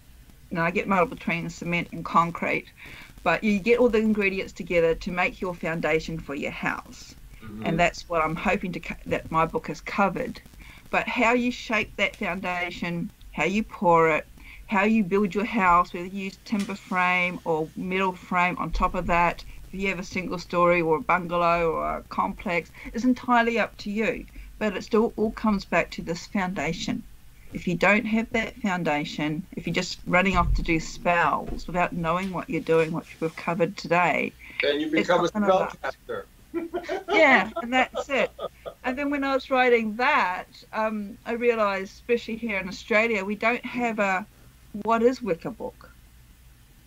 [0.49, 2.71] you know, I get muddled between cement and concrete,
[3.23, 7.13] but you get all the ingredients together to make your foundation for your house
[7.63, 7.77] and mm.
[7.77, 10.41] that's what I'm hoping to that my book has covered.
[10.89, 14.25] But how you shape that foundation, how you pour it,
[14.67, 18.95] how you build your house, whether you use timber frame or metal frame on top
[18.95, 23.03] of that, if you have a single story or a bungalow or a complex, is
[23.03, 24.25] entirely up to you.
[24.59, 27.03] But it still all comes back to this foundation.
[27.53, 31.93] if you don't have that foundation, if you're just running off to do spells without
[31.93, 36.23] knowing what you're doing, what we've covered today, then you become a spellcaster.
[37.11, 38.31] Yeah, and that's it.
[38.83, 43.35] And then when I was writing that, um, I realised, especially here in Australia, we
[43.35, 44.27] don't have a
[44.71, 45.91] what is Wicca book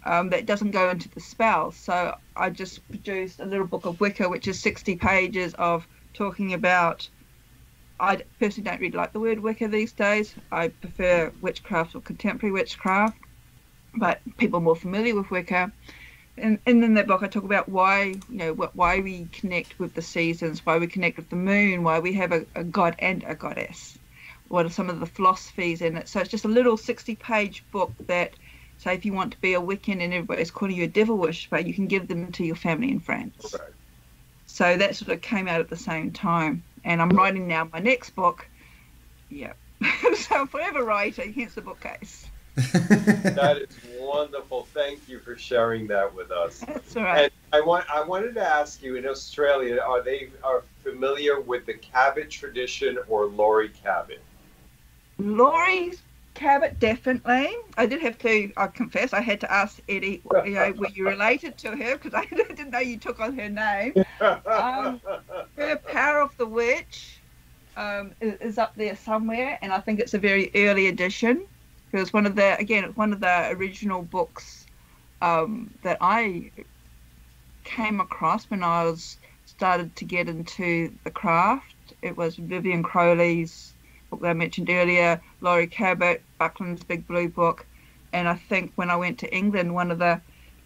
[0.05, 1.77] um, that doesn't go into the spells.
[1.77, 6.55] So I just produced a little book of Wicca, which is 60 pages of talking
[6.55, 7.09] about.
[7.99, 10.35] I personally don't really like the word Wicca these days.
[10.51, 13.19] I prefer witchcraft or contemporary witchcraft,
[13.95, 15.71] but people more familiar with Wicca
[16.41, 19.95] and, and in that book I talk about why you know why we connect with
[19.95, 23.25] the seasons, why we connect with the moon, why we have a, a god and
[23.27, 23.99] a goddess.
[24.49, 26.09] What are some of the philosophies in it?
[26.09, 28.35] So it's just a little sixty-page book that,
[28.79, 31.61] say, if you want to be a Wiccan and everybody's calling you a devil worshiper,
[31.61, 33.55] you can give them to your family and friends.
[33.59, 33.71] Right.
[34.47, 37.79] So that sort of came out at the same time, and I'm writing now my
[37.79, 38.49] next book.
[39.29, 39.53] Yeah,
[40.15, 41.33] so I'm forever writing.
[41.33, 42.30] hence the bookcase
[43.35, 44.66] that is wonderful.
[44.74, 46.61] Thank you for sharing that with us.
[46.61, 47.24] That's all right.
[47.24, 51.66] And I want I wanted to ask you in Australia, are they are familiar with
[51.66, 54.20] the Cabot tradition or Laurie Cabot?
[55.19, 55.93] Laurie
[56.35, 57.51] Cabot, definitely.
[57.77, 58.53] I did have to.
[58.57, 60.23] I confess, I had to ask Eddie.
[60.45, 61.99] You know, were you related to her?
[61.99, 63.93] Because I didn't know you took on her name.
[64.20, 65.01] Um,
[65.57, 67.20] her Power of the Witch
[67.77, 71.47] um, is, is up there somewhere, and I think it's a very early edition.
[71.93, 74.67] It was one of the again one of the original books
[75.21, 76.51] um, that I
[77.65, 81.75] came across when I was started to get into the craft.
[82.03, 83.73] It was Vivianne Crowley's
[84.09, 87.67] book that I mentioned earlier, Laurie Cabot, Buckland's Big Blue Book,
[88.12, 90.21] and I think when I went to England, one of the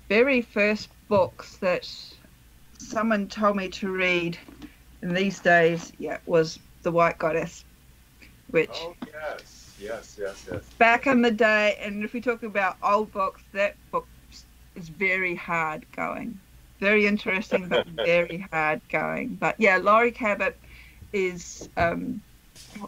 [0.09, 1.89] very first books that
[2.79, 4.39] someone told me to read
[5.03, 7.65] in these days, yeah, was The White Goddess,
[8.51, 8.71] which.
[8.73, 10.63] Oh yes yes, yes, yes.
[10.79, 14.07] Back in the day, and if we talk about old books, that book
[14.75, 16.39] is very hard going.
[16.81, 19.37] Very interesting, but very hard going.
[19.37, 20.57] But yeah, Laurie Cabot
[21.13, 22.21] is um,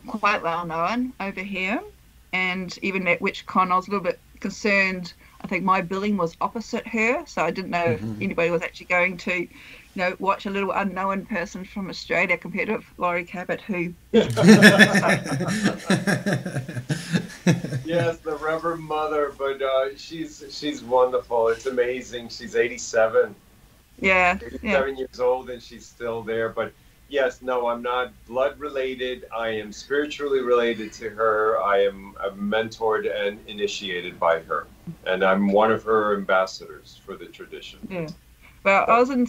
[0.06, 1.80] quite well known over here.
[2.32, 5.14] And even at WitchCon, I was a little bit concerned.
[5.40, 8.12] I think my billing was opposite her, so I didn't know mm-hmm.
[8.12, 9.48] if anybody was actually going to
[9.96, 13.94] you know, watch a little unknown person from Australia compared to Laurie Cabot, who.
[14.12, 14.28] yes,
[18.18, 21.48] the Reverend Mother, but uh, she's she's wonderful.
[21.48, 22.28] It's amazing.
[22.28, 23.34] She's 87.
[23.98, 24.38] Yeah.
[24.44, 24.98] 87 yeah.
[24.98, 26.50] years old, and she's still there.
[26.50, 26.74] But
[27.08, 29.24] yes, no, I'm not blood related.
[29.34, 31.58] I am spiritually related to her.
[31.62, 34.66] I am mentored and initiated by her,
[35.06, 37.78] and I'm one of her ambassadors for the tradition.
[37.88, 38.08] Yeah.
[38.66, 39.28] Well, I was in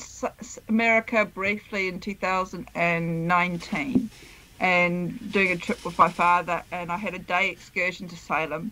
[0.67, 4.09] America briefly in 2019
[4.59, 8.71] and doing a trip with my father, and I had a day excursion to Salem.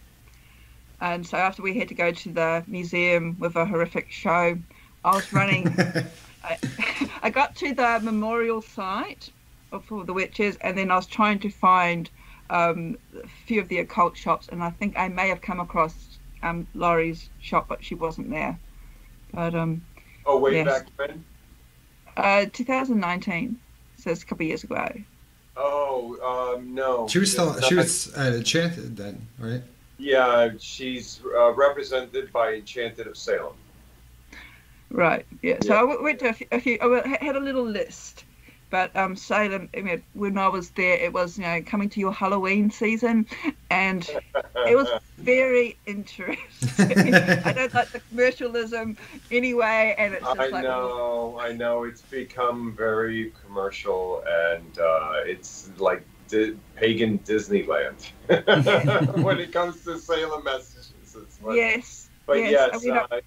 [1.00, 4.58] And so after we had to go to the museum with a horrific show,
[5.04, 5.68] I was running.
[6.44, 6.58] I,
[7.22, 9.30] I got to the memorial site
[9.84, 12.10] for the witches, and then I was trying to find
[12.50, 16.18] um, a few of the occult shops, and I think I may have come across
[16.42, 18.58] um, Laurie's shop, but she wasn't there.
[19.32, 19.84] But um,
[20.26, 20.68] Oh, way yes.
[20.68, 21.24] back when?
[22.18, 23.60] Uh, 2019.
[23.98, 24.90] So it's a couple years ago.
[25.58, 27.08] Oh, um, no.
[27.08, 29.64] She was still she was uh, enchanted then, right?
[29.98, 33.56] Yeah, she's uh, represented by Enchanted of Salem.
[34.92, 35.26] Right.
[35.42, 35.58] Yeah.
[35.62, 35.94] So yeah.
[35.94, 36.78] I went to a few, a few.
[36.82, 38.26] I had a little list
[38.76, 42.00] but um, Salem, I mean, when I was there, it was you know coming to
[42.02, 43.26] your Halloween season,
[43.70, 44.06] and
[44.68, 47.14] it was very interesting.
[47.46, 48.98] I don't like the commercialism
[49.32, 50.64] anyway, and it's just I like.
[50.64, 58.12] know, I know, it's become very commercial, and uh, it's like di- pagan Disneyland
[59.24, 61.40] when it comes to Salem, Massachusetts.
[61.42, 62.10] But, yes.
[62.26, 63.22] But yes, yes, I mean, uh,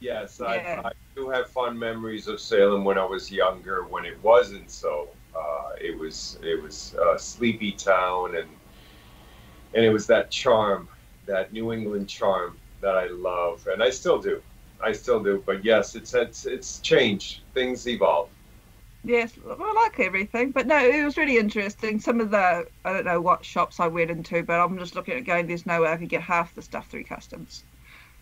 [0.00, 0.46] yes, yeah.
[0.46, 4.70] I, I do have fond memories of Salem when I was younger, when it wasn't
[4.70, 5.08] so.
[5.34, 8.48] Uh, it was it was a sleepy town, and
[9.74, 10.88] and it was that charm,
[11.24, 14.42] that New England charm that I love, and I still do.
[14.80, 15.42] I still do.
[15.44, 17.40] But yes, it's it's it's changed.
[17.54, 18.28] Things evolve.
[19.04, 22.00] Yes, I like everything, but no, it was really interesting.
[22.00, 25.16] Some of the I don't know what shops I went into, but I'm just looking
[25.16, 25.46] at going.
[25.46, 27.62] There's no way I could get half the stuff through customs.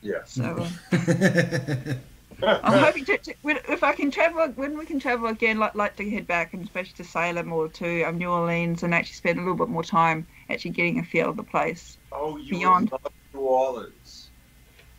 [0.02, 0.32] Yes.
[0.32, 0.66] So.
[0.92, 1.94] Uh,
[2.42, 5.96] I'm hoping to, to, if I can travel when we can travel again, like like
[5.96, 9.38] to head back and especially to Salem or to um, New Orleans and actually spend
[9.38, 11.98] a little bit more time actually getting a feel of the place.
[12.12, 12.90] Oh, you beyond.
[12.90, 14.30] would love New Orleans.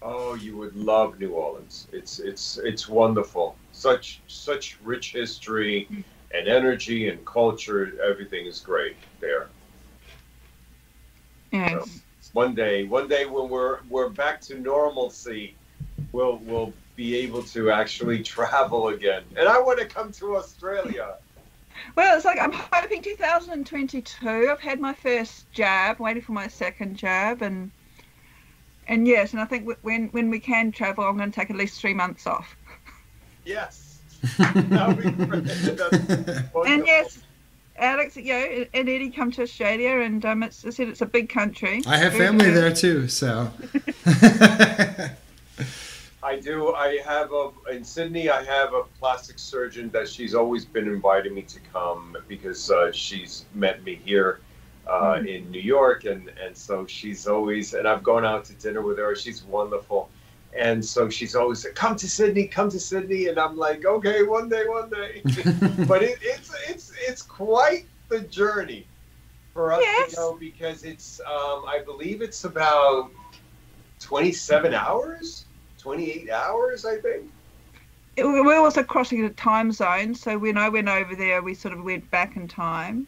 [0.02, 1.88] Oh, you would love New Orleans.
[1.92, 3.58] It's it's it's wonderful.
[3.72, 5.90] Such such rich history
[6.34, 8.00] and energy and culture.
[8.02, 9.50] Everything is great there.
[11.52, 11.72] Yes.
[12.22, 15.56] So one day, one day when we're we're back to normalcy,
[16.16, 19.24] we'll we'll be able to actually travel again.
[19.38, 21.16] And I want to come to Australia.
[21.96, 24.48] Well, it's like I'm hoping 2022.
[24.50, 27.70] I've had my first jab, waiting for my second jab, and
[28.88, 31.58] and yes, and I think when when we can travel, I'm going to take at
[31.58, 32.56] least three months off.
[33.44, 33.82] Yes.
[34.40, 35.44] That would be great.
[35.44, 37.20] That's And yes,
[37.78, 41.06] Alex, you know, and Eddie come to Australia, and um, it's I said it's a
[41.06, 41.82] big country.
[41.86, 43.52] I have family there too, so
[46.26, 46.74] I do.
[46.74, 48.32] I have a in Sydney.
[48.32, 52.92] I have a plastic surgeon that she's always been inviting me to come because uh,
[52.92, 54.40] she's met me here
[54.88, 58.82] uh, in New York, and and so she's always and I've gone out to dinner
[58.82, 59.16] with her.
[59.16, 60.10] She's wonderful,
[60.58, 64.24] and so she's always like, "Come to Sydney, come to Sydney," and I'm like, "Okay,
[64.24, 65.22] one day, one day."
[65.88, 68.88] but it, it's it's it's quite the journey
[69.54, 70.10] for us Yes.
[70.10, 73.12] to go because it's um, I believe it's about
[74.00, 75.46] 27 hours,
[75.90, 77.32] 28 hours, I think.
[78.16, 81.76] It- we're also crossing a time zone, so when I went over there, we sort
[81.76, 83.06] of went back in time,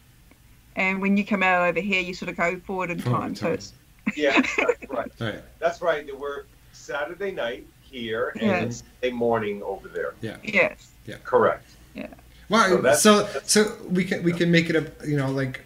[0.76, 3.28] and when you come out over here, you sort of go forward in Forward time.
[3.30, 3.72] in So it's
[4.16, 4.56] Yeah, that's
[4.90, 5.10] right.
[5.18, 5.42] right.
[5.58, 6.06] That's right.
[6.06, 8.84] There were Saturday night here and Yes.
[9.02, 10.14] Sunday morning over there.
[10.20, 10.36] Yeah.
[10.44, 11.16] yes, Yeah.
[11.24, 11.68] Correct.
[11.94, 12.06] Yeah.
[12.48, 15.62] Well, So so that's- so, we can we can make it a you know like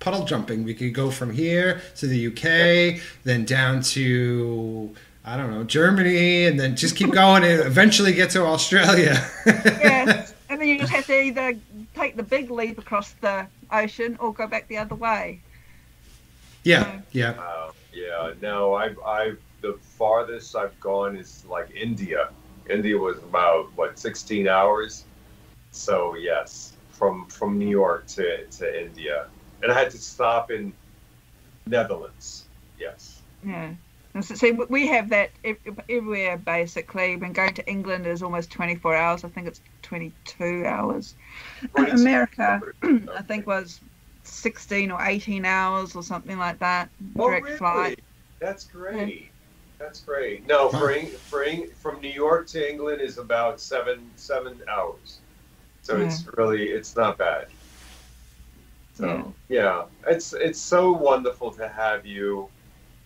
[0.00, 0.64] puddle jumping.
[0.64, 4.94] We could go from here to the UK, then down to
[5.26, 9.28] I don't know Germany, and then just keep going and eventually get to Australia.
[9.46, 11.58] yes, and then you just have to either
[11.96, 15.40] take the big leap across the ocean or go back the other way.
[16.62, 17.30] yeah, yeah.
[17.30, 18.34] Uh, yeah.
[18.40, 22.28] No, I've I've the farthest I've gone is like India.
[22.70, 25.04] India was about what 16 hours.
[25.72, 29.26] So yes, from from New York to to India,
[29.60, 30.72] and I had to stop in
[31.66, 32.44] Netherlands.
[32.78, 33.22] Yes.
[33.44, 33.74] Yeah.
[34.16, 35.30] And so, see, we have that
[35.90, 37.16] everywhere basically.
[37.16, 39.24] When going to England is almost 24 hours.
[39.24, 41.14] I think it's 22 hours.
[41.74, 42.62] 22 America.
[42.82, 43.78] I think, was
[44.22, 46.88] 16 or 18 hours or something like that.
[47.18, 47.58] Oh, Direct really?
[47.58, 48.00] flight.
[48.38, 49.28] That's great.
[49.78, 50.46] That's great.
[50.46, 51.44] No, for, for
[51.74, 55.18] from New York to England is about seven seven hours.
[55.82, 57.48] So it's really it's not bad.
[58.94, 59.84] So yeah.
[60.06, 62.48] it's it's so wonderful to have you,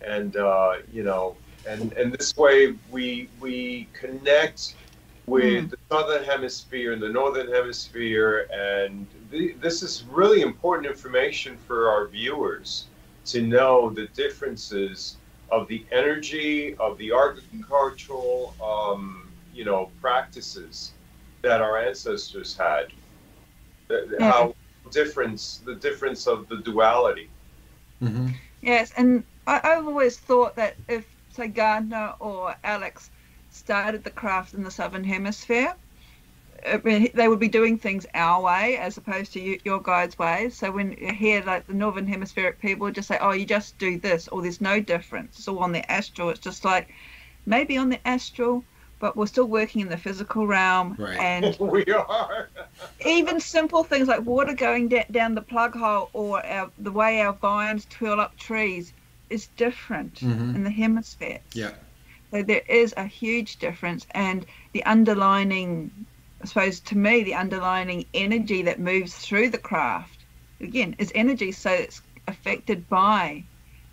[0.05, 1.35] and uh, you know,
[1.67, 4.75] and and this way we we connect
[5.27, 11.57] with the southern hemisphere and the northern hemisphere, and the, this is really important information
[11.67, 12.87] for our viewers
[13.25, 15.17] to know the differences
[15.49, 20.91] of the energy of the agricultural, um, you know, practices
[21.43, 22.87] that our ancestors had.
[23.87, 24.31] The- the- Yeah.
[24.31, 24.55] How
[24.91, 27.29] difference the difference of the duality.
[28.01, 28.27] Mm-hmm.
[28.61, 33.09] Yes, and I, I've always thought that if, say, Gardner or Alex
[33.49, 35.73] started the craft in the southern hemisphere,
[36.65, 40.17] I mean, they would be doing things our way as opposed to you, your guide's
[40.17, 40.57] ways.
[40.57, 43.99] So when you hear like the northern hemispheric people just say, "Oh, you just do
[43.99, 46.29] this," or "There's no difference," it's all on the astral.
[46.29, 46.93] It's just like
[47.45, 48.63] maybe on the astral,
[48.99, 51.19] but we're still working in the physical realm, Right.
[51.19, 52.49] and we are.
[53.05, 57.21] even simple things like water going da- down the plug hole or our, the way
[57.21, 58.93] our vines twirl up trees
[59.31, 60.55] is different Mhm.
[60.55, 61.39] in the hemispheres.
[61.53, 61.71] Yeah.
[62.31, 65.91] So there is a huge difference, and the underlining,
[66.41, 70.19] I suppose, to me, the underlining energy that moves through the craft,
[70.61, 73.43] again, is energy, so it's affected by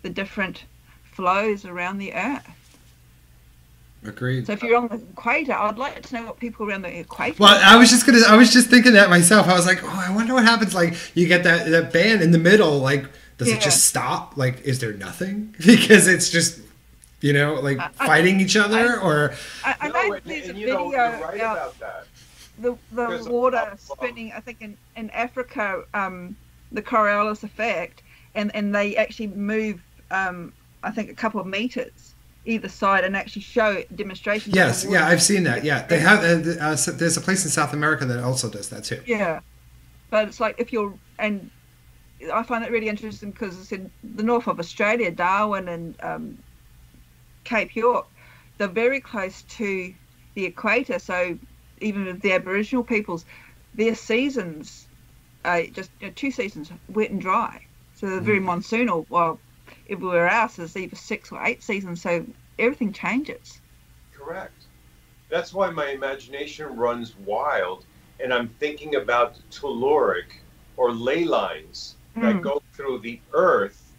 [0.03, 0.63] the different
[1.11, 2.47] flows around the earth.
[4.05, 4.47] Agreed.
[4.47, 7.35] So if you're on the equator, I'd like to know what people around the equator.
[7.37, 8.21] Well, I was just gonna.
[8.25, 9.49] I was just thinking that myself.
[9.49, 10.73] I was like, oh, I wonder what happens.
[10.73, 12.79] Like, you get that that band in the middle.
[12.79, 13.03] Like,
[13.39, 13.55] does Yeah.
[13.55, 14.37] it just stop?
[14.37, 15.55] Like, is there nothing?
[15.65, 16.59] Because it's just,
[17.21, 19.33] you know, like I- I- fighting each other, or
[19.65, 21.79] I, I No, know and- there's and a you know, video you're right out about
[21.79, 22.05] that.
[22.59, 24.31] the the There's water spinning.
[24.35, 26.35] I think in, in Africa, um,
[26.71, 28.03] the Coriolis effect,
[28.35, 29.81] and and they actually move.
[30.11, 30.53] Um,
[30.83, 32.13] I think a couple of meters
[32.45, 34.55] either side, and actually show demonstrations.
[34.55, 35.07] yes, yeah.
[35.07, 35.63] I've seen that.
[35.63, 36.19] Yeah, they have.
[36.23, 39.01] Uh, uh, so there's a place in South America that also does that too.
[39.05, 39.39] Yeah,
[40.09, 41.49] but it's like if you're and
[42.33, 46.37] I find that really interesting because it's in the north of Australia, Darwin and um,
[47.45, 48.07] Cape York.
[48.57, 49.93] They're very close to
[50.35, 51.37] the equator, so
[51.79, 53.25] even with the Aboriginal peoples,
[53.73, 54.89] their seasons
[55.45, 57.61] are just you know, two seasons, wet and dry.
[57.93, 59.05] So they're very monsoonal.
[59.07, 59.41] While
[59.89, 62.25] everywhere else is either six or eight seasons, so
[62.57, 63.61] everything changes.
[64.13, 64.65] Correct.
[65.29, 67.85] That's why my imagination runs wild,
[68.19, 70.41] and I'm thinking about telluric
[70.75, 72.41] or ley lines that Mm.
[72.41, 73.95] go through the earth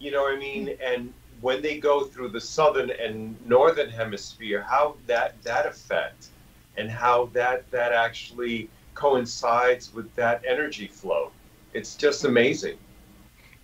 [0.00, 0.76] You know what I mean?
[0.84, 6.28] And when they go through the southern and northern hemisphere, how that that effect
[6.76, 11.32] and how that that actually coincides with that energy flow.
[11.74, 12.78] It's just amazing.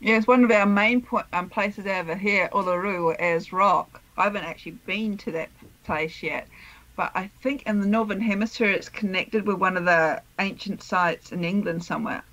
[0.01, 4.03] Yeah, it's one of our main point, um, places over here, Uluru or Ayers Rock.
[4.16, 5.53] I haven't actually been to that
[5.85, 6.49] place yet,
[6.97, 11.31] but I think in the northern hemisphere it's connected with one of the ancient sites
[11.33, 12.24] in England somewhere.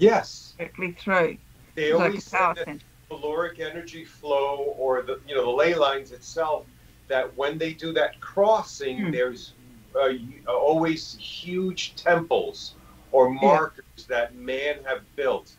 [0.00, 0.54] Yes.
[0.58, 1.38] Directly through.
[1.74, 5.74] They like always say power that telluric energy flow or the you know the ley
[5.74, 6.66] lines itself
[7.08, 9.10] that when they do that crossing Hmm.
[9.10, 9.54] there's
[9.94, 10.08] uh,
[10.48, 12.74] uh, always huge temples
[13.12, 15.56] or markers that man have built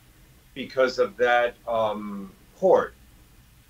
[0.55, 2.95] because of that um, port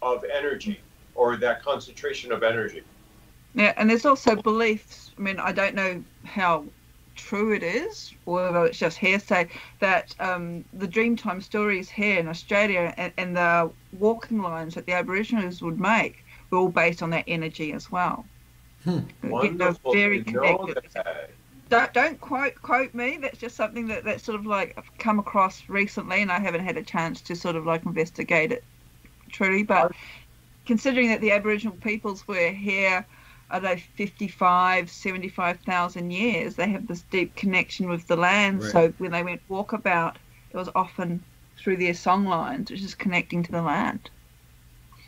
[0.02, 0.80] of energy
[1.16, 2.84] or that concentration of energy.
[3.56, 5.12] Yeah, and there's also beliefs.
[5.18, 6.66] I mean, I don't know how
[7.22, 9.48] true it is, or whether it's just hearsay,
[9.80, 14.94] that um, the Dreamtime stories here in Australia and, and the walking lines that the
[14.94, 18.26] Aboriginals would make were all based on that energy as well.
[18.86, 20.80] You know, Wonderful very connected.
[21.70, 23.18] Don't, don't quote quote me.
[23.22, 26.66] That's just something that that sort of like I've come across recently, and I haven't
[26.66, 28.64] had a chance to sort of like investigate it
[29.32, 29.64] truly.
[29.64, 29.94] But
[30.66, 33.06] considering that the Aboriginal peoples were here,
[33.52, 38.64] I don't know, 55, 75,000 years, they have this deep connection with the land.
[38.64, 38.72] Right.
[38.72, 40.16] So when they went walkabout,
[40.52, 41.22] it was often
[41.58, 44.10] through their song lines, which is connecting to the land.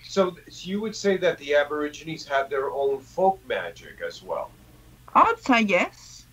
[0.03, 4.51] So you would say that the Aborigines have their own folk magic as well.
[5.15, 6.25] I would say yes.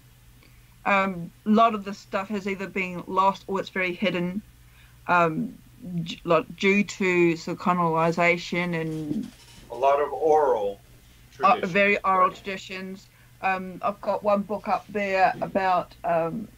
[0.84, 4.42] Um, a lot of the stuff has either been lost or it's very hidden,
[5.06, 5.54] um,
[6.56, 9.30] due to sort of colonization and
[9.70, 10.80] A lot of oral
[11.42, 13.08] uh, very oral traditions.
[13.42, 16.48] Um, I've got one book up there about, um,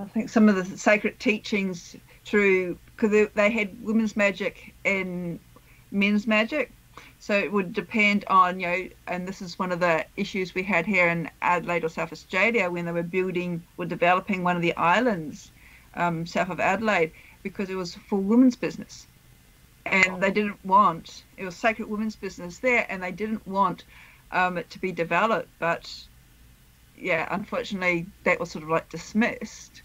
[0.00, 5.38] I think, some of the sacred teachings through, because they, they had women's magic and
[5.90, 6.72] men's magic.
[7.20, 10.64] So it would depend on, you know, and this is one of the issues we
[10.64, 14.62] had here in Adelaide or South Australia when they were building were developing one of
[14.62, 15.52] the islands
[15.94, 17.12] um, south of Adelaide
[17.42, 19.06] because it was for women's business
[19.90, 23.84] and they didn't want it was sacred women's business there and they didn't want
[24.32, 25.90] um, it to be developed but
[26.96, 29.82] yeah unfortunately that was sort of like dismissed.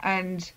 [0.00, 0.50] And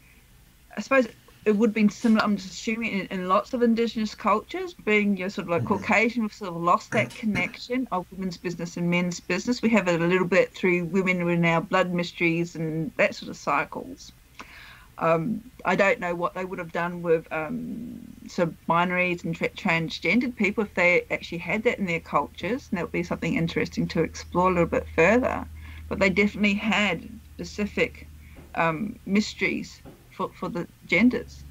[0.77, 1.07] i suppose
[1.43, 5.17] it would have been similar i'm just assuming in, in lots of indigenous cultures being
[5.17, 8.77] you know, sort of like caucasian we've sort of lost that connection of women's business
[8.77, 9.61] and men's business.
[9.61, 13.29] We have it a little bit through women in our blood mysteries and that sort
[13.29, 14.11] of cycles
[15.01, 19.35] um, I don't know what they would have done with um, sort of binaries and
[19.35, 23.03] tra- transgendered people if they actually had that in their cultures, and that would be
[23.03, 25.45] something interesting to explore a little bit further.
[25.89, 28.07] But they definitely had specific
[28.53, 31.43] um, mysteries for, for the genders.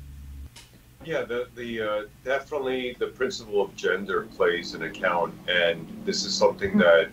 [1.05, 6.35] Yeah, the the uh, definitely the principle of gender plays an account, and this is
[6.36, 7.09] something that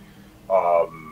[0.49, 1.06] um,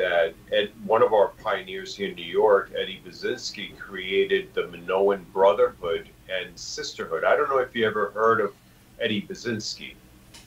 [0.00, 5.24] that Ed, one of our pioneers here in New York, Eddie Buczynski, created the Minoan
[5.30, 7.22] Brotherhood and Sisterhood.
[7.22, 8.54] I don't know if you ever heard of
[8.98, 9.94] Eddie Buczynski.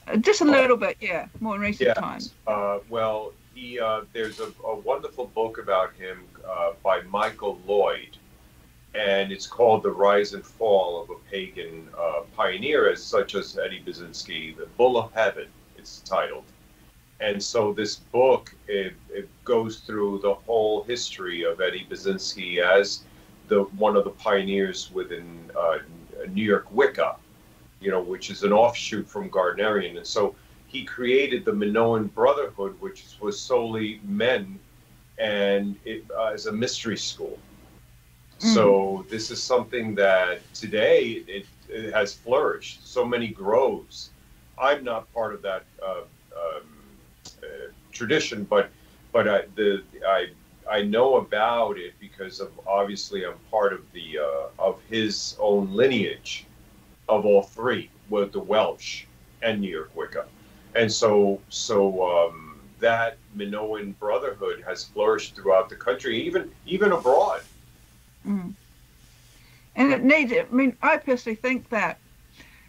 [0.07, 2.34] Uh, Just a little bit, yeah, more in recent times.
[2.47, 8.17] Uh, well, he uh, there's a, a wonderful book about him uh, by Michael Lloyd,
[8.95, 13.55] and it's called "The Rise and Fall of a Pagan uh, Pioneer," as such as
[13.57, 15.47] Eddie Buczynski, "The Bull of Heaven."
[15.77, 16.45] It's titled,
[17.23, 23.03] and so this book it, it goes through the whole history of Eddie Buczynski as
[23.47, 25.25] the one of the pioneers within
[25.57, 25.77] uh,
[26.29, 27.15] New York Wicca,
[27.79, 30.35] you know, which is an offshoot from Gardnerian, and so
[30.67, 34.59] he created the Minoan Brotherhood, which was solely men,
[35.17, 37.37] and it uh, as a mystery school.
[38.39, 42.85] So this is something that today it, it has flourished.
[42.85, 44.09] So many groves.
[44.57, 46.01] I'm not part of that uh,
[47.94, 48.70] tradition, but
[49.11, 50.28] but I, the I
[50.70, 55.74] I know about it because of obviously I'm part of the uh, of his own
[55.74, 56.45] lineage
[57.10, 59.06] of all three, with the Welsh
[59.41, 60.26] and New York Wicca,
[60.76, 67.41] and so so um, that Minoan Brotherhood has flourished throughout the country, even even abroad.
[68.28, 68.53] Mm.
[69.76, 71.98] And it needs, I mean, I personally think that,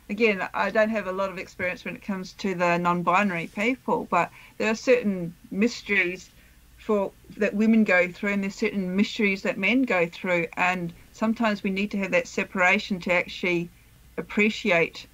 [0.08, 3.48] again, I don't have a lot of experience when it comes to the non binary
[3.48, 6.30] people, but there are certain mysteries
[6.76, 11.62] for that women go through and there's certain mysteries that men go through and sometimes
[11.62, 13.70] we need to have that separation to actually
[14.18, 15.06] appreciate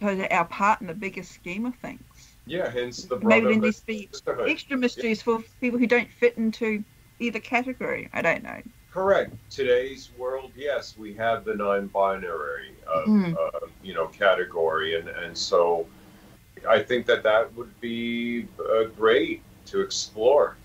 [0.00, 2.36] our part in the bigger scheme of things.
[2.46, 4.10] Yeah, hence the maybe there needs to be
[4.46, 6.84] extra mysteries for people who don't fit into
[7.18, 8.08] either category.
[8.12, 8.62] I don't know
[8.98, 9.32] Correct.
[9.48, 12.72] Today's world, yes, we have the non-binary.
[12.92, 13.36] uh, Mm.
[13.38, 15.86] uh, you know category, and and so
[16.68, 20.56] I think that that would be uh, great to explore,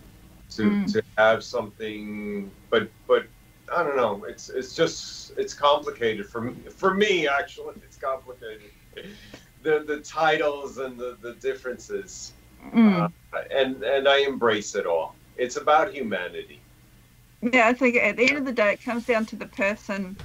[0.57, 0.91] to Mm.
[0.93, 3.27] to have something, but but
[3.71, 4.23] I don't know.
[4.25, 6.55] It's it's just it's complicated for me.
[6.81, 8.71] For me, actually, it's complicated.
[9.61, 12.33] The the titles and the the differences,
[12.73, 13.11] Mm.
[13.33, 15.15] uh, and and I embrace it all.
[15.37, 16.62] It's about humanity.
[17.51, 20.19] Yeah, I think at the end of the day, it comes down to the person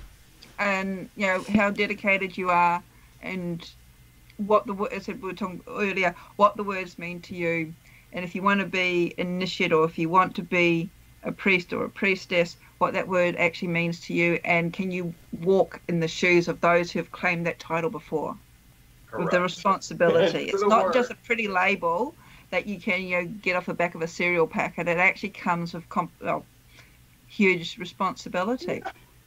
[0.58, 2.84] and, you know, how dedicated you are
[3.20, 3.68] and
[4.36, 7.74] what the, as we were talking earlier, what the words mean to you.
[8.12, 10.92] And if you want to be initiate or if you want to be
[11.22, 14.40] a priest or a priestess, what that word actually means to you.
[14.44, 18.38] And can you walk in the shoes of those who have claimed that title before?
[19.16, 20.44] With the responsibility.
[20.48, 22.16] It's the not just a pretty label
[22.50, 24.88] that you can, you know, get off the back of a cereal packet.
[24.88, 26.48] It actually comes with comp- well,
[27.28, 28.82] huge responsibility.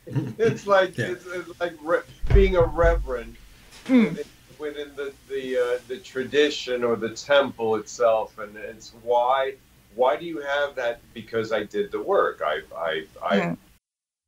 [0.38, 1.11] it's like Yeah.
[1.11, 2.02] it's, it's like re-
[2.34, 3.38] being a reverend
[3.88, 4.10] Mm.
[4.10, 4.26] within,
[4.60, 9.56] within the the uh, the tradition or the temple itself, and it's why
[9.95, 11.02] why do you have that?
[11.14, 12.41] Because I did the work.
[12.45, 13.36] I I I.
[13.38, 13.56] Yeah.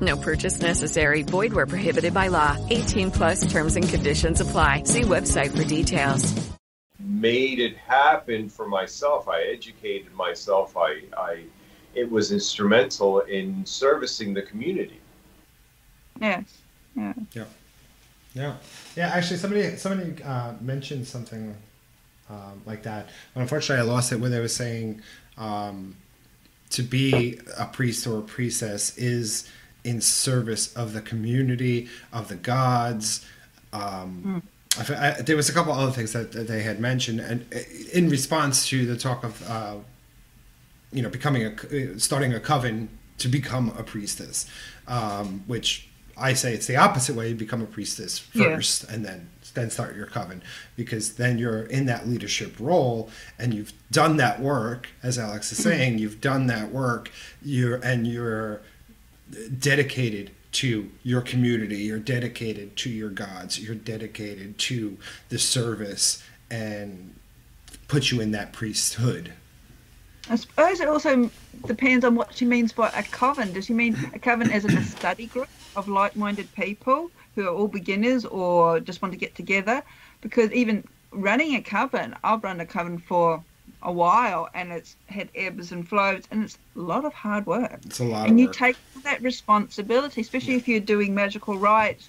[0.00, 1.22] No purchase necessary.
[1.22, 2.56] Void where prohibited by law.
[2.70, 4.84] 18 plus terms and conditions apply.
[4.84, 6.34] See website for details.
[6.98, 9.28] made it happen for myself.
[9.28, 10.76] I educated myself.
[10.76, 11.44] I, I
[11.94, 15.00] it was instrumental in servicing the community.
[16.20, 16.44] Yes.
[16.96, 17.12] Yeah.
[17.32, 17.44] Yeah.
[18.34, 18.56] Yeah.
[18.96, 19.08] Yeah.
[19.08, 21.54] Actually, somebody somebody uh, mentioned something
[22.30, 23.08] um, like that.
[23.32, 25.02] But unfortunately, I lost it when they were saying
[25.36, 25.96] um,
[26.70, 29.48] to be a priest or a priestess is
[29.84, 33.24] in service of the community, of the gods.
[33.72, 34.42] Um,
[34.78, 37.58] I I, there was a couple other things that, that they had mentioned, and uh,
[37.92, 39.76] in response to the talk of uh,
[40.92, 42.88] you know becoming a starting a coven
[43.18, 44.46] to become a priestess,
[44.88, 48.56] um, which I say it's the opposite way: you become a priestess Yeah.
[48.56, 50.42] first, and then then start your coven,
[50.74, 53.08] because then you're in that leadership role,
[53.38, 57.08] and you've done that work, as Alex is saying, you've done that work,
[57.40, 58.62] you're and you're
[59.58, 64.96] dedicated to your community, you're dedicated to your gods, you're dedicated to
[65.28, 67.14] the service, and
[67.88, 69.32] put you in that priesthood.
[70.30, 71.30] I suppose it also
[71.66, 73.52] depends on what she means by a coven.
[73.52, 77.52] Does she mean a coven as in a study group of like-minded people who are
[77.52, 79.82] all beginners or just want to get together?
[80.22, 83.42] Because even running a coven, I've run a coven for
[83.84, 87.80] a while, and it's had ebbs and flows, and it's a lot of hard work.
[87.84, 88.56] It's a lot and of you work.
[88.56, 92.08] take that responsibility, especially if you're doing magical rites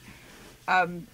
[0.67, 1.05] um,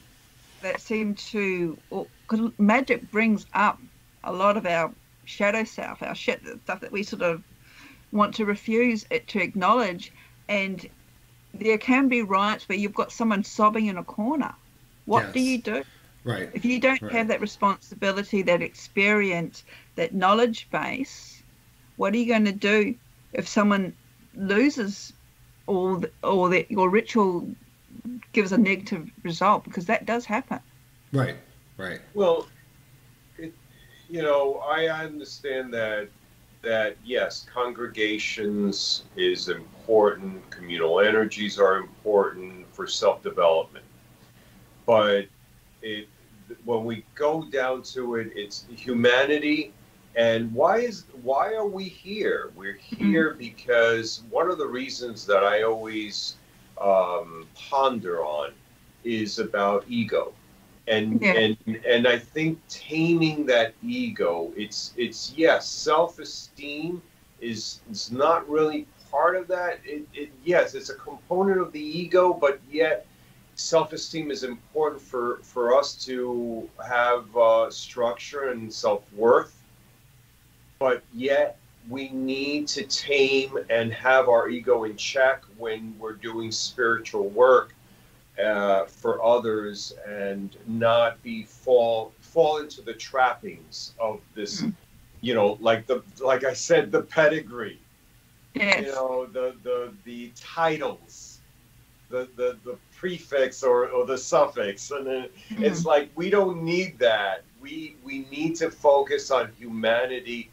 [0.61, 3.79] that seem to, because magic brings up
[4.23, 4.91] a lot of our
[5.25, 7.43] shadow self, our shit, stuff that we sort of
[8.11, 10.13] want to refuse it to acknowledge.
[10.47, 10.87] And
[11.53, 14.53] there can be rites where you've got someone sobbing in a corner.
[15.05, 15.83] What do you do?
[16.23, 16.49] Right.
[16.53, 17.11] If you don't Right.
[17.13, 19.63] have that responsibility, that experience,
[19.95, 21.43] that knowledge base,
[21.95, 22.95] what are you going to do
[23.33, 23.93] if someone
[24.35, 25.13] loses
[25.67, 27.55] all the, or that your ritual
[28.33, 29.63] gives a negative result?
[29.63, 30.59] Because that does happen.
[31.11, 31.37] Right.
[31.77, 32.01] Right.
[32.13, 32.47] Well,
[33.37, 33.53] it,
[34.09, 36.09] you know, I understand that
[36.61, 40.47] that yes, congregations is important.
[40.51, 43.85] Communal energies are important for self-development,
[44.85, 45.25] but
[45.81, 46.07] it
[46.65, 49.73] when we go down to it, it's humanity
[50.15, 52.51] And why is why are we here?
[52.55, 56.35] We're here because one of the reasons that I always
[56.81, 58.51] um, ponder on
[59.03, 60.33] is about ego,
[60.87, 61.33] and Yeah.
[61.33, 64.51] and and I think taming that ego.
[64.55, 67.01] It's it's yes, self esteem
[67.39, 69.79] is is not really part of that.
[69.85, 73.05] It, it yes, it's a component of the ego, but yet
[73.61, 79.55] self-esteem is important for for us to have uh, structure and self-worth.
[80.79, 81.57] But yet
[81.89, 87.73] we need to tame and have our ego in check when we're doing spiritual work
[88.43, 94.63] uh, for others and not be fall fall into the trappings of this
[95.21, 97.79] you know like the like i said the pedigree.
[98.53, 98.85] Yes.
[98.85, 101.39] you know the the the titles
[102.09, 104.91] the the, the prefix or, or the suffix.
[104.91, 105.29] And then
[105.61, 107.45] it's like we don't need that.
[107.61, 110.51] We we need to focus on humanity.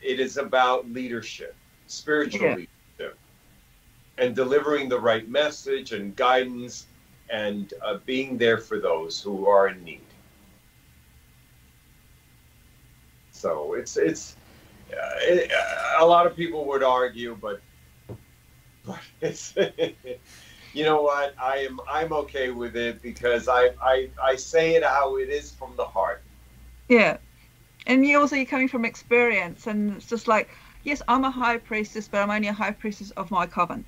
[0.00, 1.56] It is about leadership
[1.86, 2.54] spiritual Yeah.
[2.54, 3.18] leadership
[4.18, 6.86] and delivering the right message and guidance
[7.30, 10.06] and uh, being there for those who are in need.
[13.32, 14.36] So it's it's
[14.92, 15.50] uh, it,
[16.00, 17.62] a lot of people would argue, but
[18.84, 19.54] but it's
[20.72, 24.84] you know what I am I'm okay with it because I I I say it
[24.84, 26.22] how it is from the heart.
[26.88, 27.18] Yeah.
[27.86, 30.50] And you also you're coming from experience and it's just like,
[30.84, 33.84] yes, I'm a high priestess, but I'm only a high priestess of my coven.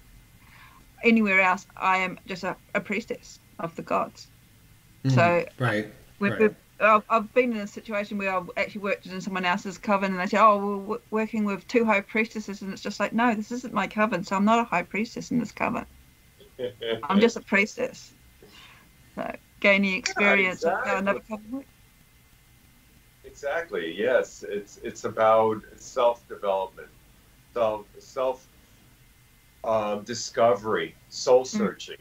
[1.04, 4.28] Anywhere else I am just a, a priestess of the gods.
[5.04, 5.14] Mm-hmm.
[5.16, 5.92] So right,
[6.22, 6.40] We've, right.
[6.40, 10.12] we've, I've, I've been in a situation where I've actually worked in someone else's coven
[10.12, 12.62] and they say, oh, we're w- working with two high priestesses.
[12.62, 14.22] And it's just like, no, this isn't my coven.
[14.22, 15.84] So I'm not a high priestess in this coven.
[17.02, 18.14] I'm just a priestess.
[19.14, 21.68] So gaining experience of how another works.
[23.24, 23.94] Exactly.
[23.96, 26.88] Yes, it's it's about self development,
[27.54, 28.46] self self
[29.64, 31.96] um, discovery, soul searching.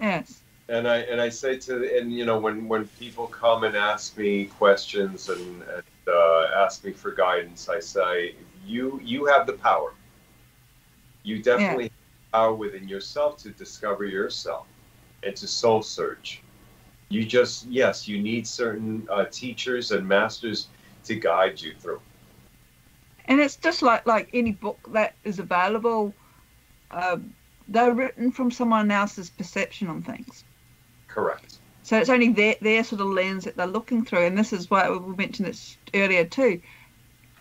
[0.00, 0.42] Yes.
[0.68, 4.16] And I and I say to and you know when when people come and ask
[4.18, 8.34] me questions and, and uh, ask me for guidance, I say
[8.66, 9.92] you you have the power.
[11.22, 11.95] You definitely have
[12.32, 14.66] power within yourself to discover yourself
[15.22, 16.42] and to soul search.
[17.08, 20.68] You just yes, you need certain uh, teachers and masters
[21.04, 22.00] to guide you through.
[23.26, 26.14] And it's just like like any book that is available.
[26.90, 27.34] Um,
[27.68, 30.44] they're written from someone else's perception on things.
[31.08, 31.58] Correct.
[31.82, 34.26] So it's only their, their sort of lens that they're looking through.
[34.26, 36.60] And this is why we mentioned this earlier too.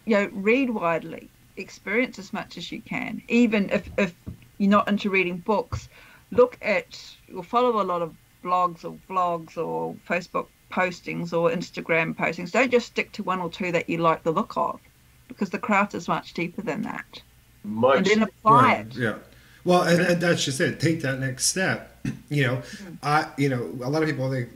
[0.05, 3.23] You know, read widely, experience as much as you can.
[3.27, 4.13] Even if, if
[4.57, 5.89] you're not into reading books,
[6.31, 6.99] look at
[7.35, 12.51] or follow a lot of blogs or vlogs or Facebook postings or Instagram postings.
[12.51, 14.79] Don't just stick to one or two that you like the look of,
[15.27, 17.21] because the craft is much deeper than that.
[17.63, 17.97] Much.
[17.97, 18.95] And then apply Right, it.
[18.95, 19.15] Yeah.
[19.63, 20.79] Well, and, and that's just it.
[20.79, 21.91] Take that next step.
[22.29, 22.93] You know, hmm.
[23.01, 24.47] I you know a lot of people they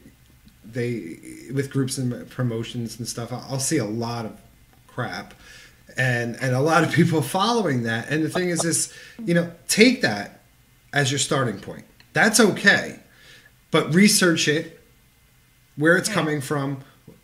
[0.65, 1.17] they
[1.53, 3.31] with groups and promotions and stuff.
[3.31, 4.39] I'll see a lot of
[4.87, 5.33] crap,
[5.99, 8.09] and and a lot of people following that.
[8.09, 8.91] And the thing is, is
[9.23, 10.39] you know, take that
[10.93, 11.83] as your starting point.
[12.13, 12.99] That's okay,
[13.69, 14.79] but research it,
[15.75, 16.83] where it's coming from,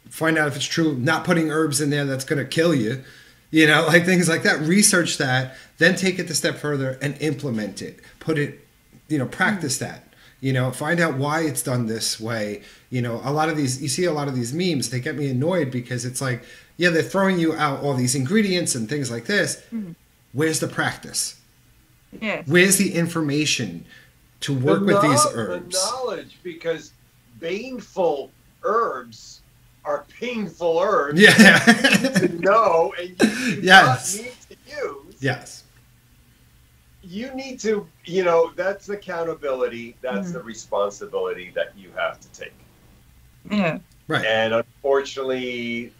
[0.09, 0.95] find out if it's true.
[0.95, 3.03] Not putting herbs in there that's going to kill you.
[3.49, 4.59] You know, like things like that.
[4.59, 7.99] Research that, then take it a step further and implement it.
[8.19, 8.59] Put it,
[9.07, 9.85] you know, practice hmm.
[9.85, 10.01] that.
[10.41, 12.61] You know, find out why it's done this way.
[12.91, 15.15] You know, a lot of these, you see a lot of these memes, they get
[15.15, 16.43] me annoyed because it's like,
[16.77, 19.63] yeah, they're throwing you out all these ingredients and things like this.
[20.33, 21.39] Where's the practice?
[22.21, 22.47] Yes.
[22.47, 23.85] Where's the information
[24.41, 25.75] to work The with these herbs?
[25.75, 26.91] The knowledge, because
[27.39, 28.31] baneful
[28.63, 29.41] herbs
[29.83, 31.19] are painful herbs.
[31.21, 31.59] Yeah.
[31.59, 34.15] to know and you do Yes.
[34.15, 35.15] not need to use.
[35.19, 35.63] Yes.
[37.03, 39.95] You need to, you know, that's accountability.
[40.01, 40.33] That's Mhm.
[40.33, 42.53] the responsibility that you have to take.
[43.51, 43.77] Yeah.
[44.07, 44.25] Right.
[44.25, 45.93] And unfortunately,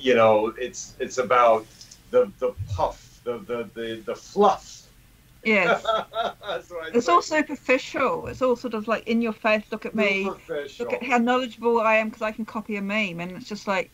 [0.00, 1.66] you know, it's it's about
[2.10, 4.82] the the puff, the the the, the fluff.
[5.44, 5.84] Yes.
[6.46, 7.12] That's what It's say.
[7.12, 8.28] all superficial.
[8.28, 9.62] It's all sort of like in your face.
[9.70, 10.24] Look at me.
[10.24, 10.84] Superficial.
[10.86, 13.66] Look at how knowledgeable I am because I can copy a meme, and it's just
[13.66, 13.90] like,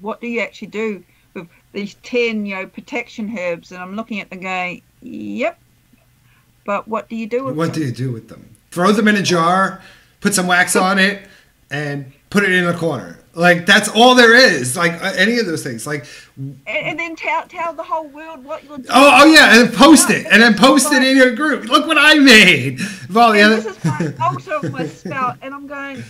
[0.00, 1.04] what do you actually do
[1.34, 3.70] with these ten, you know, protection herbs?
[3.72, 5.58] And I'm looking at them going, yep.
[6.64, 7.82] But what do you do with What them?
[7.82, 8.48] do you do with them?
[8.70, 9.80] Throw them in a jar,
[10.20, 11.22] put some wax on it,
[11.70, 13.18] and put it in a corner.
[13.34, 14.76] Like that's all there is.
[14.76, 15.86] Like uh, any of those things.
[15.86, 16.06] Like
[16.36, 18.88] and, and then tell tell the whole world what you're doing.
[18.90, 21.64] oh oh yeah, and then post it, and then post it in your group.
[21.64, 22.78] Look what I made.
[22.78, 26.02] The And this is my altar of my spout, and I'm going.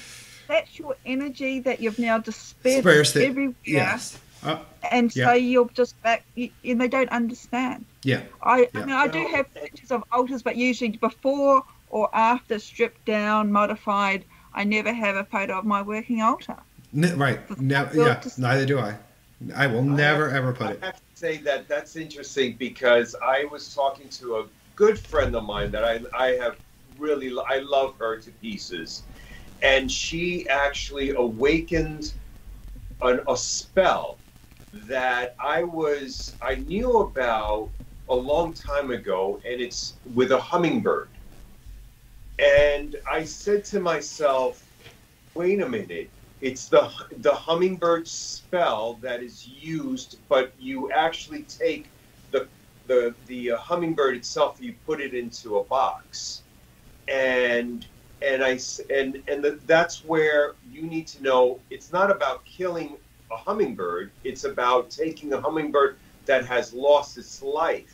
[0.48, 3.54] That's your energy that you've now dispersed everywhere.
[3.64, 4.18] yes.
[4.42, 4.58] Uh,
[4.90, 7.86] and so you're just back, you, and they don't understand.
[8.02, 8.22] Yeah.
[8.42, 8.68] I, Yeah.
[8.74, 13.52] I mean, I do have pictures of altars, but usually before or after stripped down,
[13.52, 14.24] modified.
[14.52, 16.56] I never have a photo of my working altar.
[16.94, 17.40] N- right.
[17.60, 18.22] No, Well, yeah.
[18.36, 18.98] Neither do I.
[19.54, 20.78] I will never ever put it.
[20.82, 24.46] I have to say that that's interesting because I was talking to a
[24.76, 26.56] good friend of mine that I, I have
[26.98, 29.02] really, I love her to pieces.
[29.62, 32.12] And she actually awakened
[33.02, 34.18] an, a spell
[34.72, 37.70] that I was, I knew about
[38.08, 41.08] a long time ago, and it's with a hummingbird.
[42.38, 44.66] And I said to myself,
[45.34, 46.10] wait a minute,
[46.42, 51.86] it's the the hummingbird spell that is used, but you actually take
[52.32, 52.48] the
[52.88, 56.42] the the uh, hummingbird itself, you put it into a box,
[57.08, 57.86] and
[58.22, 58.58] and I
[58.90, 62.96] and and the, that's where you need to know it's not about killing
[63.30, 65.96] a hummingbird; it's about taking a hummingbird
[66.26, 67.91] that has lost its life,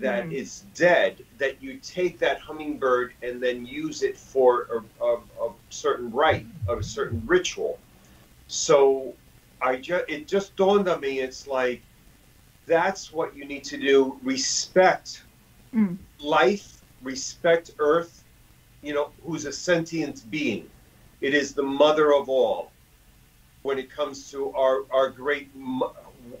[0.00, 0.74] that is Mm.
[0.74, 5.16] dead, that you take that hummingbird and then use it for a, a,
[5.46, 7.78] a certain rite, of a certain ritual.
[8.46, 9.14] So
[9.60, 11.20] I just it just dawned on me.
[11.20, 11.82] It's like
[12.66, 14.18] that's what you need to do.
[14.22, 15.24] Respect
[15.74, 15.98] Mm.
[16.20, 18.24] life, respect Earth.
[18.82, 20.70] You know, who's a sentient being.
[21.20, 22.70] It is the mother of all.
[23.62, 25.82] When it comes to our our great m-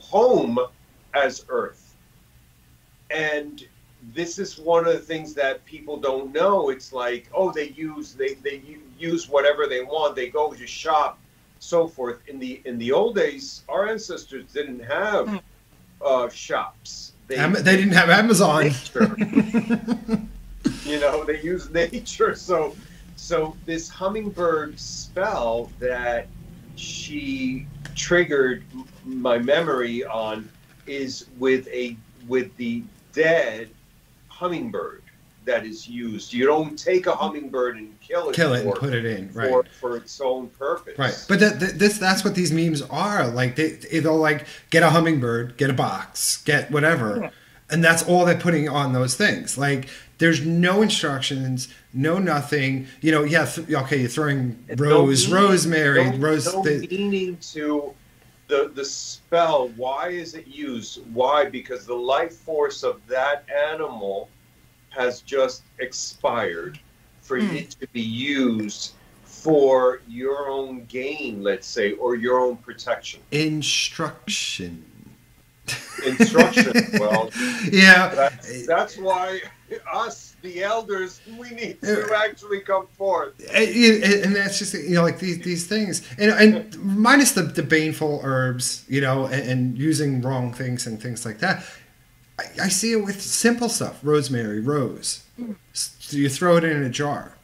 [0.00, 0.58] home
[1.14, 1.87] as Earth,
[3.10, 3.66] and
[4.14, 6.70] this is one of the things that people don't know.
[6.70, 8.62] It's like, oh, they use they they
[8.98, 10.16] use whatever they want.
[10.16, 11.18] They go to shop,
[11.58, 12.20] so forth.
[12.28, 15.42] In the in the old days, our ancestors didn't have
[16.04, 17.12] uh, shops.
[17.36, 18.70] Am- they didn't have Amazon.
[20.84, 22.34] You know, they use nature.
[22.34, 22.74] So,
[23.16, 26.26] so this hummingbird spell that
[26.76, 28.64] she triggered
[29.04, 30.48] my memory on
[30.86, 32.82] is with a with the
[33.12, 33.68] dead
[34.28, 35.02] hummingbird
[35.44, 36.32] that is used.
[36.32, 38.34] You don't take a hummingbird and kill it.
[38.34, 39.48] Kill it and put it in, right.
[39.48, 40.98] For, for its own purpose.
[40.98, 43.26] Right, but that, that this that's what these memes are.
[43.28, 47.30] Like they they'll like get a hummingbird, get a box, get whatever, Yeah.
[47.70, 49.56] and that's all they're putting on those things.
[49.56, 52.86] Like there's no instructions, no nothing.
[53.00, 56.52] You know, yeah, th- okay, you're throwing rose, No meaning- rosemary, no, rose.
[56.52, 57.94] No the- meaning to
[58.48, 59.68] the the spell.
[59.76, 61.00] Why is it used?
[61.12, 61.44] Why?
[61.44, 64.28] Because the life force of that animal
[64.90, 66.78] has just expired
[67.22, 67.54] for Hmm.
[67.56, 68.92] it to be used
[69.24, 73.20] for your own gain, let's say, or your own protection.
[73.30, 74.84] instruction.
[76.04, 76.72] Instruction.
[76.98, 77.30] well,
[77.70, 78.14] Yeah.
[78.14, 79.40] that's, that's why
[79.92, 83.34] us, the elders, we need to actually come forth.
[83.50, 86.06] Eh, and, and- eh, and that's just you know like these these things.
[86.18, 91.00] And, and minus the, the baneful herbs you know and, and using wrong things and
[91.00, 91.64] things like that
[92.38, 93.98] I, I see it with simple stuff.
[94.02, 95.24] Rosemary rose.
[95.72, 97.34] So you throw it in a jar?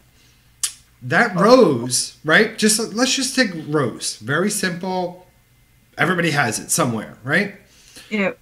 [1.02, 1.42] That oh.
[1.42, 2.56] rose right?
[2.56, 4.16] Just let's just take rose.
[4.16, 5.26] Very simple.
[5.98, 7.54] Everybody has it somewhere right?
[8.10, 8.32] Yeah.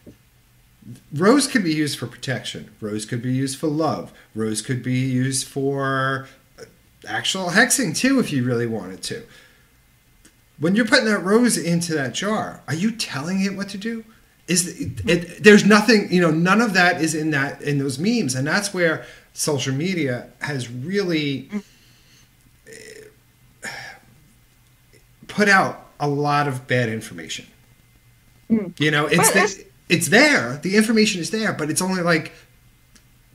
[1.14, 2.70] Rose could be used for protection.
[2.80, 4.12] Rose could be used for love.
[4.34, 6.26] Rose could be used for
[6.58, 6.64] uh,
[7.06, 9.22] actual hexing too, if you really wanted to.
[10.58, 14.04] When you're putting that rose into that jar, are you telling it what to do?
[14.48, 17.98] Is it, it, there's nothing, you know, none of that is in that in those
[17.98, 21.48] memes, and that's where social media has really
[22.66, 23.68] uh,
[25.28, 27.46] put out a lot of bad information.
[28.78, 30.56] You know, it's the, it's there.
[30.62, 32.32] The information is there, but it's only like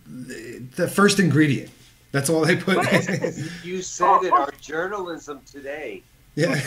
[0.05, 1.69] the, the first ingredient.
[2.11, 2.77] That's all they put.
[3.63, 4.31] You said it.
[4.33, 6.03] Our journalism today.
[6.35, 6.59] yeah.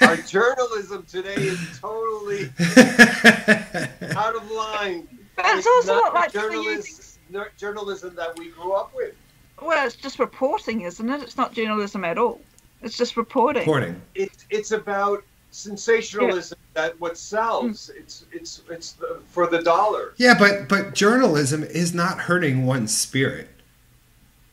[0.00, 2.50] Our journalism today is totally
[4.16, 5.06] out of line.
[5.36, 9.14] But it's also not not like the journalism, not journalism that we grew up with.
[9.62, 11.22] Well, it's just reporting, isn't it?
[11.22, 12.40] It's not journalism at all.
[12.82, 13.62] It's just reporting.
[13.62, 14.00] Reporting.
[14.14, 15.24] It's it's about
[15.56, 17.90] sensationalism that what sells.
[17.96, 20.12] It's it's it's the, for the dollar.
[20.16, 23.48] Yeah, but but journalism is not hurting one's spirit.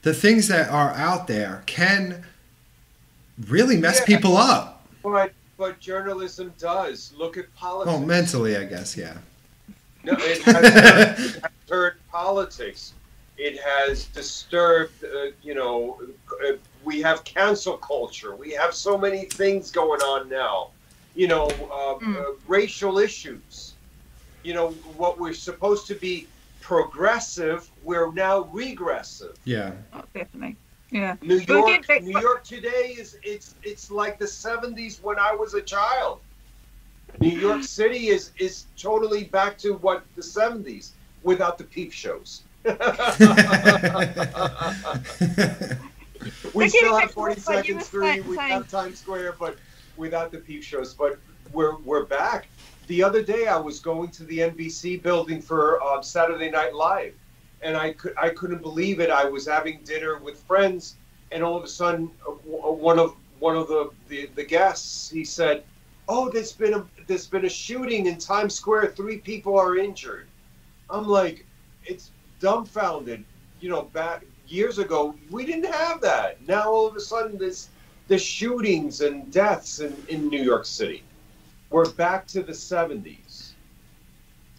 [0.03, 2.25] The things that are out there can
[3.47, 4.05] really mess Yeah.
[4.17, 4.85] people up.
[5.01, 7.95] But but journalism does look at politics.
[7.95, 8.97] Oh, mentally, I guess.
[8.97, 9.17] Yeah.
[10.03, 12.93] No, it has, hurt, it has hurt politics.
[13.38, 15.99] It has disturbed, uh, you know,
[16.45, 16.53] uh,
[16.84, 18.35] we have cancel culture.
[18.35, 20.69] We have so many things going on now.
[21.15, 23.73] You know, uh, uh, racial issues.
[24.44, 26.27] You know, what we're supposed to be
[26.60, 29.38] progressive, we're now regressive.
[29.45, 29.72] Yeah.
[29.94, 30.57] Oh, definitely.
[30.91, 31.15] Yeah.
[31.22, 35.18] New But again, York, back- New York today is it's it's like the '70s when
[35.19, 36.19] I was a child.
[37.19, 40.90] New York City is is totally back to what the '70s
[41.23, 42.44] without the peep shows.
[42.64, 42.72] we
[46.69, 49.57] still have 42nd Street, we have Times Square, but
[49.98, 50.94] without the peep shows.
[50.94, 51.20] But
[51.52, 52.48] we're we're back.
[52.88, 57.14] The other day, I was going to the NBC building for uh, Saturday Night Live,
[57.61, 59.10] and I could I couldn't believe it.
[59.10, 60.95] I was having dinner with friends,
[61.32, 65.24] and all of a sudden, uh, one of one of the, the, the guests he
[65.24, 65.64] said,
[66.07, 68.94] "Oh, there's been a there's been a shooting in Times Square.
[68.95, 70.28] Three people are injured."
[70.90, 71.45] I'm like,
[71.86, 73.24] it's dumbfounded.
[73.61, 76.45] You know, back years ago, we didn't have that.
[76.48, 77.70] Now all of a sudden, there's
[78.07, 81.03] there's shootings and deaths in, in New York City.
[81.69, 83.51] We're back to the 70s.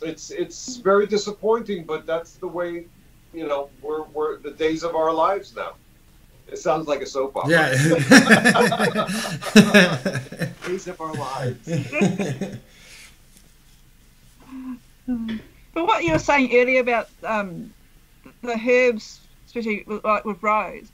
[0.03, 2.87] It's it's very disappointing, but that's the way,
[3.33, 5.75] you know, we're we're the days of our lives now.
[6.49, 7.51] It sounds like a soap opera.
[7.51, 7.71] Yeah.
[10.67, 11.69] days of our lives.
[15.75, 17.73] But what you were saying earlier about um,
[18.43, 20.91] the herbs, especially like with rose,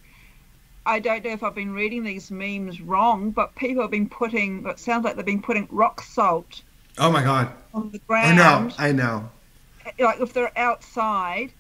[0.86, 4.66] I don't know if I've been reading these memes wrong, but people have been putting.
[4.66, 6.62] It sounds like they've been putting rock salt.
[6.98, 7.52] Oh my god.
[7.74, 8.40] On the ground.
[8.40, 8.70] I know.
[8.78, 9.30] I know.
[9.98, 11.52] Like if they're outside,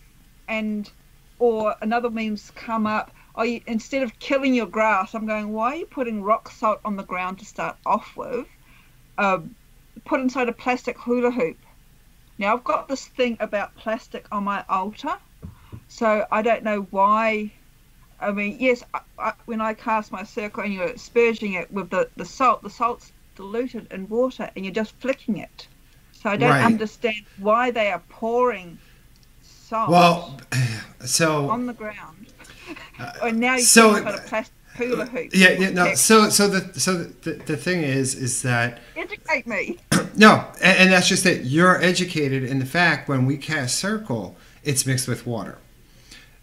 [0.48, 0.90] and
[1.38, 3.12] or another meme's come up.
[3.34, 5.14] Are you instead of killing your grass?
[5.14, 5.52] I'm going.
[5.52, 8.46] Why are you putting rock salt on the ground to start off with?
[9.16, 9.40] Uh,
[10.04, 11.58] put inside a plastic hula hoop.
[12.38, 15.16] Now I've got this thing about plastic on my altar,
[15.88, 17.52] so I don't know why.
[18.20, 21.90] I mean, yes, I, I, when I cast my circle and you're asperging it with
[21.90, 25.66] the, the salt, the salt's diluted in water and you're just flicking it.
[26.12, 26.64] So I don't Right.
[26.64, 28.78] understand why they are pouring
[29.42, 30.40] salt Well,
[31.04, 32.26] so on the ground.
[32.98, 35.30] Uh, and now you so- got a plastic hula uh, hoop.
[35.32, 35.94] yeah, yeah, no.
[35.94, 39.78] So, so the so the, the thing is, is that Educate me.
[40.16, 41.44] no, and, and that's just it.
[41.44, 45.58] You're educated in the fact when we cast circle, it's mixed with water.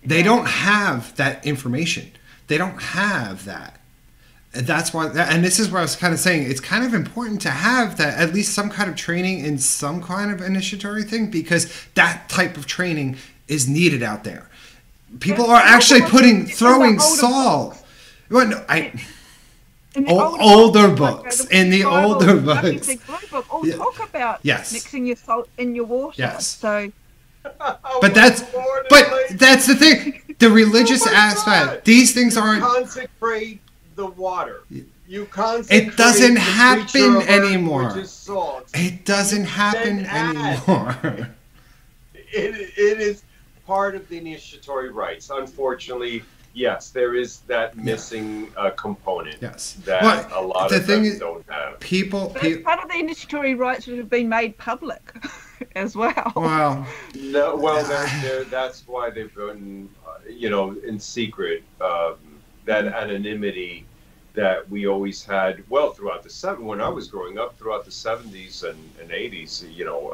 [0.03, 2.11] They don't have that information.
[2.47, 3.79] They don't have that.
[4.53, 6.93] And That's why, and this is what I was kind of saying it's kind of
[6.93, 11.03] important to have that at least some kind of training in some kind of initiatory
[11.03, 13.17] thing because that type of training
[13.47, 14.49] is needed out there.
[15.19, 17.77] People are actually putting throwing salt.
[18.29, 18.93] Well, no, I
[19.95, 22.87] In the Ol- older older books, uh, books, in the older books.
[22.87, 23.75] Big Blue Book all Yeah.
[23.77, 24.71] talk about Yes.
[24.73, 26.15] mixing your salt in your water.
[26.17, 26.47] Yes.
[26.47, 26.91] So
[28.01, 28.41] but that's
[28.89, 30.21] but that's the thing.
[30.39, 31.85] The religious oh aspect.
[31.85, 32.61] These things aren't.
[32.61, 33.59] consecrate
[33.95, 34.61] the water.
[35.07, 37.87] You consecrate It doesn't happen creature of earth, anymore.
[37.87, 38.69] Which is salt.
[38.73, 41.29] It doesn't happen anymore.
[42.29, 43.23] It, it is
[43.65, 45.29] part of the initiatory rites.
[45.29, 46.23] Unfortunately,
[46.57, 49.77] yes, there is that missing uh, component yes.
[49.85, 51.79] that Well, a lot the of thing them is- don't have.
[51.79, 55.03] People, But it's part of the initiatory rights that have been made public
[55.75, 56.33] as well.
[56.35, 56.85] Well,
[57.15, 61.63] No, well, they're, they're, that's why they've been, uh, you know, in secret.
[61.79, 62.15] Um,
[62.65, 63.85] that anonymity
[64.33, 65.63] that we always had.
[65.69, 69.63] Well, throughout the seven when I was growing up, throughout the seventies and, and eighties,
[69.71, 70.13] you know,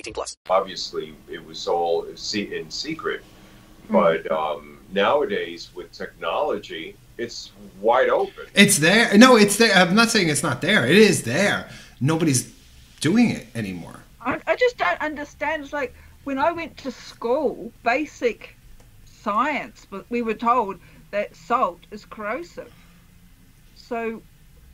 [0.00, 0.36] 18 plus.
[0.48, 2.16] obviously it was all in
[2.70, 3.22] secret.
[3.90, 7.50] But um, nowadays, with technology, it's
[7.80, 8.46] wide open.
[8.54, 9.16] It's there.
[9.18, 9.74] No, it's there.
[9.74, 10.86] I'm not saying it's not there.
[10.86, 11.68] It is there.
[12.00, 12.52] Nobody's
[13.00, 14.00] doing it anymore.
[14.20, 15.64] I, I just don't understand.
[15.64, 15.94] It's like
[16.24, 18.54] when I went to school, basic
[19.04, 20.78] science, but we were told
[21.10, 22.72] that salt is corrosive.
[23.74, 24.22] So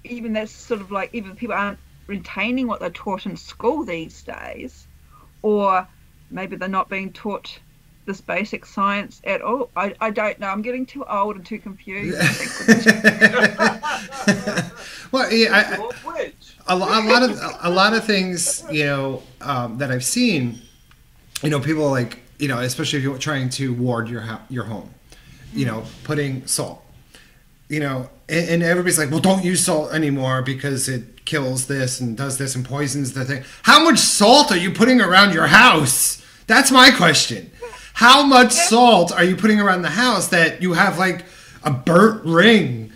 [0.05, 4.23] even that's sort of like even people aren't retaining what they're taught in school these
[4.23, 4.87] days,
[5.43, 5.87] or
[6.31, 7.59] maybe they're not being taught
[8.07, 9.69] this basic science at all.
[9.77, 10.47] I, I don't know.
[10.47, 12.17] I'm getting too old and too confused.
[15.13, 15.91] well, yeah, I,
[16.69, 20.61] a, a lot of a lot of things, you know, um, that I've seen,
[21.43, 24.91] you know, people like, you know, especially if you're trying to ward your your home,
[25.53, 26.85] you know, putting salt,
[27.69, 32.01] you know, and, and everybody's like, well, don't use salt anymore because it kills this
[32.01, 33.45] and does this and poisons the thing.
[33.63, 36.23] How much salt are you putting around your house?
[36.47, 37.51] That's my question.
[37.95, 41.25] How much salt are you putting around the house that you have like
[41.65, 42.93] a burnt ring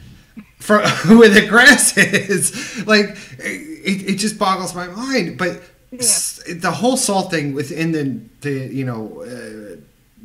[0.58, 2.86] for where the grass is?
[2.86, 5.36] Like it, it just boggles my mind.
[5.38, 5.62] But
[5.92, 9.76] s- the whole salt thing within the the you know uh,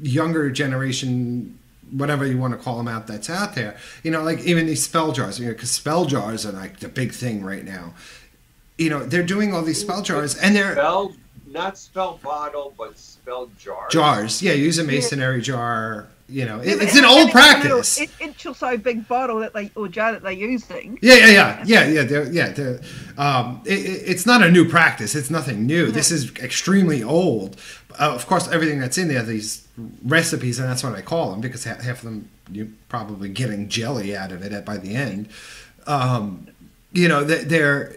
[0.02, 1.57] younger generation
[1.91, 4.84] whatever you want to call them out that's out there you know like even these
[4.84, 7.94] spell jars you know because spell jars are like the big thing right now
[8.78, 11.14] you know they're doing all these spell jars and they're spell
[11.48, 13.88] not spell bottle, but spell jar.
[13.90, 17.36] jars yeah use a masonry jar you know it, Yeah, it's an old and it's
[17.36, 20.32] a little practice in- inch or so big bottle that they or jar that they're
[20.32, 20.98] using.
[21.02, 22.03] Yeah, yeah, yeah, yeah, yeah.
[22.03, 22.82] They're, yeah, they're,
[23.18, 25.14] um, it, it- it's not a new practice.
[25.14, 25.91] It's nothing new.
[25.91, 27.57] This is extremely old.
[27.91, 29.65] Uh, of course, everything that's in there, these
[30.03, 34.15] recipes, and that's what I call them because half of them you're probably getting jelly
[34.15, 35.27] out of it at, by the end.
[35.88, 36.47] Um,
[36.93, 37.95] you know, they- they're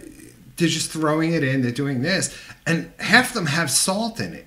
[0.57, 1.63] they're just throwing it in.
[1.63, 2.37] They're doing this,
[2.67, 4.47] and half of them have salt in it.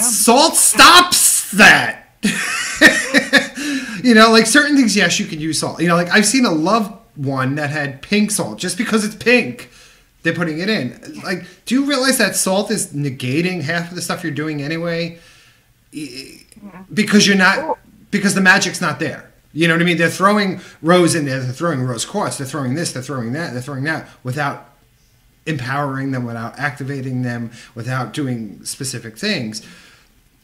[0.00, 2.04] Salt stops that.
[4.02, 5.80] you know, like certain things, yes, you can use salt.
[5.80, 9.14] You know, like I've seen a love one that had pink salt just because it's
[9.14, 9.70] pink.
[10.28, 11.22] They're putting it in.
[11.24, 15.18] Like, do you realize that salt is negating half of the stuff you're doing anyway?
[16.92, 17.78] Because you're not,
[18.10, 19.32] because the magic's not there.
[19.54, 19.96] You know what I mean?
[19.96, 21.40] They're throwing rose in there.
[21.40, 22.36] They're throwing rose quartz.
[22.36, 22.92] They're throwing this.
[22.92, 23.54] They're throwing that.
[23.54, 24.68] They're throwing that without
[25.46, 29.66] empowering them, without activating them, without doing specific things,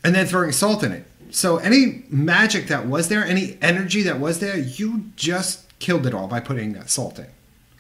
[0.03, 1.05] and then throwing salt in it.
[1.31, 6.15] So any magic that was there, any energy that was there, you just killed it
[6.15, 7.27] all by putting that salt in.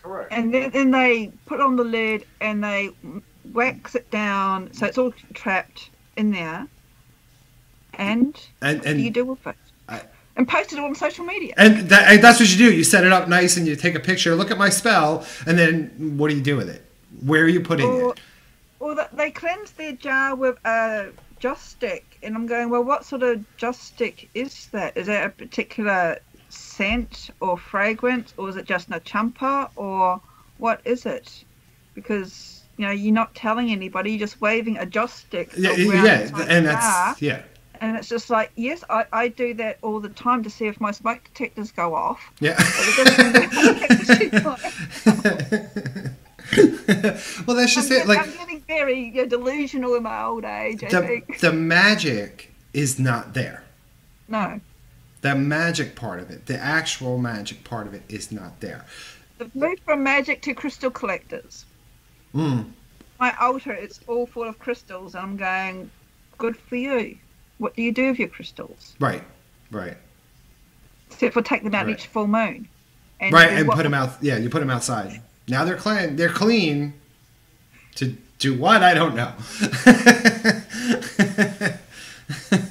[0.04, 0.30] Correct.
[0.32, 2.90] And then, then they put on the lid and they
[3.52, 6.68] wax it down so it's all trapped in there.
[7.94, 9.56] And, And what do you do with it?
[10.36, 11.54] and post it on social media.
[11.56, 12.74] and, that, and that's what you do.
[12.74, 14.34] You set it up nice, and you take a picture.
[14.34, 16.84] Look at my spell, and then what do you do with it?
[17.24, 18.20] Where are you putting or, it?
[18.80, 23.04] or that they cleanse their jar with a joss stick, and I'm going, well, what
[23.04, 24.96] sort of joss stick is that?
[24.96, 26.18] Is that a particular
[26.76, 30.20] scent or fragrance, or is it just a champa, or
[30.58, 31.44] what is it?
[31.94, 35.50] Because you know you're not telling anybody, you're just waving a joss stick.
[35.56, 37.42] Yeah, around yeah, and that's jar, yeah.
[37.80, 40.80] And it's just like, yes, I, I do that all the time to see if
[40.80, 42.32] my smoke detectors go off.
[42.40, 42.56] Yeah.
[47.46, 48.06] well, that's just I'm, it.
[48.06, 50.84] Like I'm getting very you know, delusional in my old age.
[50.84, 51.40] I the think.
[51.40, 53.64] the magic is not there.
[54.28, 54.60] No,
[55.24, 58.84] The magic part of it, the actual magic part of it, is not there.
[59.38, 61.64] the move from magic to crystal collectors.
[62.34, 62.66] Mm.
[63.18, 65.90] My altar, it's all full of crystals, and I'm going,
[66.36, 67.16] good for you.
[67.56, 68.94] What do you do with your crystals?
[69.00, 69.22] Right,
[69.70, 69.96] right,
[71.10, 71.96] Except for take them out Right.
[71.96, 72.68] each full moon.
[73.18, 74.18] And right, and put them out.
[74.20, 75.22] Yeah, you put them outside.
[75.48, 76.16] Now they're clean.
[76.16, 76.92] They're clean.
[77.94, 78.82] To do what?
[78.82, 79.32] I don't know.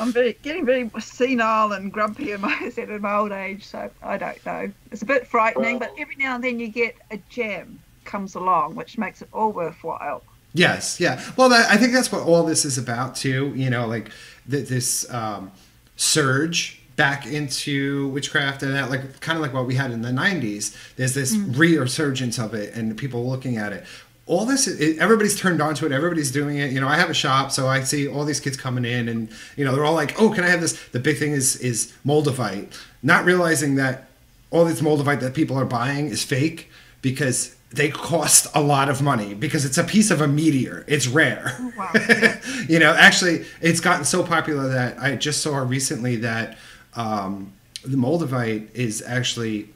[0.00, 3.90] I'm very, getting very senile and grumpy in my head in my old age, so
[4.02, 4.72] I don't know.
[4.90, 8.76] It's a bit frightening, but every now and then you get a gem comes along,
[8.76, 10.22] which makes it all worthwhile.
[10.54, 11.22] Yes, yeah.
[11.36, 13.52] Well, that, I think that's what all this is about too.
[13.54, 14.10] You know, like
[14.50, 15.52] th- this um,
[15.96, 20.10] surge back into witchcraft and that, like kind of like what we had in the
[20.10, 20.74] '90s.
[20.96, 23.84] There's this resurgence of it, and people looking at it.
[24.26, 25.92] All this, it, everybody's turned on to it.
[25.92, 26.70] Everybody's doing it.
[26.70, 29.28] You know, I have a shop, so I see all these kids coming in, and
[29.56, 31.92] you know, they're all like, "Oh, can I have this?" The big thing is is
[32.06, 32.72] moldavite,
[33.02, 34.08] not realizing that
[34.50, 36.70] all this moldavite that people are buying is fake
[37.02, 40.84] because they cost a lot of money because it's a piece of a meteor.
[40.88, 41.56] It's rare.
[42.68, 46.58] you know, actually, it's gotten so popular that I just saw recently that
[46.94, 47.52] um,
[47.84, 49.68] the moldavite is actually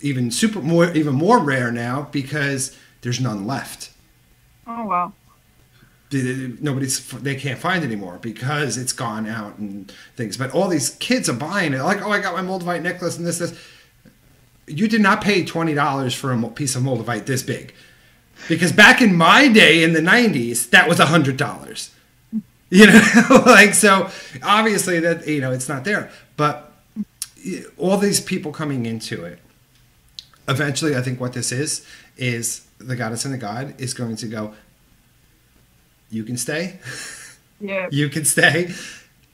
[0.00, 2.76] even super more even more rare now because
[3.06, 3.90] there's none left.
[4.66, 5.12] Oh wow.
[6.12, 10.36] Nobody's they can't find anymore because it's gone out and things.
[10.36, 13.24] But all these kids are buying it like, oh, I got my moldavite necklace and
[13.24, 13.56] this this.
[14.66, 17.72] you did not pay twenty dollars for a piece of moldavite this big,
[18.48, 21.92] because back in my day in the '90s, that was a hundred dollars.
[22.70, 23.02] You know,
[23.46, 24.10] like so.
[24.42, 26.72] Obviously, that you know it's not there, but
[27.76, 29.38] all these people coming into it.
[30.48, 34.26] Eventually, I think what this is is the goddess and the god is going to
[34.26, 34.54] go.
[36.10, 36.78] You can stay.
[37.60, 37.88] Yeah.
[37.90, 38.72] you can stay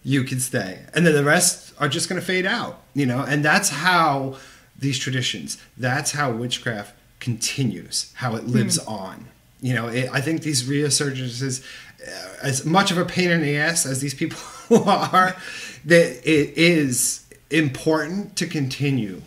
[0.05, 3.21] you can stay and then the rest are just going to fade out you know
[3.23, 4.37] and that's how
[4.79, 9.27] these traditions that's how witchcraft continues how it lives on
[9.61, 11.65] you know it, i think these resurgences
[12.05, 14.39] uh, as much of a pain in the ass as these people
[14.89, 15.37] are
[15.85, 19.21] that it is important to continue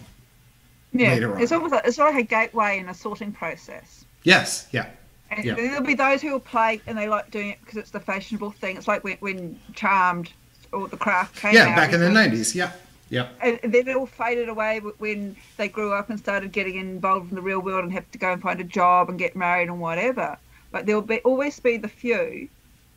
[0.91, 1.09] Yeah.
[1.13, 1.41] later on.
[1.41, 4.05] It's almost like, it's like a gateway and a sorting process.
[4.26, 4.88] Yes yeah
[5.31, 5.56] And Yeah.
[5.56, 8.52] there'll be those who will play and they like doing it because it's the fashionable
[8.52, 8.77] thing.
[8.77, 10.31] It's like when, when Charmed
[10.72, 11.76] or the craft came yeah out.
[11.76, 12.72] back in the 90s yeah
[13.10, 17.30] yeah And then it all faded away when they grew up and started getting involved
[17.31, 19.68] in the real world and have to go and find a job and get married
[19.69, 20.38] and whatever.
[20.72, 22.49] But there'll be always be the few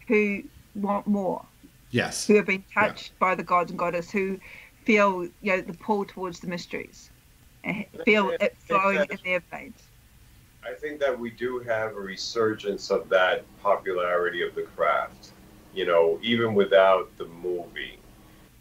[0.09, 0.43] who
[0.75, 1.45] want more,
[1.91, 4.39] yes who have been touched by the gods and goddess, who
[4.85, 7.11] feel you know the pull towards the mysteries,
[7.65, 9.88] and feel it flowing in their veins.
[10.65, 15.33] I think that we do have a resurgence of that popularity of the craft.
[15.75, 17.99] You know, even without the movie,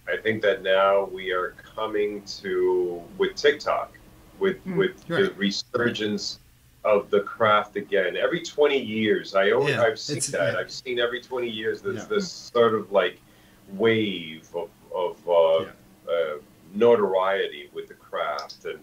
[0.08, 3.98] I think that now we are coming to with TikTok,
[4.40, 5.38] with Mm, with the right.
[5.38, 6.40] resurgence
[6.84, 8.16] of the craft again.
[8.16, 10.54] Every twenty years, I always, Yeah, I've seen that.
[10.54, 10.60] yeah.
[10.60, 11.82] I've seen every twenty years.
[11.82, 12.16] There's Yeah.
[12.16, 13.20] this sort of like
[13.74, 15.58] wave of of uh,
[16.10, 16.38] uh,
[16.74, 18.80] notoriety with the craft, and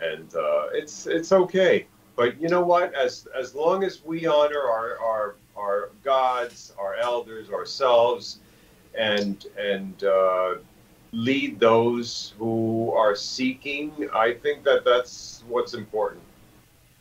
[0.00, 1.86] and uh, it's it's okay.
[2.16, 2.94] But you know what?
[2.94, 8.38] As as long as we honor our our our gods, our elders, ourselves,
[8.98, 10.54] and and uh,
[11.12, 16.22] lead those who are seeking, I think that that's what's important.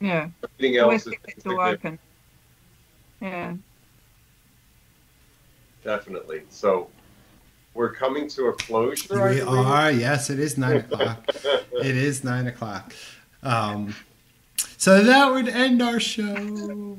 [0.01, 0.29] Yeah.
[0.43, 1.99] Everything Always else is keep it door insignificant,
[3.21, 3.29] open.
[3.29, 3.53] Yeah.
[5.83, 6.43] definitely.
[6.49, 6.89] So
[7.73, 9.29] we're coming to a closure.
[9.29, 9.47] We believe.
[9.47, 12.93] are yes it is nine o'clock it is nine o'clock
[13.43, 13.95] um
[14.85, 16.95] so that would end our show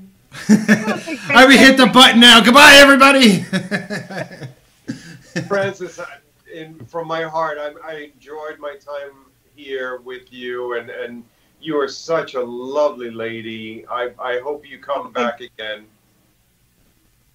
[0.48, 2.42] I we hit the button now.
[2.42, 3.42] Goodbye, everybody.
[5.46, 6.18] Frances, I-
[6.52, 9.12] in from my heart, I, I enjoyed my time
[9.54, 11.22] here with you, and and
[11.60, 13.86] you are such a lovely lady.
[13.88, 15.86] I I hope you come back again.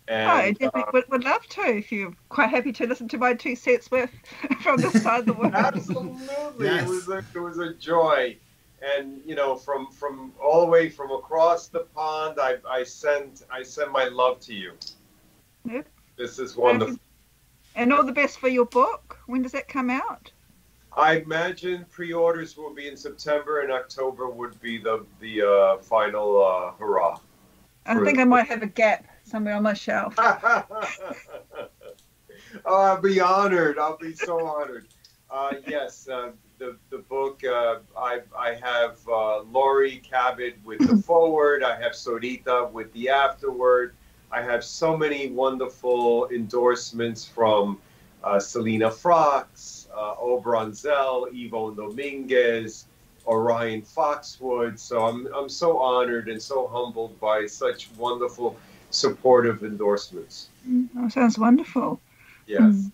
[0.09, 3.07] And oh, I definitely uh, would, would love to if you're quite happy to listen
[3.07, 4.11] to my two sets worth
[4.61, 5.53] from this side of the world.
[5.55, 6.83] Absolutely, Yes.
[6.83, 8.35] it was a, it was a joy,
[8.81, 13.43] and you know, from from all the way from across the pond, I I send
[13.51, 14.73] I send my love to you.
[15.65, 15.87] Yep.
[16.17, 16.97] This is wonderful.
[17.75, 19.17] And all the best for your book.
[19.27, 20.31] When does that come out?
[20.93, 26.43] I imagine pre-orders will be in September, and October would be the the uh, final
[26.43, 27.19] uh, hurrah.
[27.85, 30.15] I think I might have a gap somewhere on my shelf.
[30.17, 30.65] Oh,
[32.65, 33.79] I'll be honored.
[33.79, 34.87] I'll be so honored.
[35.29, 36.31] Uh, yes, uh,
[36.61, 37.43] the the book.
[37.43, 41.63] Uh, I I have uh, Laurie Cabot with the forward.
[41.63, 43.95] I have Sorita with the afterword.
[44.31, 47.79] I have so many wonderful endorsements from
[48.23, 52.85] uh, Selena Fox, uh, Oberon Zell, Yvonne Dominguez,
[53.25, 54.79] Orion Foxwood.
[54.79, 58.55] So I'm I'm so honored and so humbled by such wonderful
[58.91, 60.49] supportive endorsements.
[60.95, 61.99] Oh, sounds wonderful.
[62.45, 62.91] Yes.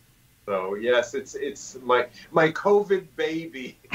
[0.47, 3.77] So yes, it's it's my my COVID baby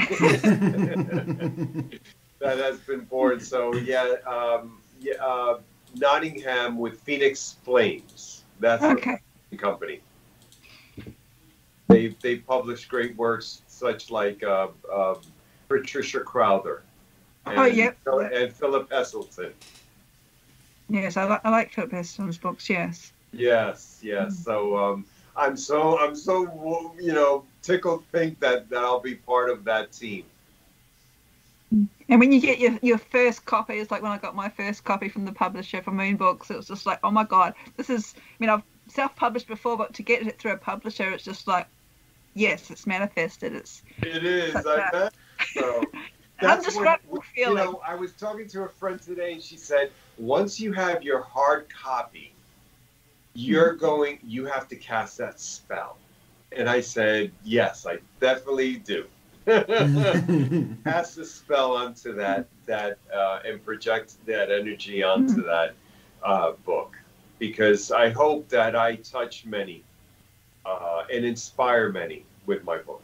[2.39, 3.39] that has been born.
[3.39, 5.61] So yeah, um, yeah, uh,
[5.95, 8.43] Nottingham with Phoenix Flames.
[8.59, 9.17] That's Okay.
[9.49, 10.01] the company.
[11.87, 15.15] They they publish great works such like uh, uh,
[15.67, 16.83] Patricia Crowther.
[17.47, 17.97] And, Oh, yep.
[18.05, 19.53] And Philip Heselton.
[20.87, 22.69] Yes, I like I like Philip Heselton's books.
[22.69, 23.11] Yes.
[23.31, 24.37] Yes, yes.
[24.37, 25.05] So um,
[25.35, 29.91] I'm so I'm so you know tickled pink that that I'll be part of that
[29.91, 30.25] team.
[32.09, 34.83] And when you get your, your first copy, it's like when I got my first
[34.83, 37.89] copy from the publisher for Moon Books, it was just like, oh my god, this
[37.89, 38.13] is.
[38.17, 41.67] I mean, I've self-published before, but to get it through a publisher, it's just like,
[42.35, 43.55] yes, it's manifested.
[43.55, 44.55] It's It is.
[44.55, 45.13] I bet.
[45.53, 45.83] So
[46.41, 47.55] that's when, Undescribable you feeling.
[47.55, 47.81] know.
[47.87, 51.67] I was talking to a friend today, and she said, once you have your hard
[51.69, 52.32] copy,
[53.33, 54.19] you're going.
[54.23, 55.97] You have to cast that spell.
[56.51, 59.05] And I said, yes, I definitely do.
[59.45, 65.75] Cast the spell onto that that uh, and project that energy onto that
[66.23, 66.95] uh, book
[67.39, 69.83] because I hope that I touch many
[70.65, 73.01] uh, and inspire many with my book.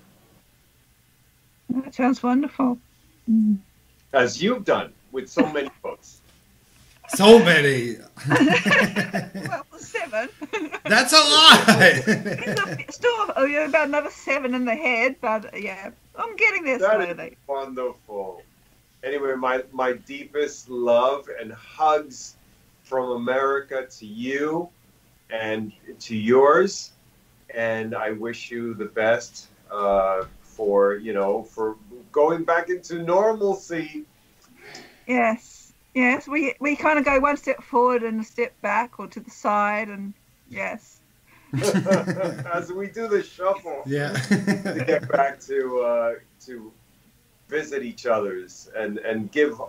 [1.70, 2.78] that sounds wonderful.
[3.30, 3.60] Mm.
[4.14, 6.19] as you've done with so many books.
[7.16, 7.96] So many.
[8.30, 10.30] well, seven.
[10.86, 11.64] That's a lot.
[12.92, 17.02] Still, oh, yeah, about another seven in the head, but yeah, I'm getting there That
[17.02, 17.38] is slowly.
[17.48, 18.44] wonderful.
[19.04, 22.36] Anyway, my my deepest love and hugs
[22.84, 24.70] from America to you
[25.30, 26.92] and to yours,
[27.54, 31.78] and I wish you the best uh, for you know for
[32.12, 34.06] going back into normalcy.
[35.08, 35.59] Yes,
[35.94, 36.28] yes.
[36.28, 39.30] We we kind of go one step forward and a step back, or to the
[39.30, 40.14] side, and
[40.50, 41.00] yes.
[42.54, 43.82] as we do the shuffle.
[43.86, 44.14] Yeah.
[44.14, 46.14] to get back to uh,
[46.46, 46.72] to
[47.48, 49.66] visit each other's and and give uh,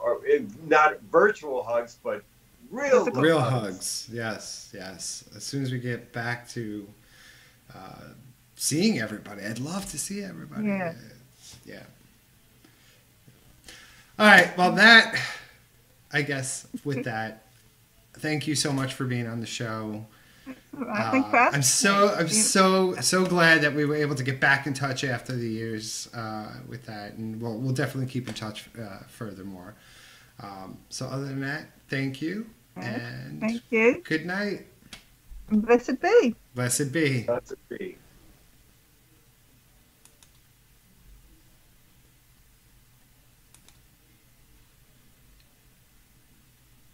[0.67, 2.23] not virtual hugs but
[2.71, 4.09] real Real hugs.
[4.13, 5.25] Yes, yes.
[5.35, 6.87] As soon as we get back to
[7.75, 8.03] uh,
[8.57, 10.69] seeing everybody, I'd love to see everybody.
[10.69, 10.95] Yeah.
[11.65, 11.83] Yeah.
[14.19, 14.57] All right.
[14.57, 15.19] Well, that,
[16.13, 17.45] I guess, with that,
[18.15, 20.07] thank you so much for being on the show.
[20.77, 24.75] Uh, I'm so I'm so so glad that we were able to get back in
[24.75, 28.99] touch after the years uh, with that, and we'll we'll definitely keep in touch uh,
[29.07, 29.75] furthermore.
[30.43, 32.47] Um, so other than that, thank you
[32.77, 34.03] and Thank you.
[34.05, 34.67] good night.
[35.51, 36.35] Blessed be.
[36.55, 37.23] Blessed be.
[37.25, 37.97] Blessed be.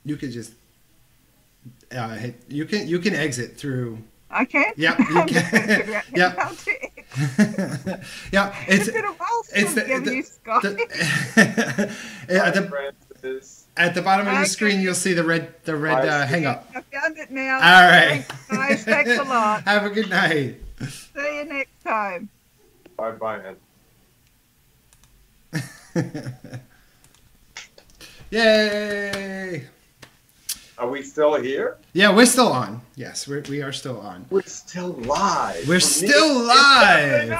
[0.07, 0.53] You could just
[1.91, 3.99] uh, hit, you can you can exit through.
[4.31, 4.73] I can.
[4.77, 5.81] Yep, you I'm just trying to can.
[5.83, 6.39] figure Yep.
[8.33, 10.65] yeah, it's It's been a while it's since the- I've the- you Skype.
[12.29, 13.43] at the
[13.77, 16.71] at the bottom of the screen you'll see the red the red uh, hang up.
[16.75, 17.57] I found it now.
[17.57, 17.61] All
[17.91, 18.25] right.
[18.49, 19.05] Thanks, guys.
[19.05, 19.63] Thanks a lot.
[19.67, 20.57] Have a good night.
[20.89, 22.29] See you next time.
[22.97, 23.57] Bye bye, man.
[28.31, 29.67] Yay!
[30.79, 31.79] Are we still here?
[31.95, 32.83] Yeah, we're still on.
[32.97, 34.27] Yes, we're, we are still on.
[34.29, 35.67] We're still live.
[35.67, 37.31] We're still live.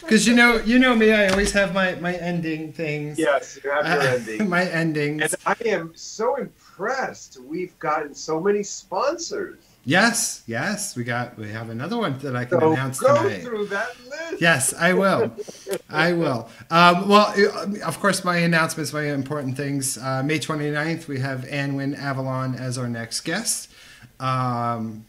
[0.00, 1.12] Because you know, you know me.
[1.12, 3.18] I always have my my ending things.
[3.18, 4.48] Yes, you have your Uh, ending.
[4.48, 5.22] My endings.
[5.22, 7.38] And I am so impressed.
[7.42, 9.58] We've gotten so many sponsors.
[9.88, 10.96] Yes, yes.
[10.96, 11.38] We got.
[11.38, 13.42] We have another one that I can So announce go tonight.
[13.42, 14.42] through that list.
[14.42, 15.30] Yes, I will.
[15.88, 16.48] I will.
[16.72, 17.32] Um, well,
[17.84, 19.96] of course, my announcements, my important things.
[19.96, 23.70] Uh, May 29th, we have Annwyn Avalon as our next guest.
[24.18, 25.04] Um,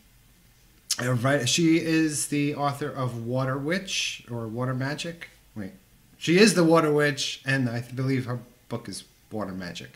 [1.01, 5.29] uh, right, she is the author of Water Witch or Water Magic.
[5.55, 5.71] Wait,
[6.19, 8.37] she is the Water Witch, and I believe her
[8.69, 9.89] book is Water Magic.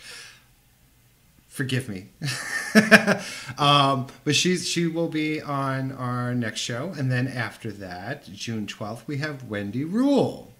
[1.52, 2.06] Forgive me,
[3.57, 8.65] um, but she's she will be on our next show, and then after that, June
[8.65, 10.53] twelfth, we have Wendy Rule.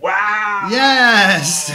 [0.00, 0.68] Wow.
[0.72, 1.70] Yes.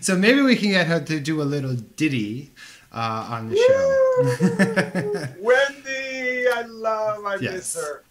[0.04, 2.50] so maybe we can get her to do a little ditty
[2.92, 5.34] uh, on the show.
[5.40, 7.52] Wendy, I love, I Yes.
[7.54, 8.02] miss her.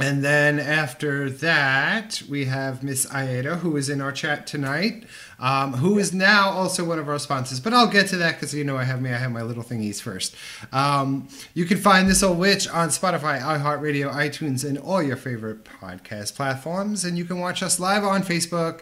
[0.00, 5.04] And then after that, we have Miss Aida, who is in our chat tonight,
[5.38, 7.60] um, who is now also one of our sponsors.
[7.60, 9.62] But I'll get to that because you know I have me, I have my little
[9.62, 10.34] thingies first.
[10.72, 15.64] Um, you can find This Old Witch on Spotify, iHeartRadio, iTunes, and all your favorite
[15.64, 17.04] podcast platforms.
[17.04, 18.80] And you can watch us live on Facebook.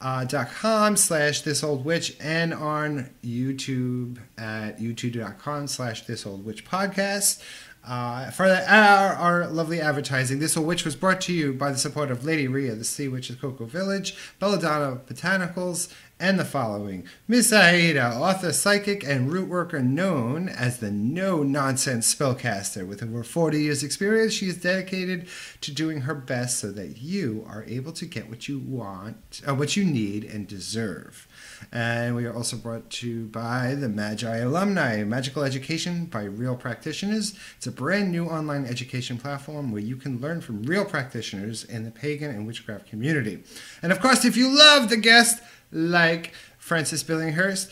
[0.00, 6.44] Uh, dot com slash this old witch and on youtube at youtube.com slash this old
[6.44, 7.40] witch podcast
[7.86, 11.76] uh, for the, our, our lovely advertising, this witch was brought to you by the
[11.76, 17.06] support of Lady Rhea, the Sea Witch of Cocoa Village, Belladonna Botanicals, and the following.
[17.28, 22.86] Miss Aida, author, psychic, and root worker known as the no nonsense spellcaster.
[22.86, 25.26] With over 40 years' experience, she is dedicated
[25.60, 29.54] to doing her best so that you are able to get what you want, uh,
[29.54, 31.28] what you need, and deserve.
[31.72, 36.56] And we are also brought to you by the Magi Alumni, Magical Education by Real
[36.56, 37.34] Practitioners.
[37.56, 41.84] It's a brand new online education platform where you can learn from real practitioners in
[41.84, 43.42] the pagan and witchcraft community.
[43.82, 45.42] And of course, if you love the guest
[45.72, 47.70] like Frances Billinghurst,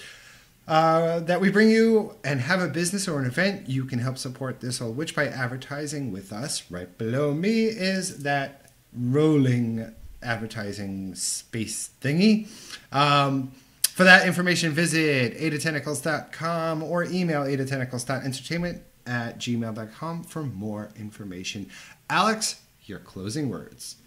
[0.68, 4.16] uh, that we bring you and have a business or an event, you can help
[4.16, 6.70] support this old witch by advertising with us.
[6.70, 9.92] Right below me is that rolling
[10.22, 12.48] advertising space thingy.
[12.92, 13.52] Um,
[13.94, 21.68] for that information, visit adatentacles.com or email adatentacles.entertainment at gmail.com for more information.
[22.08, 23.96] Alex, your closing words.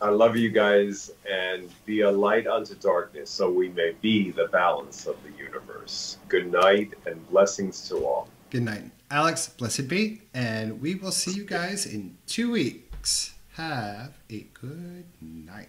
[0.00, 4.46] I love you guys and be a light unto darkness so we may be the
[4.46, 6.18] balance of the universe.
[6.28, 8.28] Good night and blessings to all.
[8.50, 8.84] Good night.
[9.10, 13.34] Alex, blessed be, and we will see you guys in two weeks.
[13.54, 15.68] Have a good night.